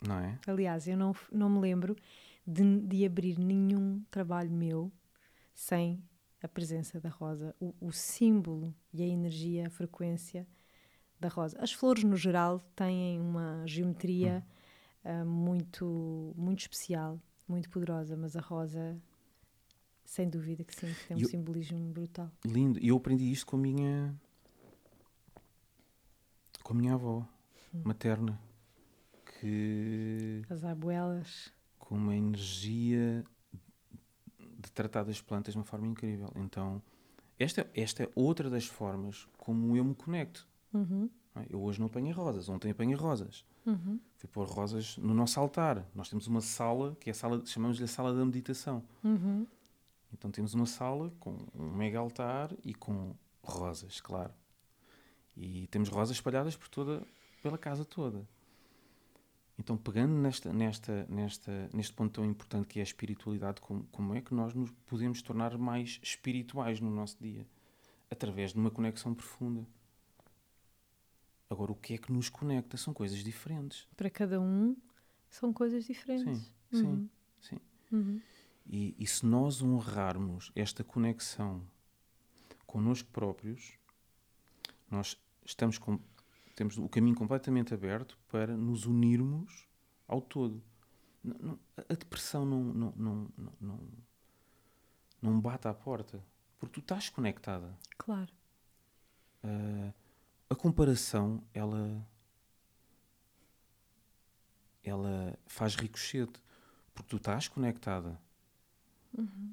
Não 0.07 0.19
é? 0.19 0.39
Aliás, 0.47 0.89
eu 0.89 0.97
não, 0.97 1.15
não 1.31 1.49
me 1.49 1.61
lembro 1.61 1.97
de, 2.47 2.81
de 2.81 3.05
abrir 3.05 3.39
nenhum 3.39 4.03
trabalho 4.11 4.51
meu 4.51 4.91
sem 5.55 6.03
a 6.43 6.49
presença 6.49 7.01
da 7.01 7.09
rosa. 7.09 7.55
O, 7.61 7.75
o 7.81 7.93
símbolo 7.93 8.75
e 8.93 9.03
a 9.03 9.07
energia, 9.07 9.67
a 9.69 9.71
frequência 9.71 10.47
da 11.21 11.29
rosa. 11.29 11.57
As 11.61 11.73
flores, 11.73 12.03
no 12.03 12.17
geral, 12.17 12.61
têm 12.75 13.21
uma 13.21 13.65
geometria 13.67 14.45
uh, 15.05 15.25
muito, 15.25 16.35
muito 16.37 16.61
especial, 16.61 17.21
muito 17.47 17.71
poderosa, 17.71 18.17
mas 18.17 18.35
a 18.35 18.41
rosa, 18.41 19.01
sem 20.05 20.29
dúvida 20.29 20.65
que 20.65 20.75
sim, 20.75 20.93
tem 21.07 21.17
um 21.17 21.21
eu, 21.21 21.29
simbolismo 21.29 21.79
brutal. 21.93 22.31
Lindo. 22.45 22.81
E 22.81 22.89
eu 22.89 22.97
aprendi 22.97 23.31
isto 23.31 23.47
com 23.47 23.57
a 23.57 23.61
minha, 23.61 24.21
com 26.65 26.73
a 26.73 26.77
minha 26.77 26.95
avó 26.95 27.19
hum. 27.19 27.42
Materna, 27.73 28.39
que... 29.25 30.43
As 30.49 30.65
abuelas. 30.65 31.53
Com 31.79 31.97
uma 31.97 32.17
energia 32.17 33.25
de 34.39 34.71
tratar 34.73 35.05
das 35.05 35.21
plantas 35.21 35.55
de 35.55 35.59
uma 35.59 35.65
forma 35.65 35.87
incrível. 35.87 36.31
Então, 36.37 36.83
esta, 37.39 37.69
esta 37.75 38.05
é 38.05 38.11
outra 38.15 38.49
das 38.49 38.67
formas 38.67 39.27
como 39.37 39.77
eu 39.77 39.85
me 39.85 39.95
conecto. 39.95 40.47
Uhum. 40.73 41.11
É? 41.35 41.47
Eu 41.51 41.63
hoje 41.63 41.81
não 41.81 41.87
apanhei 41.87 42.13
rosas, 42.13 42.49
ontem 42.49 42.71
apanhei 42.71 42.95
rosas. 42.95 43.45
Uhum. 43.67 43.99
Fui 44.17 44.29
pôr 44.29 44.47
rosas 44.47 44.97
no 44.99 45.15
nosso 45.15 45.39
altar. 45.41 45.87
Nós 45.95 46.09
temos 46.09 46.27
uma 46.27 46.41
sala, 46.41 46.97
que 47.01 47.11
é 47.11 47.13
a 47.13 47.15
sala, 47.15 47.45
chamamos-lhe 47.45 47.85
a 47.85 47.89
sala 47.89 48.15
da 48.15 48.25
meditação. 48.25 48.83
Uhum. 49.03 49.47
Então 50.13 50.31
temos 50.31 50.55
uma 50.55 50.67
sala 50.67 51.13
com 51.19 51.39
um 51.55 51.71
mega 51.75 51.99
altar 51.99 52.53
e 52.65 52.75
com 52.75 53.15
rosas, 53.43 54.01
claro. 54.01 54.33
E 55.37 55.67
temos 55.69 55.89
rosas 55.89 56.17
espalhadas 56.17 56.55
por 56.57 56.69
toda, 56.69 57.03
pela 57.43 57.59
casa 57.59 57.85
toda. 57.85 58.27
Então, 59.59 59.77
pegando 59.77 60.15
nesta, 60.15 60.53
nesta, 60.53 61.07
nesta, 61.09 61.69
neste 61.73 61.93
ponto 61.93 62.13
tão 62.13 62.25
importante 62.25 62.67
que 62.67 62.79
é 62.79 62.83
a 62.83 62.85
espiritualidade, 62.85 63.61
como, 63.61 63.85
como 63.93 64.15
é 64.15 64.21
que 64.21 64.35
nós 64.35 64.55
nos 64.55 64.71
podemos 64.87 65.21
tornar 65.21 65.57
mais 65.59 66.01
espirituais 66.03 66.81
no 66.81 66.91
nosso 66.91 67.17
dia? 67.21 67.47
Através 68.11 68.53
de 68.53 68.59
uma 68.59 68.71
conexão 68.71 69.15
profunda. 69.15 69.67
Agora, 71.51 71.71
o 71.71 71.77
que 71.77 71.95
é 71.95 71.99
que 71.99 72.11
nos 72.11 72.31
conecta 72.31 72.77
são 72.77 72.95
coisas 72.95 73.19
diferentes. 73.19 73.87
Para 73.97 74.09
cada 74.09 74.41
um, 74.41 74.75
são 75.29 75.53
coisas 75.53 75.85
diferentes. 75.85 76.51
Sim, 76.71 76.85
uhum. 76.85 77.09
sim, 77.41 77.57
sim. 77.57 77.61
Uhum. 77.95 78.21
E, 78.67 78.95
e 78.99 79.07
se 79.07 79.27
nós 79.27 79.63
honrarmos 79.63 80.51
esta 80.55 80.83
conexão 80.83 81.63
connosco 82.67 83.11
próprios, 83.11 83.75
nós 84.91 85.19
estamos 85.45 85.79
com, 85.79 86.01
temos 86.63 86.79
o 86.79 86.89
caminho 86.89 87.17
completamente 87.17 87.75
aberto 87.75 88.17
para 88.29 88.57
nos 88.57 88.87
unirmos 88.87 89.67
ao 90.07 90.21
todo. 90.21 90.63
Não, 91.23 91.37
não, 91.41 91.59
a 91.77 91.95
depressão 91.95 92.47
não, 92.47 92.63
não, 92.63 92.93
não, 92.97 93.29
não, 93.61 93.81
não, 95.21 95.41
bate 95.41 95.67
à 95.67 95.75
porta, 95.75 96.25
porque 96.61 96.75
tu 96.75 96.81
estás 96.81 97.09
conectada. 97.09 97.77
Claro. 97.99 98.33
Uh, 99.43 99.93
a 100.49 100.55
comparação, 100.55 101.43
ela, 101.53 102.07
ela 104.85 105.37
faz 105.47 105.75
ricochete, 105.75 106.41
porque 106.95 107.11
tu 107.11 107.17
estás 107.17 107.49
conectada. 107.49 108.21
Uhum. 109.19 109.53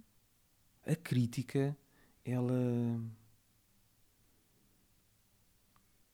A 0.85 0.95
crítica, 0.95 1.75
ela 2.23 3.01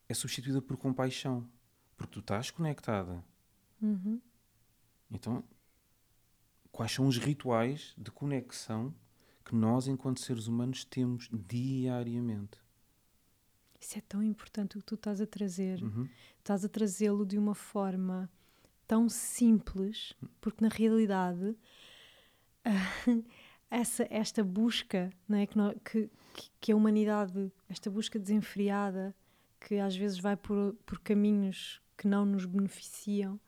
é 0.07 0.13
substituída 0.13 0.61
por 0.61 0.77
compaixão, 0.77 1.47
porque 1.97 2.13
tu 2.13 2.19
estás 2.19 2.51
conectada. 2.51 3.23
Uhum. 3.81 4.21
Então, 5.09 5.43
quais 6.71 6.91
são 6.91 7.07
os 7.07 7.17
rituais 7.17 7.93
de 7.97 8.11
conexão 8.11 8.93
que 9.43 9.55
nós, 9.55 9.87
enquanto 9.87 10.19
seres 10.19 10.47
humanos, 10.47 10.83
temos 10.83 11.29
diariamente? 11.31 12.57
Isso 13.79 13.97
é 13.97 14.01
tão 14.01 14.23
importante 14.23 14.77
o 14.77 14.79
que 14.79 14.85
tu 14.85 14.95
estás 14.95 15.21
a 15.21 15.27
trazer. 15.27 15.83
Uhum. 15.83 16.07
Estás 16.39 16.65
a 16.65 16.69
trazê-lo 16.69 17.25
de 17.25 17.37
uma 17.37 17.53
forma 17.53 18.29
tão 18.87 19.09
simples, 19.09 20.13
porque 20.41 20.63
na 20.63 20.69
realidade 20.69 21.55
essa, 23.69 24.07
esta 24.09 24.43
busca 24.43 25.11
não 25.27 25.37
é, 25.37 25.45
que, 25.45 26.09
que, 26.33 26.51
que 26.59 26.71
a 26.71 26.75
humanidade, 26.75 27.51
esta 27.69 27.89
busca 27.89 28.19
desenfreada, 28.19 29.15
que 29.65 29.79
às 29.79 29.95
vezes 29.95 30.19
vai 30.19 30.37
por, 30.37 30.75
por 30.85 30.99
caminhos 30.99 31.81
que 31.97 32.07
não 32.07 32.23
nos 32.23 32.45
beneficiam, 32.45 33.39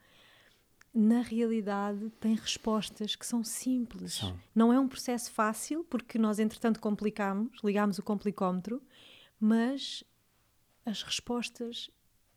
na 0.92 1.20
realidade 1.20 2.10
tem 2.18 2.34
respostas 2.34 3.14
que 3.14 3.24
são 3.24 3.44
simples. 3.44 4.14
São. 4.14 4.36
Não 4.52 4.72
é 4.72 4.80
um 4.80 4.88
processo 4.88 5.30
fácil, 5.30 5.84
porque 5.84 6.18
nós 6.18 6.40
entretanto 6.40 6.80
complicamos, 6.80 7.60
ligamos 7.62 7.98
o 7.98 8.02
complicómetro, 8.02 8.82
mas 9.38 10.02
as 10.84 11.04
respostas, 11.04 11.88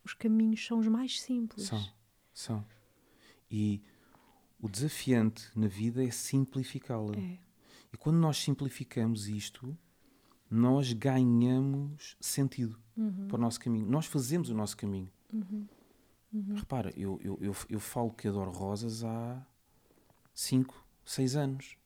os 0.04 0.14
caminhos 0.14 0.64
são 0.64 0.78
os 0.78 0.86
mais 0.86 1.20
simples. 1.20 1.66
São, 1.66 1.92
são. 2.32 2.64
E 3.50 3.82
o 4.60 4.68
desafiante 4.68 5.50
na 5.56 5.66
vida 5.66 6.04
é 6.04 6.10
simplificá-la. 6.12 7.16
É. 7.16 7.38
E 7.92 7.96
quando 7.98 8.18
nós 8.18 8.36
simplificamos 8.36 9.26
isto, 9.26 9.76
nós 10.52 10.92
ganhamos 10.92 12.14
sentido 12.20 12.78
uhum. 12.94 13.26
para 13.26 13.38
o 13.38 13.40
nosso 13.40 13.58
caminho. 13.58 13.86
Nós 13.86 14.04
fazemos 14.04 14.50
o 14.50 14.54
nosso 14.54 14.76
caminho. 14.76 15.10
Uhum. 15.32 15.66
Uhum. 16.30 16.54
Repara, 16.54 16.92
eu, 16.94 17.18
eu, 17.22 17.38
eu, 17.40 17.56
eu, 17.70 17.80
falo 17.80 18.12
que 18.12 18.28
adoro 18.28 18.50
rosas 18.50 19.02
há 19.02 19.46
5, 20.34 20.86
6 21.06 21.36
anos. 21.36 21.78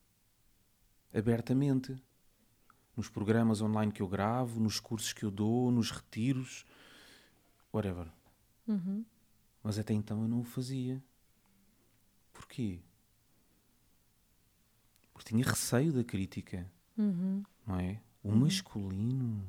Abertamente. 1.13 1.95
Nos 2.95 3.07
programas 3.07 3.61
online 3.61 3.91
que 3.91 4.01
eu 4.01 4.07
gravo, 4.07 4.59
nos 4.59 4.81
cursos 4.81 5.13
que 5.13 5.23
eu 5.23 5.31
dou, 5.31 5.71
nos 5.71 5.91
retiros, 5.91 6.65
whatever. 7.71 8.11
Uhum. 8.67 9.05
Mas 9.63 9.79
até 9.79 9.93
então 9.93 10.23
eu 10.23 10.27
não 10.27 10.41
o 10.41 10.43
fazia. 10.43 11.01
Porquê? 12.33 12.81
Porque 15.13 15.29
tinha 15.29 15.45
receio 15.45 15.93
da 15.93 16.03
crítica. 16.03 16.69
Uhum. 16.97 17.43
Não 17.65 17.79
é? 17.79 18.01
O 18.27 18.31
uhum. 18.31 18.39
masculino 18.39 19.41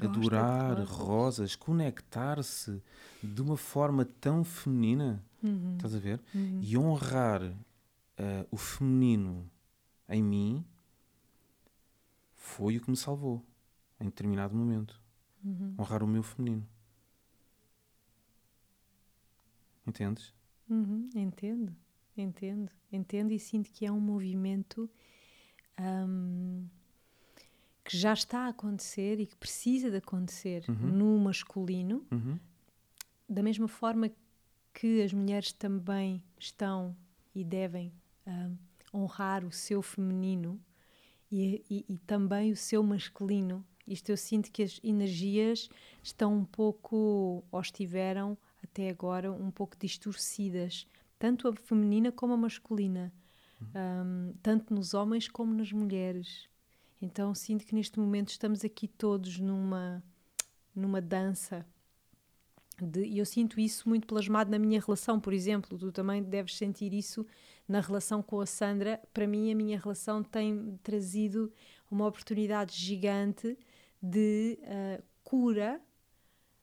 adorar 0.00 0.82
rosas, 0.84 1.54
conectar-se 1.54 2.82
de 3.22 3.42
uma 3.42 3.58
forma 3.58 4.06
tão 4.06 4.42
feminina, 4.42 5.22
uhum. 5.42 5.74
estás 5.74 5.94
a 5.94 5.98
ver? 5.98 6.18
Uhum. 6.34 6.60
E 6.62 6.78
honrar 6.78 7.42
uh, 7.42 7.54
o 8.50 8.56
feminino 8.56 9.50
em 10.08 10.22
mim 10.22 10.64
foi 12.34 12.78
o 12.78 12.80
que 12.80 12.90
me 12.90 12.96
salvou 12.96 13.44
em 14.00 14.06
determinado 14.06 14.54
momento. 14.54 14.98
Uhum. 15.44 15.74
Honrar 15.78 16.02
o 16.02 16.06
meu 16.06 16.22
feminino. 16.22 16.66
Entendes? 19.86 20.32
Uhum. 20.70 21.10
Entendo, 21.14 21.76
entendo, 22.16 22.72
entendo 22.90 23.32
e 23.32 23.38
sinto 23.38 23.70
que 23.70 23.84
é 23.84 23.92
um 23.92 24.00
movimento. 24.00 24.88
Um, 25.78 26.66
que 27.90 27.96
já 27.96 28.12
está 28.12 28.46
a 28.46 28.48
acontecer 28.50 29.18
e 29.18 29.26
que 29.26 29.34
precisa 29.34 29.90
de 29.90 29.96
acontecer 29.96 30.64
uhum. 30.68 30.74
no 30.76 31.18
masculino, 31.18 32.06
uhum. 32.08 32.38
da 33.28 33.42
mesma 33.42 33.66
forma 33.66 34.08
que 34.72 35.02
as 35.02 35.12
mulheres 35.12 35.50
também 35.52 36.22
estão 36.38 36.96
e 37.34 37.42
devem 37.42 37.92
uh, 38.28 38.56
honrar 38.94 39.44
o 39.44 39.50
seu 39.50 39.82
feminino 39.82 40.60
e, 41.32 41.64
e, 41.68 41.84
e, 41.88 41.98
também 41.98 42.52
o 42.52 42.56
seu 42.56 42.80
masculino. 42.80 43.66
Isto 43.84 44.10
eu 44.10 44.16
sinto 44.16 44.52
que 44.52 44.62
as 44.62 44.78
energias 44.84 45.68
estão 46.00 46.32
um 46.32 46.44
pouco, 46.44 47.42
ou 47.50 47.60
estiveram 47.60 48.38
até 48.62 48.88
agora, 48.88 49.32
um 49.32 49.50
pouco 49.50 49.76
distorcidas, 49.76 50.86
tanto 51.18 51.48
a 51.48 51.56
feminina 51.56 52.12
como 52.12 52.34
a 52.34 52.36
masculina, 52.36 53.12
um, 53.60 54.28
uhum. 54.28 54.34
tanto 54.40 54.72
nos 54.72 54.94
homens 54.94 55.26
como 55.26 55.52
nas 55.52 55.72
mulheres. 55.72 56.48
Então 57.00 57.34
sinto 57.34 57.64
que 57.64 57.74
neste 57.74 57.98
momento 57.98 58.28
estamos 58.28 58.64
aqui 58.64 58.86
todos 58.86 59.38
numa 59.38 60.02
numa 60.74 61.00
dança 61.00 61.66
de, 62.80 63.04
e 63.04 63.18
eu 63.18 63.26
sinto 63.26 63.60
isso 63.60 63.88
muito 63.88 64.06
plasmado 64.06 64.50
na 64.50 64.58
minha 64.58 64.80
relação, 64.80 65.20
por 65.20 65.32
exemplo, 65.32 65.78
tu 65.78 65.92
também 65.92 66.22
deves 66.22 66.56
sentir 66.56 66.92
isso 66.94 67.26
na 67.68 67.80
relação 67.80 68.22
com 68.22 68.40
a 68.40 68.46
Sandra. 68.46 69.00
Para 69.12 69.26
mim, 69.26 69.52
a 69.52 69.54
minha 69.54 69.78
relação 69.78 70.22
tem 70.22 70.78
trazido 70.82 71.52
uma 71.90 72.06
oportunidade 72.06 72.76
gigante 72.76 73.58
de 74.02 74.58
uh, 74.62 75.02
cura 75.22 75.80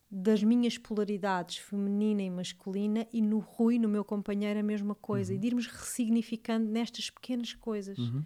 das 0.10 0.42
minhas 0.42 0.78
polaridades 0.78 1.58
feminina 1.58 2.24
e 2.24 2.30
masculina 2.30 3.06
e 3.12 3.22
no 3.22 3.40
Rui, 3.40 3.78
no 3.78 3.90
meu 3.90 4.04
companheiro, 4.04 4.60
a 4.60 4.64
mesma 4.64 4.96
coisa, 4.96 5.32
uhum. 5.32 5.38
e 5.38 5.40
de 5.40 5.48
irmos 5.48 5.68
ressignificando 5.68 6.68
nestas 6.68 7.10
pequenas 7.10 7.54
coisas. 7.54 7.98
Uhum 7.98 8.24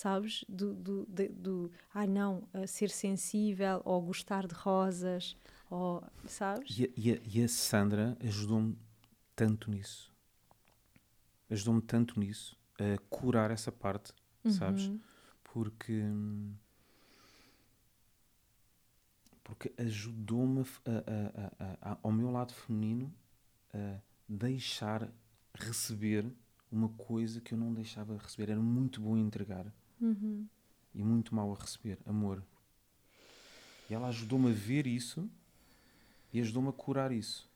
sabes? 0.00 0.44
Do, 0.48 0.74
do, 0.74 1.06
do, 1.06 1.28
do 1.28 1.70
ah, 1.92 2.06
não, 2.06 2.48
ser 2.66 2.88
sensível 2.88 3.82
ou 3.84 4.00
gostar 4.00 4.46
de 4.46 4.54
rosas, 4.54 5.36
ou, 5.68 6.02
sabes? 6.26 6.78
E 6.78 6.84
a, 6.84 6.88
e 6.96 7.12
a, 7.12 7.20
e 7.22 7.44
a 7.44 7.48
Sandra 7.48 8.16
ajudou-me 8.20 8.78
tanto 9.36 9.70
nisso. 9.70 10.10
Ajudou-me 11.50 11.82
tanto 11.82 12.18
nisso, 12.18 12.56
a 12.78 12.98
curar 13.10 13.50
essa 13.50 13.70
parte, 13.70 14.12
uhum. 14.44 14.50
sabes? 14.50 14.90
Porque. 15.44 16.02
Porque 19.44 19.72
ajudou-me 19.78 20.64
ao 22.00 22.12
meu 22.12 22.30
lado 22.30 22.54
feminino 22.54 23.12
a 23.74 23.98
deixar 24.28 25.12
receber 25.52 26.24
uma 26.70 26.88
coisa 26.90 27.40
que 27.40 27.52
eu 27.52 27.58
não 27.58 27.74
deixava 27.74 28.16
receber. 28.16 28.52
Era 28.52 28.60
muito 28.60 29.00
bom 29.00 29.16
entregar 29.16 29.66
uhum. 30.00 30.46
e 30.94 31.02
muito 31.02 31.34
mal 31.34 31.52
a 31.52 31.60
receber 31.60 31.98
amor. 32.06 32.42
E 33.88 33.94
ela 33.94 34.08
ajudou-me 34.08 34.50
a 34.50 34.54
ver 34.54 34.86
isso 34.86 35.28
e 36.32 36.40
ajudou-me 36.40 36.68
a 36.68 36.72
curar 36.72 37.12
isso. 37.12 37.50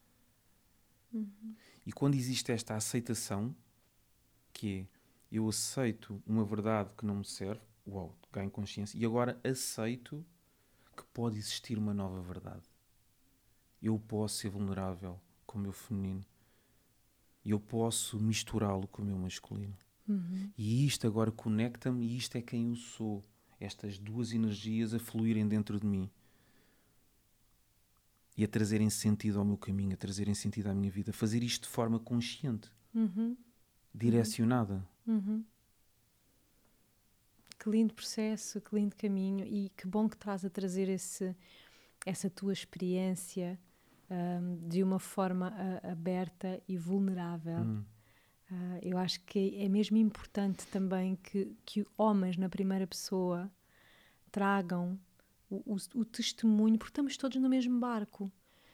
Uhum. 1.12 1.54
E 1.86 1.92
quando 1.92 2.14
existe 2.14 2.50
esta 2.50 2.74
aceitação, 2.74 3.54
que 4.52 4.80
é 4.80 4.94
eu 5.30 5.48
aceito 5.48 6.22
uma 6.24 6.44
verdade 6.44 6.90
que 6.96 7.04
não 7.04 7.16
me 7.16 7.24
serve, 7.24 7.60
uau, 7.86 8.16
ganho 8.32 8.50
consciência, 8.50 8.96
e 8.96 9.04
agora 9.04 9.40
aceito 9.42 10.24
que 10.96 11.04
pode 11.12 11.38
existir 11.38 11.76
uma 11.76 11.92
nova 11.92 12.20
verdade. 12.22 12.62
Eu 13.82 13.98
posso 13.98 14.36
ser 14.36 14.48
vulnerável 14.48 15.20
com 15.44 15.58
o 15.58 15.60
meu 15.60 15.72
feminino 15.72 16.24
e 17.44 17.50
eu 17.50 17.58
posso 17.58 18.18
misturá-lo 18.20 18.86
com 18.86 19.02
o 19.02 19.04
meu 19.04 19.18
masculino. 19.18 19.76
Uhum. 20.08 20.50
E 20.56 20.86
isto 20.86 21.06
agora 21.06 21.30
conecta-me 21.30 22.04
e 22.04 22.16
isto 22.16 22.36
é 22.36 22.42
quem 22.42 22.68
eu 22.68 22.76
sou. 22.76 23.24
Estas 23.58 23.98
duas 23.98 24.32
energias 24.32 24.92
a 24.92 24.98
fluírem 24.98 25.46
dentro 25.46 25.80
de 25.80 25.86
mim 25.86 26.10
e 28.36 28.44
a 28.44 28.48
trazerem 28.48 28.90
sentido 28.90 29.38
ao 29.38 29.44
meu 29.44 29.56
caminho, 29.56 29.94
a 29.94 29.96
trazerem 29.96 30.34
sentido 30.34 30.68
à 30.68 30.74
minha 30.74 30.90
vida. 30.90 31.12
Fazer 31.12 31.42
isto 31.42 31.62
de 31.62 31.68
forma 31.68 31.98
consciente, 31.98 32.70
uhum. 32.94 33.36
direcionada. 33.94 34.86
Uhum. 35.06 35.44
Que 37.58 37.70
lindo 37.70 37.94
processo, 37.94 38.60
que 38.60 38.74
lindo 38.74 38.94
caminho 38.96 39.46
e 39.46 39.70
que 39.76 39.86
bom 39.86 40.08
que 40.08 40.16
estás 40.16 40.44
a 40.44 40.50
trazer 40.50 40.88
esse, 40.88 41.34
essa 42.04 42.28
tua 42.28 42.52
experiência 42.52 43.58
um, 44.10 44.68
de 44.68 44.82
uma 44.82 44.98
forma 44.98 45.48
a, 45.82 45.92
aberta 45.92 46.60
e 46.68 46.76
vulnerável. 46.76 47.60
Hum. 47.60 47.84
Uh, 48.50 48.78
eu 48.82 48.98
acho 48.98 49.20
que 49.22 49.56
é 49.58 49.68
mesmo 49.68 49.96
importante 49.96 50.66
também 50.66 51.16
que, 51.16 51.56
que 51.64 51.86
homens, 51.96 52.36
na 52.36 52.48
primeira 52.48 52.86
pessoa, 52.86 53.50
tragam 54.30 54.98
o, 55.48 55.74
o, 55.74 55.76
o, 56.00 56.04
testemunho, 56.04 56.78
porque 56.78 56.90
estamos 56.90 57.16
todos 57.16 57.40
no 57.40 57.48
mesmo 57.48 57.78
barco. 57.78 58.30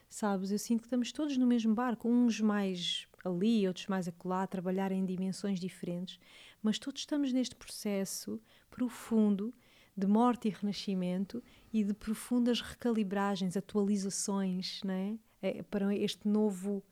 sabes? 0.09 0.51
Eu 0.51 0.59
sinto 0.59 0.81
que 0.81 0.87
estamos 0.87 1.13
todos 1.13 1.37
no 1.37 1.47
mesmo 1.47 1.75
barco, 1.75 2.09
uns 2.09 2.41
mais 2.41 3.07
ali, 3.25 3.67
outros 3.67 3.87
mais 3.87 4.09
acolá, 4.09 4.43
a 4.43 4.47
trabalhar 4.47 4.91
em 4.91 5.05
dimensões 5.05 5.61
diferentes, 5.61 6.19
mas 6.63 6.79
todos 6.79 7.03
estamos 7.03 7.33
neste 7.33 7.55
processo 7.55 8.41
profundo 8.71 9.55
de 9.97 10.07
morte 10.07 10.49
e 10.49 10.51
renascimento 10.51 11.43
e 11.73 11.85
de 11.85 11.93
profundas 11.93 12.61
recalibragens, 12.61 13.57
atualizações, 13.57 14.81
né? 14.83 15.19
É, 15.43 15.63
para 15.63 15.95
este 15.95 16.29
novo 16.29 16.83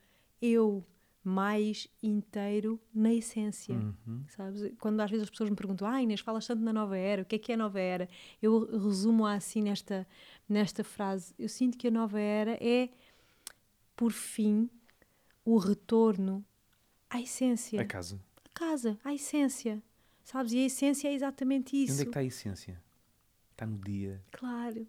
eu 0.40 0.84
mais 1.28 1.86
inteiro 2.02 2.80
na 2.92 3.12
essência, 3.12 3.74
uhum. 3.74 4.24
sabes? 4.28 4.72
Quando 4.78 5.00
às 5.00 5.10
vezes 5.10 5.24
as 5.24 5.30
pessoas 5.30 5.50
me 5.50 5.56
perguntam, 5.56 5.86
ah 5.86 6.02
Inês, 6.02 6.20
falas 6.20 6.46
tanto 6.46 6.62
na 6.62 6.72
nova 6.72 6.96
era, 6.96 7.22
o 7.22 7.24
que 7.24 7.36
é 7.36 7.38
que 7.38 7.52
é 7.52 7.54
a 7.54 7.58
nova 7.58 7.78
era? 7.78 8.08
Eu 8.40 8.64
resumo 8.78 9.26
assim 9.26 9.62
nesta, 9.62 10.06
nesta 10.48 10.82
frase, 10.82 11.34
eu 11.38 11.48
sinto 11.48 11.76
que 11.76 11.88
a 11.88 11.90
nova 11.90 12.18
era 12.18 12.58
é, 12.60 12.88
por 13.94 14.10
fim, 14.10 14.70
o 15.44 15.58
retorno 15.58 16.44
à 17.10 17.20
essência. 17.20 17.80
A 17.80 17.84
casa. 17.84 18.20
A 18.44 18.58
casa, 18.58 18.98
à 19.04 19.14
essência, 19.14 19.82
sabes? 20.24 20.52
E 20.52 20.58
a 20.58 20.66
essência 20.66 21.08
é 21.08 21.14
exatamente 21.14 21.76
isso. 21.76 21.92
E 21.92 21.94
onde 21.94 22.02
é 22.02 22.04
que 22.04 22.10
está 22.10 22.20
a 22.20 22.24
essência? 22.24 22.82
Está 23.52 23.66
no 23.66 23.78
dia. 23.78 24.24
Claro. 24.32 24.86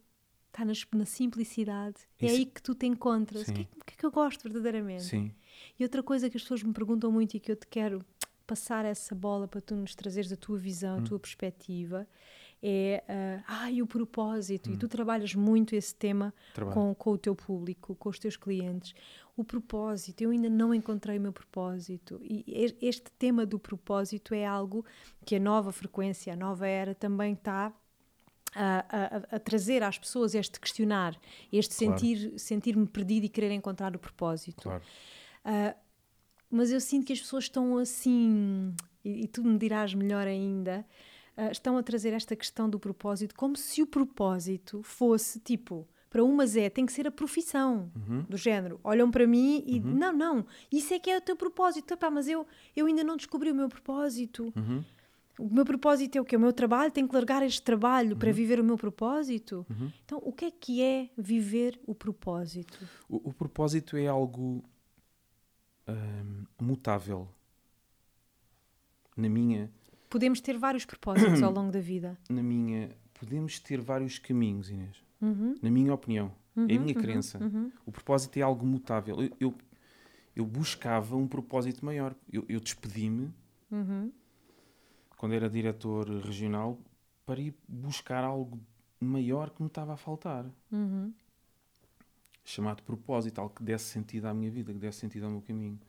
Está 0.48 0.66
na, 0.66 0.74
na 0.94 1.06
simplicidade. 1.06 1.98
É 2.18 2.26
isso. 2.26 2.36
É 2.36 2.38
aí 2.38 2.46
que 2.46 2.62
tu 2.62 2.74
te 2.74 2.86
encontras. 2.86 3.48
O 3.48 3.54
que, 3.54 3.62
é, 3.62 3.64
o 3.64 3.86
que 3.86 3.94
é 3.94 3.98
que 3.98 4.06
eu 4.06 4.12
gosto 4.12 4.44
verdadeiramente? 4.44 5.04
Sim. 5.04 5.34
E 5.80 5.84
outra 5.84 6.04
coisa 6.04 6.30
que 6.30 6.38
as 6.38 6.44
pessoas 6.44 6.64
me 6.64 6.74
perguntam 6.74 7.12
muito 7.12 7.36
e 7.36 7.40
que 7.40 7.52
eu 7.52 7.56
te 7.56 7.68
quero 7.68 8.04
passar 8.46 8.84
essa 8.84 9.14
bola 9.14 9.48
para 9.48 9.62
tu 9.62 9.76
nos 9.76 9.94
trazeres 9.94 10.32
a 10.32 10.36
tua 10.36 10.58
visão, 10.58 10.98
hum. 10.98 11.02
a 11.02 11.04
tua 11.04 11.20
perspectiva, 11.20 12.08
é 12.62 13.04
uh, 13.08 13.44
ai, 13.48 13.82
o 13.82 13.88
propósito. 13.88 14.70
Hum. 14.70 14.74
E 14.74 14.78
tu 14.78 14.88
trabalhas 14.88 15.36
muito 15.36 15.76
esse 15.76 15.94
tema 15.94 16.34
com, 16.74 16.94
com 16.96 17.12
o 17.12 17.18
teu 17.18 17.36
público, 17.36 17.96
com 17.96 18.10
os 18.10 18.20
teus 18.20 18.36
clientes. 18.36 18.94
O 19.38 19.44
propósito, 19.44 20.22
eu 20.22 20.32
ainda 20.32 20.50
não 20.50 20.74
encontrei 20.74 21.18
o 21.18 21.22
meu 21.22 21.32
propósito. 21.32 22.20
E 22.24 22.44
este 22.82 23.12
tema 23.18 23.46
do 23.46 23.58
propósito 23.58 24.34
é 24.34 24.46
algo 24.46 24.84
que 25.26 25.36
a 25.36 25.40
nova 25.40 25.72
frequência, 25.72 26.34
a 26.34 26.36
nova 26.36 26.68
era 26.68 26.94
também 26.94 27.34
está 27.34 27.72
a, 28.56 28.86
a, 28.90 29.36
a, 29.36 29.40
trazer 29.40 29.84
às 29.84 29.98
pessoas 29.98 30.34
este 30.34 30.60
questionar, 30.60 31.16
este 31.54 31.78
claro. 31.78 32.00
sentir 32.00 32.40
sentir-me 32.40 32.88
perdido 32.88 33.26
e 33.26 33.30
querer 33.30 33.52
encontrar 33.52 33.96
o 33.96 34.00
propósito. 34.00 34.64
Claro. 34.64 34.84
Uh, 35.50 35.76
mas 36.52 36.72
eu 36.72 36.80
sinto 36.80 37.08
que 37.08 37.14
as 37.14 37.20
pessoas 37.20 37.46
estão 37.46 37.78
assim, 37.78 38.74
e, 39.04 39.24
e 39.24 39.28
tu 39.28 39.44
me 39.44 39.58
dirás 39.58 39.96
melhor 39.96 40.28
ainda, 40.28 40.86
uh, 41.36 41.52
estão 41.52 41.76
a 41.76 41.82
trazer 41.82 42.14
esta 42.14 42.36
questão 42.36 42.70
do 42.70 42.80
propósito 42.80 43.34
como 43.36 43.56
se 43.56 43.82
o 43.82 43.88
propósito 43.88 44.84
fosse 44.84 45.40
tipo. 45.40 45.88
Para 46.10 46.24
umas 46.24 46.56
é, 46.56 46.70
tem 46.70 46.86
que 46.88 46.94
ser 46.94 47.08
a 47.08 47.12
profissão 47.12 47.92
uhum. 47.96 48.24
do 48.28 48.36
género. 48.36 48.80
Olham 48.84 49.12
para 49.12 49.28
mim 49.28 49.64
e, 49.66 49.80
uhum. 49.80 49.94
não, 49.94 50.14
não, 50.14 50.46
isso 50.72 50.94
é 50.94 51.00
que 51.00 51.10
é 51.10 51.18
o 51.18 51.22
teu 51.22 51.36
propósito. 51.36 51.94
Epá, 51.94 52.10
mas 52.10 52.28
eu, 52.28 52.48
eu 52.76 52.88
ainda 52.88 53.04
não 53.04 53.16
descobri 53.16 53.52
o 53.52 53.56
meu 53.56 53.70
propósito. 53.70 54.52
Uhum. 54.56 54.84
O 55.38 55.54
meu 55.54 55.64
propósito 55.64 56.18
é 56.18 56.22
o 56.22 56.26
quê? 56.26 56.36
O 56.36 56.40
meu 56.40 56.52
trabalho? 56.52 56.92
Tenho 56.92 57.08
que 57.08 57.14
largar 57.14 57.44
este 57.44 57.62
trabalho 57.62 58.18
para 58.18 58.28
uhum. 58.28 58.36
viver 58.36 58.60
o 58.60 58.64
meu 58.64 58.76
propósito? 58.76 59.66
Uhum. 59.70 59.92
Então, 60.04 60.20
o 60.24 60.34
que 60.34 60.46
é 60.46 60.52
que 60.52 60.82
é 60.82 61.10
viver 61.16 61.80
o 61.86 61.94
propósito? 61.94 62.78
O, 63.08 63.30
o 63.30 63.34
propósito 63.34 63.96
é 63.96 64.08
algo 64.08 64.64
hum, 65.92 66.46
mutável. 66.60 67.28
Na 69.16 69.30
minha. 69.30 69.72
Podemos 70.10 70.40
ter 70.42 70.58
vários 70.58 70.86
propósitos 70.86 71.42
ao 71.44 71.52
longo 71.54 71.72
da 71.72 71.80
vida. 71.80 72.18
Na 72.30 72.42
minha. 72.42 72.90
Podemos 73.14 73.60
ter 73.60 73.82
vários 73.82 74.18
caminhos, 74.18 74.70
Inês. 74.70 75.04
Uhum. 75.22 75.56
Na 75.62 75.70
minha 75.70 75.94
opinião. 75.94 76.32
é 76.56 76.62
a 76.62 76.80
minha 76.80 76.96
uhum, 76.96 77.02
crença. 77.02 77.38
Uhum. 77.38 77.72
O 77.86 77.92
propósito 77.92 78.38
é 78.38 78.42
algo 78.42 78.66
mutável. 78.66 79.22
Eu, 79.22 79.32
eu, 79.40 79.56
eu 80.36 80.46
buscava 80.46 81.16
um 81.18 81.28
propósito 81.28 81.86
maior. 81.86 82.16
Eu, 82.32 82.46
eu 82.48 82.60
despedi-me 82.60 83.34
uhum 83.70 84.12
quando 85.20 85.36
era 85.36 85.50
diretor 85.50 86.10
regional, 86.22 86.80
para 87.26 87.42
ir 87.42 87.54
buscar 87.68 88.24
algo 88.24 88.58
maior 89.02 89.50
que 89.50 89.62
me 89.62 89.68
estava 89.68 89.94
a 89.94 89.98
faltar. 89.98 90.46
Chamado 92.44 92.82
propósito, 92.84 93.40
algo 93.40 93.54
que 93.54 93.64
desse 93.64 93.86
sentido 93.86 94.26
à 94.26 94.34
minha 94.34 94.50
vida, 94.50 94.74
que 94.74 94.80
desse 94.80 95.00
sentido 95.00 95.26
ao 95.26 95.32
meu 95.32 95.42
caminho. 95.42 95.80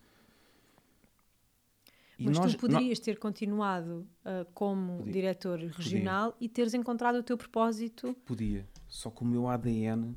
E 2.19 2.27
Mas 2.27 2.39
nós, 2.39 2.53
tu 2.53 2.61
poderias 2.61 2.99
nós... 2.99 3.01
ter 3.01 3.19
continuado 3.19 4.07
uh, 4.27 4.45
como 4.53 4.99
Podia. 4.99 5.13
diretor 5.13 5.59
regional 5.59 6.33
Podia. 6.33 6.47
e 6.47 6.49
teres 6.51 6.75
encontrado 6.75 7.17
o 7.17 7.23
teu 7.23 7.39
propósito? 7.39 8.15
Podia. 8.27 8.69
Só 8.87 9.09
que 9.11 9.23
o 9.23 9.25
meu 9.25 9.49
ADN, 9.49 10.15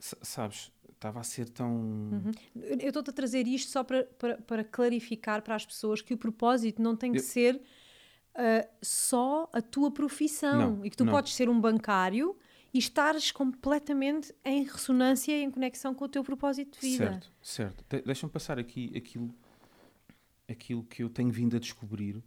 sabes, 0.00 0.72
estava 0.88 1.20
a 1.20 1.22
ser 1.22 1.48
tão. 1.48 1.70
Uhum. 1.72 2.32
Eu 2.56 2.88
estou-te 2.88 3.10
a 3.10 3.12
trazer 3.12 3.46
isto 3.46 3.70
só 3.70 3.84
para, 3.84 4.04
para, 4.04 4.38
para, 4.38 4.64
clarificar 4.64 5.42
para 5.42 5.54
as 5.54 5.64
pessoas 5.64 6.02
que 6.02 6.12
o 6.12 6.18
propósito 6.18 6.82
não 6.82 6.96
tem 6.96 7.12
que 7.12 7.18
eu... 7.18 7.22
ser 7.22 7.56
uh, 7.56 8.68
só 8.82 9.48
a 9.52 9.62
tua 9.62 9.92
profissão 9.92 10.76
não, 10.76 10.84
e 10.84 10.90
que 10.90 10.96
tu 10.96 11.04
não. 11.04 11.12
podes 11.12 11.34
ser 11.34 11.48
um 11.48 11.60
bancário 11.60 12.36
e 12.72 12.78
estares 12.78 13.32
completamente 13.32 14.34
em 14.44 14.64
ressonância 14.64 15.32
e 15.32 15.42
em 15.42 15.50
conexão 15.50 15.94
com 15.94 16.04
o 16.04 16.08
teu 16.08 16.22
propósito 16.22 16.80
de 16.80 16.88
vida. 16.88 17.10
Certo, 17.10 17.32
certo. 17.42 17.84
De 17.88 18.02
Deixa-me 18.02 18.32
passar 18.32 18.58
aqui 18.58 18.92
aquilo, 18.96 19.34
aquilo 20.48 20.84
que 20.84 21.02
eu 21.02 21.10
tenho 21.10 21.30
vindo 21.30 21.56
a 21.56 21.58
descobrir, 21.60 22.22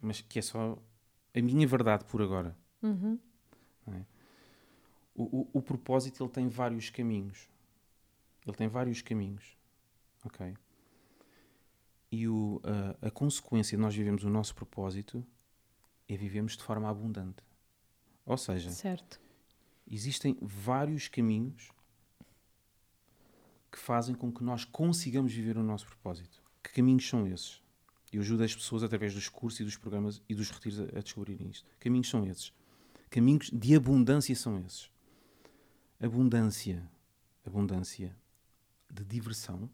mas 0.00 0.20
que 0.20 0.38
é 0.38 0.42
só 0.42 0.78
a 1.34 1.40
minha 1.40 1.66
verdade 1.66 2.04
por 2.04 2.20
agora. 2.20 2.56
Uhum. 2.82 3.18
É? 3.88 4.04
O, 5.14 5.40
o, 5.40 5.48
o 5.54 5.62
propósito 5.62 6.22
ele 6.22 6.30
tem 6.30 6.48
vários 6.48 6.90
caminhos. 6.90 7.48
Ele 8.46 8.56
tem 8.56 8.68
vários 8.68 9.00
caminhos. 9.02 9.56
Ok? 10.24 10.54
E 12.10 12.28
o, 12.28 12.60
a, 13.00 13.08
a 13.08 13.10
consequência 13.10 13.76
de 13.76 13.82
nós 13.82 13.94
vivemos 13.94 14.24
o 14.24 14.28
nosso 14.28 14.54
propósito 14.54 15.24
é 16.08 16.16
vivemos 16.16 16.56
de 16.56 16.62
forma 16.62 16.88
abundante. 16.88 17.42
Ou 18.26 18.36
seja, 18.36 18.70
certo. 18.70 19.20
Existem 19.86 20.36
vários 20.40 21.08
caminhos 21.08 21.70
que 23.70 23.78
fazem 23.78 24.14
com 24.14 24.32
que 24.32 24.44
nós 24.44 24.64
consigamos 24.64 25.32
viver 25.32 25.56
o 25.56 25.62
nosso 25.62 25.86
propósito. 25.86 26.42
Que 26.62 26.72
caminhos 26.72 27.08
são 27.08 27.26
esses? 27.26 27.62
Eu 28.12 28.20
ajudo 28.20 28.44
as 28.44 28.54
pessoas 28.54 28.82
através 28.82 29.14
dos 29.14 29.28
cursos 29.28 29.60
e 29.60 29.64
dos 29.64 29.76
programas 29.76 30.20
e 30.28 30.34
dos 30.34 30.50
retiros 30.50 30.80
a, 30.80 30.84
a 30.98 31.00
descobrirem 31.00 31.50
isto. 31.50 31.66
Caminhos 31.80 32.08
são 32.08 32.26
esses. 32.26 32.52
Caminhos 33.08 33.50
de 33.50 33.74
abundância 33.74 34.36
são 34.36 34.58
esses. 34.60 34.90
Abundância. 35.98 36.86
Abundância 37.44 38.14
de 38.92 39.04
diversão, 39.04 39.70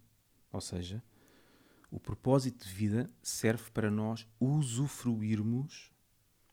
ou 0.52 0.60
seja, 0.60 1.02
o 1.90 1.98
propósito 1.98 2.64
de 2.64 2.72
vida 2.72 3.10
serve 3.22 3.70
para 3.70 3.90
nós 3.90 4.26
usufruirmos, 4.38 5.90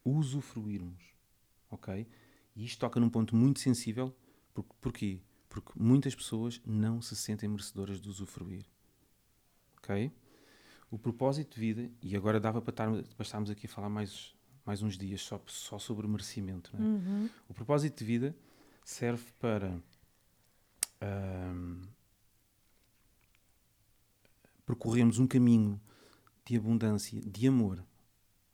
usufruirmos, 0.04 1.04
ok? 1.70 2.08
E 2.56 2.64
isto 2.64 2.80
toca 2.80 3.00
num 3.00 3.10
ponto 3.10 3.36
muito 3.36 3.60
sensível, 3.60 4.16
por, 4.54 4.64
porquê? 4.80 5.20
Porque 5.50 5.72
muitas 5.76 6.16
pessoas 6.16 6.62
não 6.66 7.02
se 7.02 7.16
sentem 7.16 7.50
merecedoras 7.50 8.00
de 8.00 8.10
usufruir, 8.10 8.66
ok? 9.78 10.12
O 10.90 10.98
propósito 10.98 11.56
de 11.56 11.60
vida, 11.60 11.92
e 12.02 12.16
agora 12.16 12.40
dava 12.40 12.62
para, 12.62 12.72
estar, 12.72 12.90
para 13.16 13.24
estarmos 13.24 13.50
aqui 13.50 13.66
a 13.66 13.70
falar 13.70 13.90
mais, 13.90 14.34
mais 14.66 14.82
uns 14.82 14.98
dias 14.98 15.22
só, 15.22 15.42
só 15.48 15.78
sobre 15.78 16.08
merecimento, 16.08 16.76
é? 16.76 16.80
uhum. 16.80 17.30
O 17.50 17.54
propósito 17.54 18.00
de 18.00 18.06
vida 18.06 18.36
serve 18.84 19.26
para... 19.40 19.78
Um, 21.02 21.82
percorremos 24.66 25.20
um 25.20 25.28
caminho 25.28 25.80
de 26.46 26.58
abundância, 26.58 27.22
de 27.22 27.48
amor. 27.48 27.84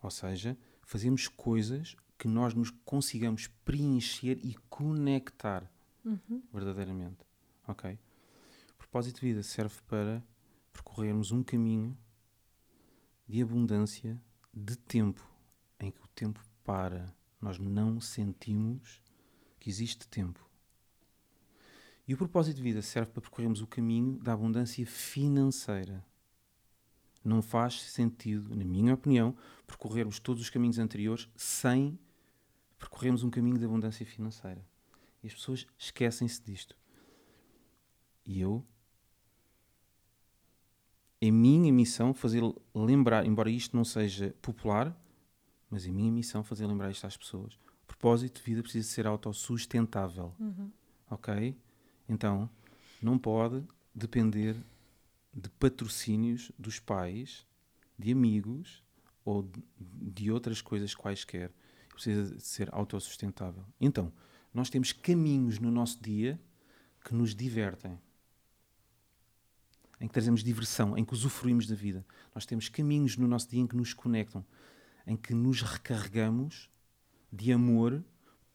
Ou 0.02 0.10
seja, 0.10 0.58
fazemos 0.82 1.28
coisas 1.28 1.96
que 2.22 2.28
nós 2.28 2.54
nos 2.54 2.70
consigamos 2.86 3.48
preencher 3.66 4.38
e 4.44 4.54
conectar 4.70 5.68
uhum. 6.06 6.44
verdadeiramente. 6.54 7.26
Ok? 7.68 7.98
O 8.76 8.78
propósito 8.78 9.16
de 9.16 9.26
vida 9.26 9.42
serve 9.42 9.82
para 9.88 10.24
percorrermos 10.72 11.32
um 11.32 11.42
caminho 11.42 11.98
de 13.28 13.42
abundância 13.42 14.22
de 14.54 14.78
tempo, 14.78 15.28
em 15.80 15.90
que 15.90 16.00
o 16.00 16.08
tempo 16.10 16.40
para. 16.64 17.12
Nós 17.42 17.58
não 17.58 18.00
sentimos 18.00 19.02
que 19.60 19.68
existe 19.68 20.08
tempo. 20.08 20.48
E 22.08 22.14
o 22.14 22.18
propósito 22.18 22.58
de 22.58 22.62
vida 22.62 22.84
serve 22.84 23.10
para 23.14 23.22
percorrermos 23.22 23.64
o 23.64 23.68
caminho 23.68 24.20
da 24.20 24.34
abundância 24.34 24.86
financeira. 24.86 26.06
Não 27.24 27.42
faz 27.42 27.82
sentido, 27.82 28.56
na 28.56 28.64
minha 28.64 28.94
opinião, 28.94 29.36
percorrermos 29.66 30.20
todos 30.20 30.44
os 30.44 30.52
caminhos 30.52 30.78
anteriores 30.78 31.28
sem 31.36 31.98
percorrermos 32.82 33.24
um 33.24 33.30
caminho 33.30 33.60
de 33.60 33.66
abundância 33.66 34.06
financeira. 34.06 34.66
E 35.24 35.28
as 35.28 35.34
pessoas 35.34 35.68
esquecem-se 35.78 36.42
disto. 36.42 36.76
E 38.26 38.42
eu. 38.42 38.66
É 41.22 41.30
minha 41.30 41.72
missão 41.72 42.14
fazer 42.14 42.42
lembrar, 42.74 43.26
embora 43.28 43.52
isto 43.52 43.78
não 43.78 43.86
seja 43.86 44.34
popular, 44.42 45.00
mas 45.70 45.86
é 45.86 45.92
minha 45.92 46.12
missão 46.12 46.44
fazer 46.44 46.66
lembrar 46.66 46.90
isto 46.90 47.06
às 47.06 47.16
pessoas. 47.16 47.54
O 47.84 47.88
propósito 47.88 48.40
de 48.40 48.44
vida 48.44 48.64
precisa 48.64 48.90
ser 48.90 49.06
autossustentável. 49.06 50.34
Uhum. 50.40 50.72
Ok? 51.12 51.56
Então, 52.10 52.50
não 53.00 53.20
pode 53.20 53.64
depender 53.94 54.56
de 55.32 55.50
patrocínios 55.52 56.52
dos 56.58 56.80
pais, 56.80 57.46
de 58.00 58.12
amigos 58.12 58.84
ou 59.24 59.48
de 59.80 60.32
outras 60.32 60.60
coisas 60.60 60.96
quaisquer. 60.96 61.52
Precisa 61.94 62.36
de 62.36 62.42
ser 62.42 62.74
autossustentável. 62.74 63.64
Então, 63.80 64.12
nós 64.54 64.70
temos 64.70 64.92
caminhos 64.92 65.60
no 65.60 65.72
nosso 65.72 66.02
dia 66.02 66.40
que 67.04 67.14
nos 67.14 67.36
divertem, 67.36 67.98
em 70.00 70.08
que 70.08 70.14
trazemos 70.14 70.44
diversão, 70.44 70.98
em 70.98 71.06
que 71.06 71.14
usufruímos 71.14 71.68
da 71.68 71.76
vida. 71.76 72.06
Nós 72.34 72.46
temos 72.46 72.70
caminhos 72.70 73.18
no 73.18 73.28
nosso 73.28 73.50
dia 73.50 73.62
em 73.62 73.68
que 73.68 73.76
nos 73.76 73.94
conectam, 73.94 74.46
em 75.06 75.16
que 75.16 75.34
nos 75.34 75.62
recarregamos 75.62 76.70
de 77.32 77.52
amor 77.52 78.04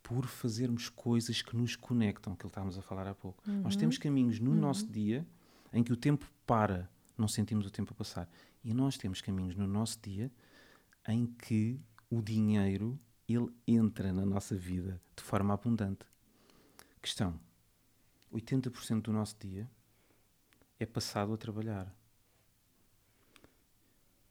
por 0.03 0.27
fazermos 0.27 0.89
coisas 0.89 1.43
que 1.43 1.57
nos 1.57 1.75
conectam, 1.75 2.37
que 2.37 2.47
estávamos 2.47 2.79
a 2.79 2.83
falar 2.83 3.09
há 3.09 3.15
pouco. 3.15 3.43
Uhum. 3.49 3.63
Nós 3.63 3.75
temos 3.75 3.99
caminhos 3.99 4.39
no 4.39 4.51
uhum. 4.51 4.57
nosso 4.57 4.87
dia 4.87 5.27
em 5.73 5.83
que 5.83 5.93
o 5.93 5.97
tempo 5.97 6.27
para, 6.47 6.89
não 7.19 7.27
sentimos 7.27 7.67
o 7.67 7.71
tempo 7.71 7.93
a 7.93 7.97
passar. 7.97 8.29
E 8.63 8.73
nós 8.73 8.97
temos 8.97 9.21
caminhos 9.21 9.57
no 9.57 9.67
nosso 9.67 9.99
dia 10.01 10.31
em 11.09 11.27
que 11.27 11.81
o 12.11 12.23
dinheiro 12.23 12.99
ele 13.29 13.49
entra 13.67 14.13
na 14.13 14.25
nossa 14.25 14.57
vida 14.57 15.01
de 15.17 15.23
forma 15.23 15.55
abundante. 15.55 16.07
Questão: 17.01 17.39
80% 18.33 19.03
do 19.03 19.13
nosso 19.13 19.37
dia 19.39 19.69
é 20.79 20.87
passado 20.87 21.33
a 21.33 21.37
trabalhar. 21.37 21.93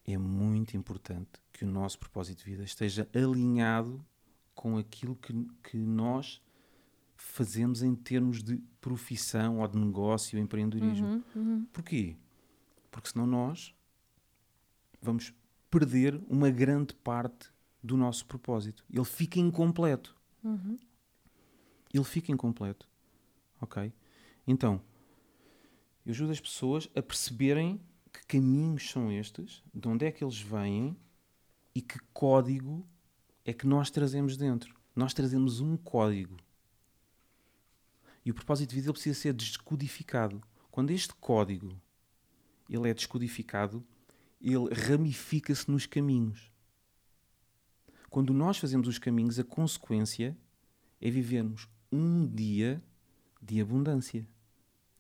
É 0.08 0.18
muito 0.18 0.78
importante 0.78 1.42
que 1.52 1.66
o 1.66 1.68
nosso 1.68 1.98
propósito 1.98 2.40
de 2.40 2.52
vida 2.52 2.64
esteja 2.64 3.10
alinhado 3.14 4.06
com 4.54 4.78
aquilo 4.78 5.16
que, 5.16 5.34
que 5.64 5.78
nós 5.78 6.42
fazemos 7.16 7.82
em 7.82 7.96
termos 7.96 8.44
de 8.44 8.58
profissão 8.80 9.60
ou 9.60 9.68
de 9.68 9.78
negócio, 9.78 10.38
empreendedorismo. 10.38 11.08
Uhum, 11.08 11.24
uhum. 11.36 11.66
Porquê? 11.74 12.16
Porque 12.92 13.10
senão 13.10 13.26
nós 13.26 13.74
vamos 15.02 15.34
perder 15.72 16.22
uma 16.28 16.50
grande 16.50 16.94
parte 16.96 17.52
do 17.86 17.96
nosso 17.96 18.26
propósito. 18.26 18.84
Ele 18.90 19.06
fica 19.06 19.40
incompleto. 19.40 20.16
Uhum. 20.44 20.78
Ele 21.94 22.04
fica 22.04 22.32
incompleto. 22.32 22.90
Ok? 23.62 23.94
Então, 24.48 24.82
eu 26.06 26.12
ajudo 26.12 26.32
as 26.32 26.40
pessoas 26.40 26.90
a 26.96 27.02
perceberem 27.02 27.80
que 28.12 28.26
caminhos 28.26 28.90
são 28.90 29.12
estes, 29.12 29.64
de 29.74 29.88
onde 29.88 30.06
é 30.06 30.12
que 30.12 30.24
eles 30.24 30.40
vêm 30.40 30.98
e 31.74 31.82
que 31.82 32.00
código 32.14 32.88
é 33.44 33.54
que 33.54 33.68
nós 33.68 33.90
trazemos 33.90 34.36
dentro. 34.36 34.76
Nós 34.96 35.14
trazemos 35.14 35.60
um 35.60 35.78
código. 35.78 36.38
E 38.26 38.32
o 38.32 38.34
propósito 38.34 38.70
de 38.70 38.76
vida 38.76 38.92
precisa 38.92 39.20
ser 39.20 39.34
descodificado. 39.34 40.42
Quando 40.72 40.92
este 40.92 41.14
código 41.16 41.80
ele 42.68 42.90
é 42.90 42.94
descodificado, 42.94 43.86
ele 44.42 44.74
ramifica-se 44.74 45.70
nos 45.70 45.86
caminhos. 45.86 46.52
Quando 48.16 48.34
nós 48.34 48.58
fazemos 48.58 48.88
os 48.88 48.98
caminhos, 48.98 49.38
a 49.40 49.44
consequência 49.44 50.38
é 51.02 51.10
vivermos 51.10 51.68
um 51.92 52.26
dia 52.26 52.82
de 53.42 53.60
abundância. 53.60 54.26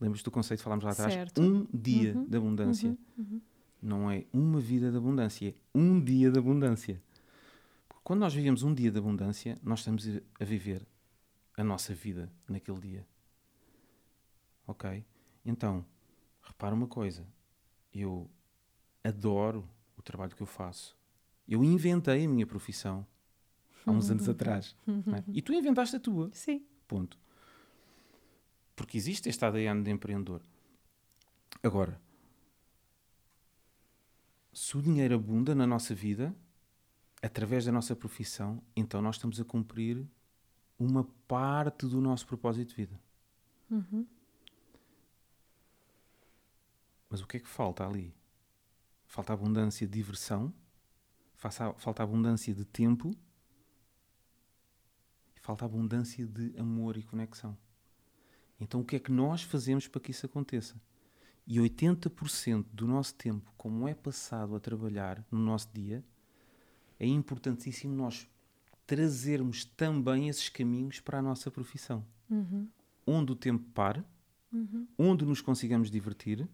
Lembras 0.01 0.21
do 0.21 0.29
conceito 0.29 0.59
que 0.59 0.63
falámos 0.65 0.83
lá 0.83 0.91
atrás? 0.91 1.13
Certo. 1.13 1.41
Um 1.41 1.65
dia 1.73 2.13
uhum. 2.13 2.25
de 2.25 2.35
abundância. 2.35 2.89
Uhum. 2.89 2.97
Uhum. 3.17 3.41
Não 3.81 4.11
é 4.11 4.25
uma 4.33 4.59
vida 4.59 4.91
de 4.91 4.97
abundância, 4.97 5.47
é 5.47 5.53
um 5.73 6.03
dia 6.03 6.29
de 6.29 6.37
abundância. 6.37 7.01
Quando 8.03 8.19
nós 8.19 8.33
vivemos 8.33 8.63
um 8.63 8.73
dia 8.73 8.91
de 8.91 8.97
abundância, 8.97 9.57
nós 9.63 9.79
estamos 9.79 10.05
a 10.37 10.43
viver 10.43 10.85
a 11.55 11.63
nossa 11.63 11.93
vida 11.93 12.29
naquele 12.49 12.81
dia. 12.81 13.07
Ok? 14.67 15.05
Então, 15.45 15.85
repara 16.43 16.75
uma 16.75 16.87
coisa. 16.87 17.25
Eu 17.93 18.29
adoro 19.01 19.65
o 19.97 20.01
trabalho 20.01 20.35
que 20.35 20.43
eu 20.43 20.47
faço. 20.47 20.97
Eu 21.47 21.63
inventei 21.63 22.25
a 22.25 22.27
minha 22.27 22.45
profissão 22.45 23.05
há 23.85 23.91
uns 23.91 24.09
anos 24.09 24.27
atrás. 24.27 24.75
É? 24.87 25.23
E 25.33 25.41
tu 25.41 25.53
inventaste 25.53 25.95
a 25.95 25.99
tua. 25.99 26.29
Sim. 26.33 26.65
Ponto. 26.87 27.19
Porque 28.75 28.97
existe 28.97 29.29
este 29.29 29.45
ADN 29.45 29.83
de 29.83 29.91
empreendedor. 29.91 30.41
Agora, 31.63 31.99
se 34.51 34.77
o 34.77 34.81
dinheiro 34.81 35.15
abunda 35.15 35.55
na 35.55 35.67
nossa 35.67 35.93
vida, 35.93 36.35
através 37.21 37.65
da 37.65 37.71
nossa 37.71 37.95
profissão, 37.95 38.61
então 38.75 39.01
nós 39.01 39.15
estamos 39.15 39.39
a 39.39 39.45
cumprir 39.45 40.05
uma 40.77 41.05
parte 41.27 41.85
do 41.85 42.01
nosso 42.01 42.25
propósito 42.27 42.69
de 42.69 42.75
vida. 42.75 42.99
Uhum. 43.69 44.05
Mas 47.09 47.21
o 47.21 47.27
que 47.27 47.37
é 47.37 47.39
que 47.39 47.47
falta 47.47 47.87
ali? 47.87 48.13
Falta 49.07 49.33
abundância 49.33 49.87
de 49.87 49.99
falta 51.51 52.03
abundância 52.03 52.53
de 52.53 52.65
tempo, 52.65 53.11
falta 55.41 55.65
abundância 55.65 56.25
de 56.25 56.57
amor 56.57 56.97
e 56.97 57.03
conexão. 57.03 57.57
Então 58.59 58.81
o 58.81 58.85
que 58.85 58.95
é 58.95 58.99
que 58.99 59.11
nós 59.11 59.43
fazemos 59.43 59.87
para 59.87 60.01
que 60.01 60.11
isso 60.11 60.25
aconteça? 60.25 60.75
E 61.45 61.59
80% 61.59 62.65
do 62.73 62.87
nosso 62.87 63.13
tempo, 63.13 63.53
como 63.55 63.87
é 63.87 63.93
passado 63.93 64.55
a 64.55 64.59
trabalhar 64.59 65.23
no 65.29 65.39
nosso 65.39 65.69
dia, 65.73 66.03
é 66.99 67.05
importantíssimo 67.05 67.95
nós 67.95 68.27
trazermos 68.87 69.65
também 69.65 70.29
esses 70.29 70.49
caminhos 70.49 70.99
para 70.99 71.19
a 71.19 71.21
nossa 71.21 71.51
profissão. 71.51 72.05
Uhum. 72.29 72.67
Onde 73.05 73.31
o 73.31 73.35
tempo 73.35 73.63
pare, 73.73 74.03
uhum. 74.51 74.87
onde 74.97 75.25
nos 75.25 75.41
consigamos 75.41 75.91
divertir, 75.91 76.47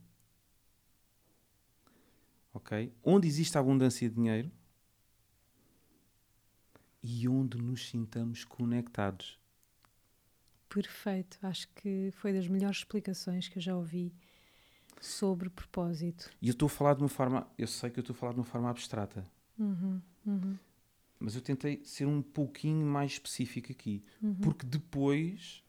ok? 2.54 2.94
Onde 3.04 3.28
existe 3.28 3.58
abundância 3.58 4.10
de 4.10 4.16
dinheiro 4.16 4.52
e 7.04 7.28
onde 7.28 7.58
nos 7.58 7.89
sintamos 7.89 8.43
conectados. 8.43 9.39
Perfeito, 10.70 11.38
acho 11.41 11.68
que 11.76 12.12
foi 12.14 12.32
das 12.32 12.47
melhores 12.47 12.78
explicações 12.78 13.47
que 13.47 13.58
eu 13.58 13.62
já 13.62 13.76
ouvi 13.76 14.14
sobre 15.02 15.49
propósito. 15.49 16.30
E 16.41 16.47
eu 16.47 16.54
estou 16.54 16.68
a 16.68 16.70
falar 16.70 16.93
de 16.93 17.02
uma 17.02 17.10
forma, 17.10 17.47
eu 17.58 17.68
sei 17.68 17.89
que 17.89 17.99
eu 17.99 18.02
estou 18.02 18.14
a 18.14 18.18
falar 18.18 18.34
de 18.34 18.39
uma 18.39 18.45
forma 18.45 18.70
abstrata. 18.70 19.26
Uhum, 19.58 20.02
uhum. 20.26 20.58
Mas 21.20 21.36
eu 21.36 21.41
tentei 21.41 21.82
ser 21.84 22.08
um 22.08 22.22
pouquinho 22.22 22.86
mais 22.86 23.12
específico 23.14 23.72
aqui. 23.72 24.04
Uhum. 24.22 24.36
Porque 24.36 24.66
depois. 24.66 25.64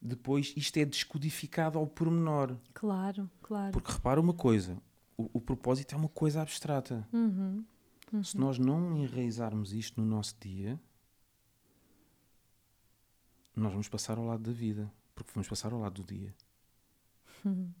Depois 0.00 0.52
isto 0.56 0.76
é 0.78 0.84
descodificado 0.84 1.78
ao 1.78 1.86
pormenor. 1.86 2.56
Claro, 2.72 3.30
claro. 3.40 3.72
Porque 3.72 3.92
repara 3.92 4.20
uma 4.20 4.32
coisa: 4.32 4.76
o, 5.16 5.28
o 5.34 5.40
propósito 5.40 5.94
é 5.94 5.98
uma 5.98 6.08
coisa 6.08 6.40
abstrata. 6.40 7.06
Uhum, 7.12 7.64
uhum. 8.12 8.24
Se 8.24 8.36
nós 8.36 8.58
não 8.58 8.96
enraizarmos 8.96 9.72
isto 9.72 10.00
no 10.00 10.06
nosso 10.06 10.36
dia, 10.40 10.80
nós 13.54 13.72
vamos 13.72 13.88
passar 13.88 14.18
ao 14.18 14.24
lado 14.24 14.42
da 14.42 14.52
vida. 14.52 14.92
Porque 15.14 15.32
vamos 15.34 15.48
passar 15.48 15.72
ao 15.72 15.80
lado 15.80 16.02
do 16.02 16.06
dia. 16.06 16.34
Uhum. 17.44 17.72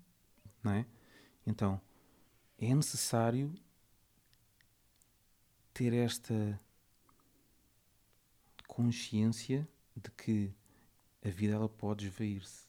Não 0.62 0.72
é? 0.72 0.86
Então, 1.46 1.80
é 2.58 2.74
necessário 2.74 3.52
ter 5.72 5.92
esta 5.92 6.60
consciência 8.66 9.68
de 9.96 10.10
que 10.10 10.54
a 11.24 11.28
vida 11.28 11.54
ela 11.54 11.68
pode 11.68 12.06
esvair-se 12.06 12.66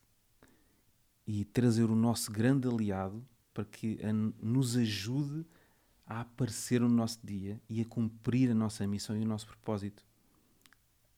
e 1.26 1.46
trazer 1.46 1.86
o 1.86 1.96
nosso 1.96 2.32
grande 2.32 2.68
aliado 2.68 3.26
para 3.54 3.66
que 3.66 4.00
a, 4.04 4.12
nos 4.12 4.76
ajude 4.76 5.42
a 5.42 5.63
aparecer 6.06 6.82
no 6.82 6.90
nosso 6.90 7.20
dia 7.24 7.60
e 7.70 7.82
a 7.82 7.86
cumprir 7.86 8.52
a 8.52 8.54
nossa 8.54 8.86
missão 8.86 9.18
e 9.18 9.22
o 9.22 9.26
nosso 9.26 9.48
propósito 9.48 10.06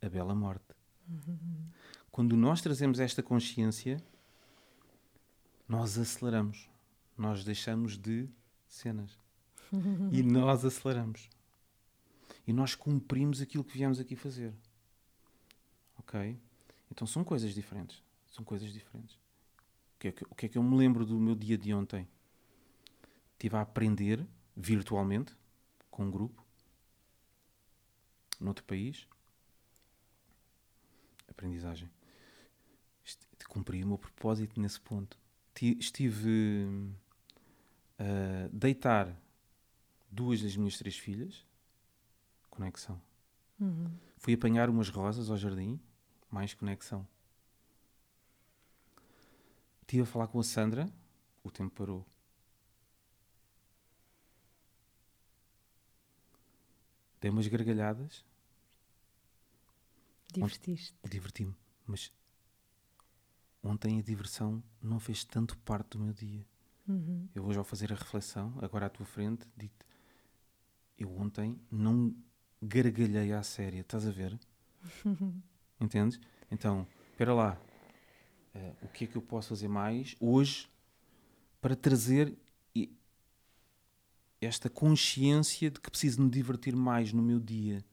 a 0.02 0.10
bela 0.10 0.36
morte. 0.36 0.66
Uhum. 1.10 1.68
Quando 2.12 2.38
nós 2.38 2.62
trazemos 2.62 3.00
esta 3.00 3.22
consciência, 3.22 4.02
nós 5.68 5.98
aceleramos, 5.98 6.70
nós 7.18 7.44
deixamos 7.44 7.98
de 7.98 8.30
cenas 8.68 9.18
e 10.12 10.22
nós 10.24 10.64
aceleramos 10.64 11.30
e 12.48 12.54
nós 12.54 12.76
cumprimos 12.76 13.42
aquilo 13.42 13.64
que 13.64 13.78
viemos 13.78 14.00
aqui 14.00 14.16
fazer. 14.16 14.54
Ok? 15.98 16.40
Então 16.92 17.08
são 17.08 17.24
coisas 17.24 17.54
diferentes. 17.54 18.04
São 18.28 18.44
coisas 18.44 18.72
diferentes. 18.72 19.16
O 19.16 20.00
que, 20.00 20.08
é 20.10 20.12
que, 20.12 20.24
o 20.26 20.36
que 20.36 20.46
é 20.46 20.50
que 20.50 20.58
eu 20.58 20.64
me 20.64 20.76
lembro 20.76 21.06
do 21.06 21.20
meu 21.20 21.36
dia 21.36 21.58
de 21.58 21.74
ontem? 21.74 22.08
Estive 23.34 23.56
a 23.56 23.62
aprender 23.62 24.26
virtualmente 24.56 25.36
com 25.90 26.06
um 26.06 26.12
grupo 26.12 26.46
noutro 28.40 28.64
país. 28.64 29.08
Aprendizagem. 31.28 31.90
Cumpri 33.48 33.84
o 33.84 33.88
meu 33.88 33.98
propósito 33.98 34.60
nesse 34.60 34.80
ponto. 34.80 35.18
Estive 35.62 36.68
a 37.98 38.50
deitar 38.52 39.16
duas 40.12 40.42
das 40.42 40.58
minhas 40.58 40.78
três 40.78 40.98
filhas 40.98 41.46
conexão. 42.56 43.02
Uhum. 43.60 43.92
Fui 44.18 44.34
apanhar 44.34 44.70
umas 44.70 44.90
rosas 44.90 45.30
ao 45.30 45.38
jardim, 45.38 45.80
mais 46.32 46.54
conexão. 46.54 47.08
Estive 49.82 50.04
a 50.04 50.06
falar 50.06 50.28
com 50.28 50.40
a 50.40 50.44
Sandra, 50.44 50.90
o 51.44 51.52
tempo 51.52 51.76
parou. 51.76 52.06
Dei 57.26 57.32
umas 57.32 57.48
gargalhadas. 57.48 58.24
Divertiste. 60.32 60.94
Diverti-me. 61.10 61.56
Mas 61.88 62.14
ontem 63.64 63.98
a 63.98 64.04
diversão 64.04 64.64
não 64.80 65.00
fez 65.00 65.24
tanto 65.24 65.58
parte 65.58 65.98
do 65.98 66.04
meu 66.04 66.14
dia. 66.14 66.46
Uhum. 66.88 67.28
Eu 67.34 67.44
hoje, 67.44 67.58
ao 67.58 67.64
fazer 67.64 67.92
a 67.92 67.96
reflexão, 67.96 68.54
agora 68.62 68.86
à 68.86 68.90
tua 68.90 69.08
frente, 69.08 69.48
digo 69.58 69.74
eu 71.00 71.18
ontem 71.18 71.60
não 71.72 72.16
gargalhei 72.62 73.34
à 73.34 73.42
séria, 73.42 73.82
estás 73.82 74.06
a 74.06 74.12
ver? 74.12 74.40
Entendes? 75.82 76.20
Então, 76.52 76.88
espera 77.10 77.34
lá, 77.34 77.60
uh, 78.54 78.86
o 78.86 78.88
que 78.90 79.06
é 79.06 79.08
que 79.08 79.16
eu 79.16 79.22
posso 79.24 79.50
fazer 79.50 79.68
mais 79.68 80.16
hoje 80.20 80.70
para 81.60 81.76
trazer 81.76 82.38
esta 84.42 84.70
consciência 84.70 85.72
de 85.72 85.80
que 85.80 85.90
preciso 85.90 86.22
me 86.22 86.30
divertir 86.30 86.76
mais 86.76 87.12
no 87.14 87.22
meu 87.22 87.40
dia? 87.40 87.84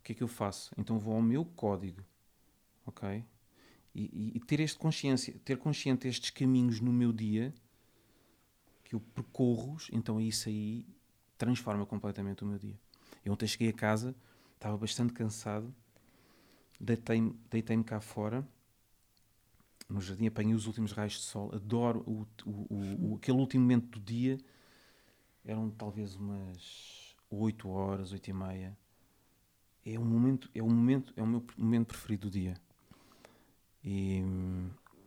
O 0.00 0.02
que 0.02 0.12
é 0.12 0.14
que 0.14 0.22
eu 0.22 0.28
faço? 0.28 0.72
Então 0.76 0.98
vou 0.98 1.14
ao 1.14 1.22
meu 1.22 1.44
código, 1.44 2.02
ok? 2.86 3.24
E, 3.94 4.02
e, 4.02 4.32
e 4.36 4.40
ter 4.40 4.60
este 4.60 4.78
consciência, 4.78 5.34
ter 5.44 5.58
consciente 5.58 6.06
estes 6.06 6.30
caminhos 6.30 6.80
no 6.80 6.92
meu 6.92 7.12
dia 7.12 7.52
que 8.84 8.94
eu 8.94 9.00
percorro, 9.00 9.76
então 9.92 10.18
é 10.18 10.24
isso 10.24 10.48
aí 10.48 10.84
transforma 11.38 11.86
completamente 11.86 12.42
o 12.42 12.46
meu 12.46 12.58
dia. 12.58 12.78
Eu 13.24 13.32
ontem 13.32 13.46
cheguei 13.46 13.68
a 13.68 13.72
casa, 13.72 14.14
estava 14.54 14.76
bastante 14.76 15.12
cansado, 15.12 15.72
deitei-me 16.78 17.38
deitei 17.48 17.80
cá 17.84 18.00
fora, 18.00 18.46
no 19.88 20.00
jardim, 20.00 20.26
apanhei 20.26 20.54
os 20.54 20.66
últimos 20.66 20.92
raios 20.92 21.14
de 21.14 21.20
sol, 21.20 21.50
adoro 21.54 22.00
o, 22.06 22.26
o, 22.44 23.12
o, 23.12 23.16
aquele 23.16 23.38
último 23.38 23.62
momento 23.62 23.98
do 23.98 24.00
dia, 24.00 24.38
eram 25.44 25.70
talvez 25.70 26.14
umas 26.16 27.16
8 27.30 27.68
horas, 27.68 28.12
8 28.12 28.28
e 28.28 28.32
meia. 28.32 28.78
É 29.84 29.98
um 29.98 30.04
momento, 30.04 30.50
é 30.54 30.62
um 30.62 30.68
momento, 30.68 31.12
é 31.16 31.22
o 31.22 31.26
meu 31.26 31.44
momento 31.56 31.88
preferido 31.88 32.28
do 32.28 32.32
dia. 32.32 32.54
E 33.82 34.22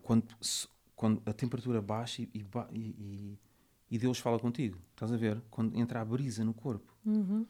quando, 0.01 0.35
quando 0.95 1.21
a 1.25 1.33
temperatura 1.33 1.81
baixa 1.81 2.21
e, 2.23 2.29
e, 2.33 2.45
e 2.71 3.39
e 3.93 3.97
Deus 3.99 4.17
fala 4.17 4.39
contigo. 4.39 4.81
Estás 4.89 5.11
a 5.11 5.17
ver? 5.17 5.39
Quando 5.51 5.77
entra 5.77 6.01
a 6.01 6.05
brisa 6.05 6.43
no 6.43 6.51
corpo. 6.51 6.91
Uhum. 7.05 7.45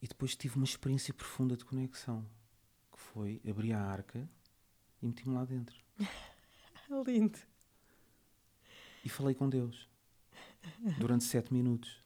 E 0.00 0.06
depois 0.06 0.36
tive 0.36 0.54
uma 0.54 0.64
experiência 0.64 1.12
profunda 1.12 1.56
de 1.56 1.64
conexão, 1.64 2.24
que 2.92 3.00
foi 3.00 3.42
abrir 3.44 3.72
a 3.72 3.82
arca 3.82 4.30
e 5.02 5.06
meti-me 5.06 5.34
lá 5.34 5.44
dentro. 5.44 5.76
Lindo. 7.04 7.36
E 9.04 9.08
falei 9.08 9.34
com 9.34 9.48
Deus 9.48 9.88
durante 10.98 11.24
sete 11.24 11.52
minutos. 11.52 12.02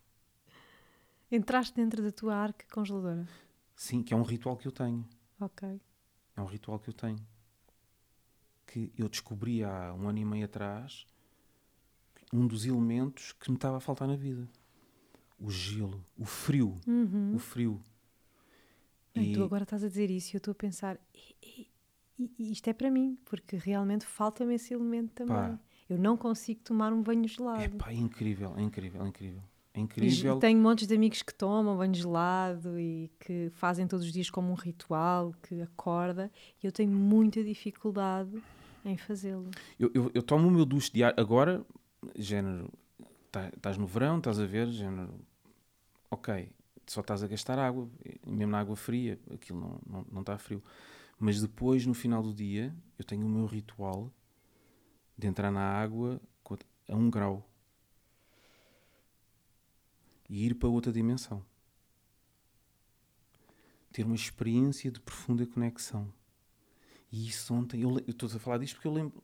Entraste 1.30 1.74
dentro 1.76 2.02
da 2.02 2.10
tua 2.10 2.34
arca 2.34 2.64
congeladora? 2.72 3.28
Sim, 3.76 4.02
que 4.02 4.12
é 4.12 4.16
um 4.16 4.22
ritual 4.22 4.56
que 4.56 4.66
eu 4.66 4.72
tenho. 4.72 5.06
Ok. 5.40 5.80
É 6.36 6.40
um 6.40 6.46
ritual 6.46 6.78
que 6.78 6.88
eu 6.88 6.94
tenho. 6.94 7.18
Que 8.66 8.92
eu 8.96 9.08
descobri 9.08 9.62
há 9.64 9.94
um 9.94 10.08
ano 10.08 10.18
e 10.18 10.24
meio 10.24 10.44
atrás 10.44 11.06
um 12.32 12.46
dos 12.46 12.64
elementos 12.64 13.32
que 13.32 13.50
me 13.50 13.56
estava 13.56 13.76
a 13.78 13.80
faltar 13.80 14.06
na 14.06 14.16
vida. 14.16 14.48
O 15.38 15.50
gelo, 15.50 16.04
o 16.16 16.24
frio. 16.24 16.78
Uhum. 16.86 17.34
O 17.34 17.38
frio. 17.38 17.82
E, 19.14 19.32
tu 19.32 19.42
agora 19.42 19.64
estás 19.64 19.82
a 19.82 19.88
dizer 19.88 20.10
isso 20.10 20.30
e 20.30 20.36
eu 20.36 20.38
estou 20.38 20.52
a 20.52 20.54
pensar, 20.54 20.98
isto 22.38 22.68
é 22.68 22.72
para 22.72 22.90
mim, 22.90 23.18
porque 23.24 23.56
realmente 23.56 24.06
falta-me 24.06 24.54
esse 24.54 24.72
elemento 24.72 25.12
também. 25.12 25.36
Pá. 25.36 25.58
Eu 25.90 25.98
não 25.98 26.16
consigo 26.16 26.60
tomar 26.62 26.92
um 26.92 27.02
banho 27.02 27.26
gelado. 27.26 27.62
É 27.62 27.68
pá, 27.68 27.90
é 27.90 27.94
incrível, 27.94 28.54
é 28.56 28.62
incrível, 28.62 29.04
é 29.04 29.08
incrível. 29.08 29.42
É 29.74 29.80
incrível. 29.80 30.36
E 30.36 30.40
tenho 30.40 30.60
montes 30.60 30.86
de 30.86 30.94
amigos 30.94 31.22
que 31.22 31.34
tomam 31.34 31.76
banho 31.76 31.94
gelado 31.94 32.78
e 32.78 33.10
que 33.20 33.50
fazem 33.54 33.86
todos 33.86 34.04
os 34.04 34.12
dias 34.12 34.28
como 34.28 34.50
um 34.50 34.54
ritual, 34.54 35.34
que 35.42 35.60
acorda, 35.62 36.30
e 36.62 36.66
eu 36.66 36.72
tenho 36.72 36.90
muita 36.90 37.42
dificuldade 37.42 38.42
em 38.84 38.96
fazê-lo. 38.96 39.50
Eu, 39.78 39.90
eu, 39.94 40.10
eu, 40.14 40.22
tomo 40.22 40.48
o 40.48 40.50
meu 40.50 40.64
duche 40.64 40.92
diário, 40.92 41.20
agora 41.20 41.64
género, 42.16 42.68
tá, 43.30 43.48
estás 43.48 43.76
no 43.76 43.86
verão, 43.86 44.18
estás 44.18 44.40
a 44.40 44.46
ver, 44.46 44.68
género, 44.68 45.14
ok, 46.10 46.50
só 46.86 47.00
estás 47.00 47.22
a 47.22 47.28
gastar 47.28 47.58
água, 47.58 47.88
mesmo 48.26 48.50
na 48.50 48.60
água 48.60 48.74
fria, 48.74 49.20
aquilo 49.32 49.60
não, 49.60 49.80
não, 49.86 50.06
não 50.10 50.20
está 50.22 50.36
frio. 50.38 50.62
Mas 51.18 51.40
depois, 51.40 51.86
no 51.86 51.94
final 51.94 52.22
do 52.22 52.32
dia, 52.32 52.74
eu 52.98 53.04
tenho 53.04 53.26
o 53.26 53.28
meu 53.28 53.46
ritual 53.46 54.10
de 55.20 55.26
entrar 55.26 55.50
na 55.50 55.60
água 55.60 56.20
a 56.88 56.96
um 56.96 57.08
grau 57.08 57.46
e 60.28 60.46
ir 60.46 60.54
para 60.54 60.68
outra 60.68 60.92
dimensão. 60.92 61.44
Ter 63.92 64.04
uma 64.04 64.14
experiência 64.14 64.90
de 64.90 65.00
profunda 65.00 65.46
conexão. 65.46 66.12
E 67.12 67.28
isso 67.28 67.52
ontem, 67.52 67.82
eu 67.82 67.98
estou 68.06 68.28
a 68.28 68.38
falar 68.38 68.58
disto 68.58 68.76
porque 68.76 68.88
eu 68.88 68.92
lembro, 68.92 69.22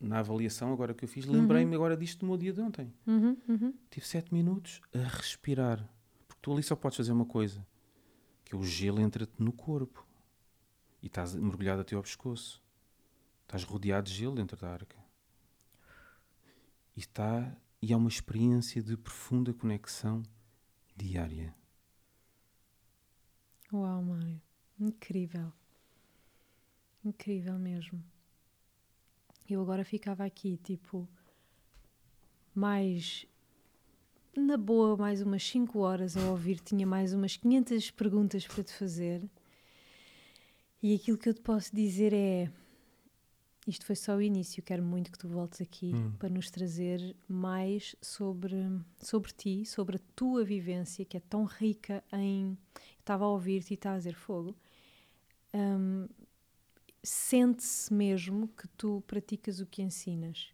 na 0.00 0.18
avaliação 0.18 0.72
agora 0.72 0.94
que 0.94 1.04
eu 1.04 1.08
fiz, 1.08 1.26
lembrei-me 1.26 1.70
uhum. 1.70 1.76
agora 1.76 1.96
disto 1.96 2.20
do 2.20 2.26
meu 2.26 2.36
dia 2.36 2.52
de 2.52 2.60
ontem. 2.60 2.92
Uhum, 3.06 3.36
uhum. 3.46 3.74
Tive 3.90 4.06
sete 4.06 4.32
minutos 4.32 4.80
a 4.94 4.98
respirar. 4.98 5.86
Porque 6.26 6.40
tu 6.42 6.52
ali 6.52 6.62
só 6.62 6.74
podes 6.74 6.96
fazer 6.96 7.12
uma 7.12 7.26
coisa, 7.26 7.64
que 8.44 8.54
é 8.54 8.58
o 8.58 8.64
gelo 8.64 9.00
entra-te 9.00 9.34
no 9.38 9.52
corpo. 9.52 10.06
E 11.02 11.06
estás 11.06 11.34
mergulhado 11.34 11.82
até 11.82 11.94
ao 11.94 12.02
pescoço. 12.02 12.62
Estás 13.42 13.62
rodeado 13.64 14.08
de 14.08 14.14
gelo 14.14 14.34
dentro 14.34 14.56
da 14.56 14.70
arca. 14.70 14.99
E, 16.96 17.00
está, 17.00 17.56
e 17.80 17.92
é 17.92 17.96
uma 17.96 18.08
experiência 18.08 18.82
de 18.82 18.96
profunda 18.96 19.52
conexão 19.54 20.22
diária. 20.96 21.54
Uau, 23.72 24.02
Mário. 24.02 24.40
Incrível. 24.78 25.52
Incrível 27.04 27.58
mesmo 27.58 28.02
eu 29.54 29.60
agora 29.60 29.84
ficava 29.84 30.24
aqui, 30.24 30.58
tipo, 30.62 31.08
mais 32.54 33.26
na 34.36 34.56
boa, 34.56 34.96
mais 34.96 35.20
umas 35.20 35.42
5 35.42 35.78
horas 35.80 36.16
a 36.16 36.30
ouvir, 36.30 36.60
tinha 36.60 36.86
mais 36.86 37.12
umas 37.12 37.36
500 37.36 37.90
perguntas 37.90 38.46
para 38.46 38.62
te 38.62 38.72
fazer. 38.72 39.22
E 40.82 40.94
aquilo 40.94 41.18
que 41.18 41.28
eu 41.28 41.34
te 41.34 41.40
posso 41.40 41.74
dizer 41.74 42.12
é: 42.12 42.50
isto 43.70 43.86
foi 43.86 43.96
só 43.96 44.16
o 44.16 44.22
início. 44.22 44.62
Quero 44.62 44.82
muito 44.82 45.10
que 45.10 45.18
tu 45.18 45.28
voltes 45.28 45.60
aqui 45.60 45.92
hum. 45.94 46.12
para 46.18 46.28
nos 46.28 46.50
trazer 46.50 47.16
mais 47.28 47.94
sobre, 48.02 48.56
sobre 49.00 49.32
ti, 49.32 49.64
sobre 49.64 49.96
a 49.96 50.00
tua 50.14 50.44
vivência, 50.44 51.04
que 51.04 51.16
é 51.16 51.20
tão 51.20 51.44
rica 51.44 52.02
em. 52.12 52.58
Estava 52.98 53.24
a 53.24 53.28
ouvir-te 53.28 53.70
e 53.70 53.74
estava 53.74 53.94
a 53.94 53.98
dizer 53.98 54.14
fogo. 54.14 54.56
Um, 55.54 56.06
sente-se 57.02 57.92
mesmo 57.92 58.48
que 58.48 58.68
tu 58.68 59.02
praticas 59.06 59.60
o 59.60 59.66
que 59.66 59.82
ensinas. 59.82 60.48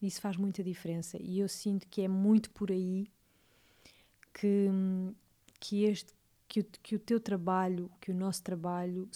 Isso 0.00 0.20
faz 0.20 0.36
muita 0.36 0.62
diferença 0.62 1.18
e 1.20 1.40
eu 1.40 1.48
sinto 1.48 1.86
que 1.88 2.02
é 2.02 2.08
muito 2.08 2.50
por 2.50 2.70
aí 2.70 3.10
que, 4.32 4.68
que, 5.58 5.84
este, 5.84 6.12
que, 6.46 6.60
o, 6.60 6.64
que 6.64 6.94
o 6.94 6.98
teu 7.00 7.18
trabalho, 7.18 7.90
que 8.00 8.12
o 8.12 8.14
nosso 8.14 8.42
trabalho 8.42 9.08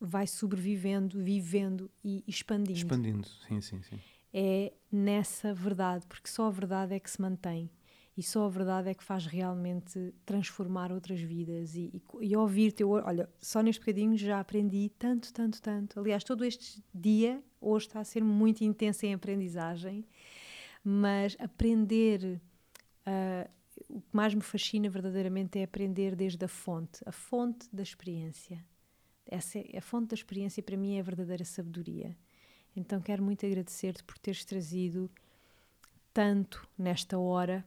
vai 0.00 0.26
sobrevivendo, 0.26 1.22
vivendo 1.22 1.90
e 2.02 2.24
expandindo. 2.26 2.78
Expandindo, 2.78 3.28
sim, 3.46 3.60
sim, 3.60 3.82
sim. 3.82 4.00
É 4.32 4.72
nessa 4.90 5.52
verdade, 5.52 6.06
porque 6.06 6.28
só 6.28 6.46
a 6.46 6.50
verdade 6.50 6.94
é 6.94 7.00
que 7.00 7.10
se 7.10 7.20
mantém 7.20 7.70
e 8.16 8.22
só 8.22 8.44
a 8.44 8.48
verdade 8.48 8.88
é 8.88 8.94
que 8.94 9.04
faz 9.04 9.24
realmente 9.24 10.12
transformar 10.26 10.92
outras 10.92 11.20
vidas 11.20 11.74
e, 11.74 12.02
e, 12.20 12.26
e 12.28 12.36
ouvir-te. 12.36 12.84
Olha, 12.84 13.28
só 13.38 13.62
neste 13.62 13.80
bocadinho 13.80 14.16
já 14.16 14.40
aprendi 14.40 14.90
tanto, 14.98 15.32
tanto, 15.32 15.62
tanto. 15.62 15.98
Aliás, 15.98 16.24
todo 16.24 16.44
este 16.44 16.84
dia 16.94 17.42
hoje 17.60 17.86
está 17.86 18.00
a 18.00 18.04
ser 18.04 18.22
muito 18.22 18.62
intenso 18.62 19.06
em 19.06 19.14
aprendizagem, 19.14 20.04
mas 20.84 21.36
aprender. 21.40 22.40
Uh, 23.06 23.50
o 23.88 24.02
que 24.02 24.14
mais 24.14 24.34
me 24.34 24.42
fascina 24.42 24.90
verdadeiramente 24.90 25.58
é 25.58 25.62
aprender 25.62 26.14
desde 26.14 26.44
a 26.44 26.48
fonte, 26.48 27.00
a 27.06 27.12
fonte 27.12 27.66
da 27.72 27.82
experiência. 27.82 28.62
Essa 29.30 29.58
é, 29.58 29.78
a 29.78 29.80
fonte 29.80 30.08
da 30.08 30.14
experiência 30.14 30.62
para 30.62 30.76
mim 30.76 30.96
é 30.96 31.00
a 31.00 31.04
verdadeira 31.04 31.44
sabedoria. 31.44 32.16
Então 32.74 33.00
quero 33.00 33.22
muito 33.22 33.46
agradecer-te 33.46 34.02
por 34.04 34.18
teres 34.18 34.44
trazido 34.44 35.10
tanto 36.12 36.68
nesta 36.76 37.18
hora 37.18 37.64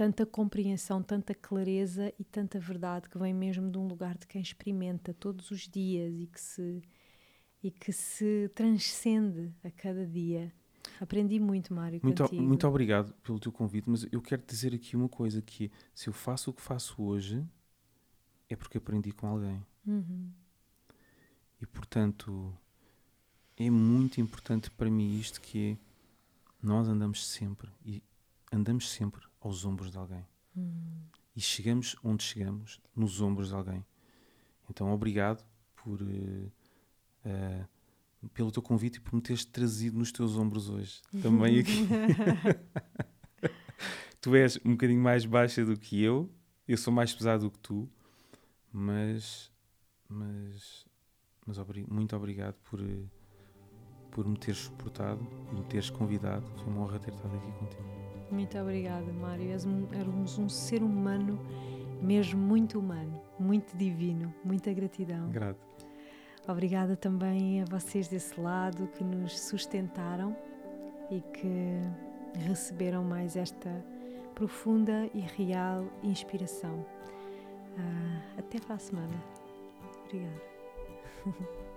tanta 0.00 0.24
compreensão, 0.24 1.02
tanta 1.02 1.34
clareza 1.34 2.10
e 2.18 2.24
tanta 2.24 2.58
verdade 2.58 3.06
que 3.06 3.18
vem 3.18 3.34
mesmo 3.34 3.70
de 3.70 3.76
um 3.76 3.86
lugar 3.86 4.16
de 4.16 4.26
quem 4.26 4.40
experimenta 4.40 5.12
todos 5.12 5.50
os 5.50 5.68
dias 5.68 6.10
e 6.18 6.26
que 6.26 6.40
se 6.40 6.82
e 7.62 7.70
que 7.70 7.92
se 7.92 8.50
transcende 8.54 9.52
a 9.62 9.70
cada 9.70 10.06
dia. 10.06 10.50
Aprendi 10.98 11.38
muito, 11.38 11.74
Mário, 11.74 12.00
muito, 12.02 12.22
contigo. 12.22 12.42
Muito 12.42 12.66
obrigado 12.66 13.12
pelo 13.22 13.38
teu 13.38 13.52
convite, 13.52 13.90
mas 13.90 14.06
eu 14.10 14.22
quero 14.22 14.42
dizer 14.46 14.74
aqui 14.74 14.96
uma 14.96 15.10
coisa 15.10 15.42
que 15.42 15.70
se 15.94 16.08
eu 16.08 16.14
faço 16.14 16.48
o 16.50 16.54
que 16.54 16.62
faço 16.62 17.02
hoje 17.02 17.46
é 18.48 18.56
porque 18.56 18.78
aprendi 18.78 19.12
com 19.12 19.26
alguém. 19.26 19.62
Uhum. 19.86 20.30
E 21.60 21.66
portanto, 21.66 22.56
é 23.56 23.68
muito 23.70 24.20
importante 24.20 24.70
para 24.70 24.90
mim 24.90 25.18
isto 25.18 25.40
que 25.40 25.72
é 25.72 25.90
nós 26.62 26.88
andamos 26.88 27.26
sempre 27.26 27.70
e 27.84 28.02
andamos 28.52 28.90
sempre 28.90 29.22
aos 29.40 29.64
ombros 29.64 29.90
de 29.90 29.98
alguém. 29.98 30.26
Hum. 30.56 31.02
E 31.34 31.40
chegamos 31.40 31.96
onde 32.02 32.22
chegamos 32.22 32.80
nos 32.94 33.20
ombros 33.20 33.48
de 33.48 33.54
alguém. 33.54 33.84
Então, 34.68 34.92
obrigado 34.92 35.44
por 35.74 36.00
uh, 36.02 36.52
uh, 37.24 38.28
pelo 38.34 38.52
teu 38.52 38.62
convite 38.62 38.96
e 38.96 39.00
por 39.00 39.14
me 39.14 39.20
teres 39.20 39.44
trazido 39.44 39.98
nos 39.98 40.12
teus 40.12 40.36
ombros 40.36 40.68
hoje. 40.68 41.00
Também 41.22 41.60
aqui. 41.60 41.86
tu 44.20 44.34
és 44.34 44.58
um 44.64 44.72
bocadinho 44.72 45.00
mais 45.00 45.24
baixa 45.24 45.64
do 45.64 45.76
que 45.76 46.02
eu, 46.02 46.30
eu 46.68 46.76
sou 46.76 46.92
mais 46.92 47.14
pesado 47.14 47.44
do 47.44 47.50
que 47.50 47.58
tu, 47.58 47.88
mas, 48.72 49.50
mas, 50.10 50.86
mas 51.46 51.58
obri 51.58 51.86
muito 51.88 52.14
obrigado 52.16 52.56
por, 52.68 52.80
por 54.10 54.26
me 54.26 54.36
teres 54.36 54.58
suportado 54.58 55.26
e 55.52 55.54
me 55.54 55.64
teres 55.64 55.90
convidado. 55.90 56.46
Foi 56.56 56.72
uma 56.72 56.82
honra 56.82 56.98
ter 56.98 57.14
estado 57.14 57.36
aqui 57.36 57.52
contigo. 57.52 57.84
Muito 58.30 58.58
obrigada, 58.58 59.12
Mário. 59.12 59.50
És 59.50 59.64
um, 59.64 59.86
um 60.38 60.48
ser 60.48 60.82
humano 60.82 61.38
mesmo 62.00 62.40
muito 62.40 62.78
humano, 62.78 63.20
muito 63.38 63.76
divino. 63.76 64.34
Muita 64.44 64.72
gratidão. 64.72 65.30
Grato. 65.30 65.60
Obrigada 66.48 66.96
também 66.96 67.62
a 67.62 67.64
vocês 67.66 68.08
desse 68.08 68.40
lado 68.40 68.88
que 68.88 69.04
nos 69.04 69.38
sustentaram 69.38 70.36
e 71.10 71.20
que 71.20 71.80
receberam 72.38 73.04
mais 73.04 73.36
esta 73.36 73.70
profunda 74.34 75.08
e 75.12 75.20
real 75.20 75.86
inspiração. 76.02 76.74
Uh, 77.76 78.38
até 78.38 78.58
para 78.58 78.76
a 78.76 78.78
semana. 78.78 79.39
Obrigada. 80.10 80.42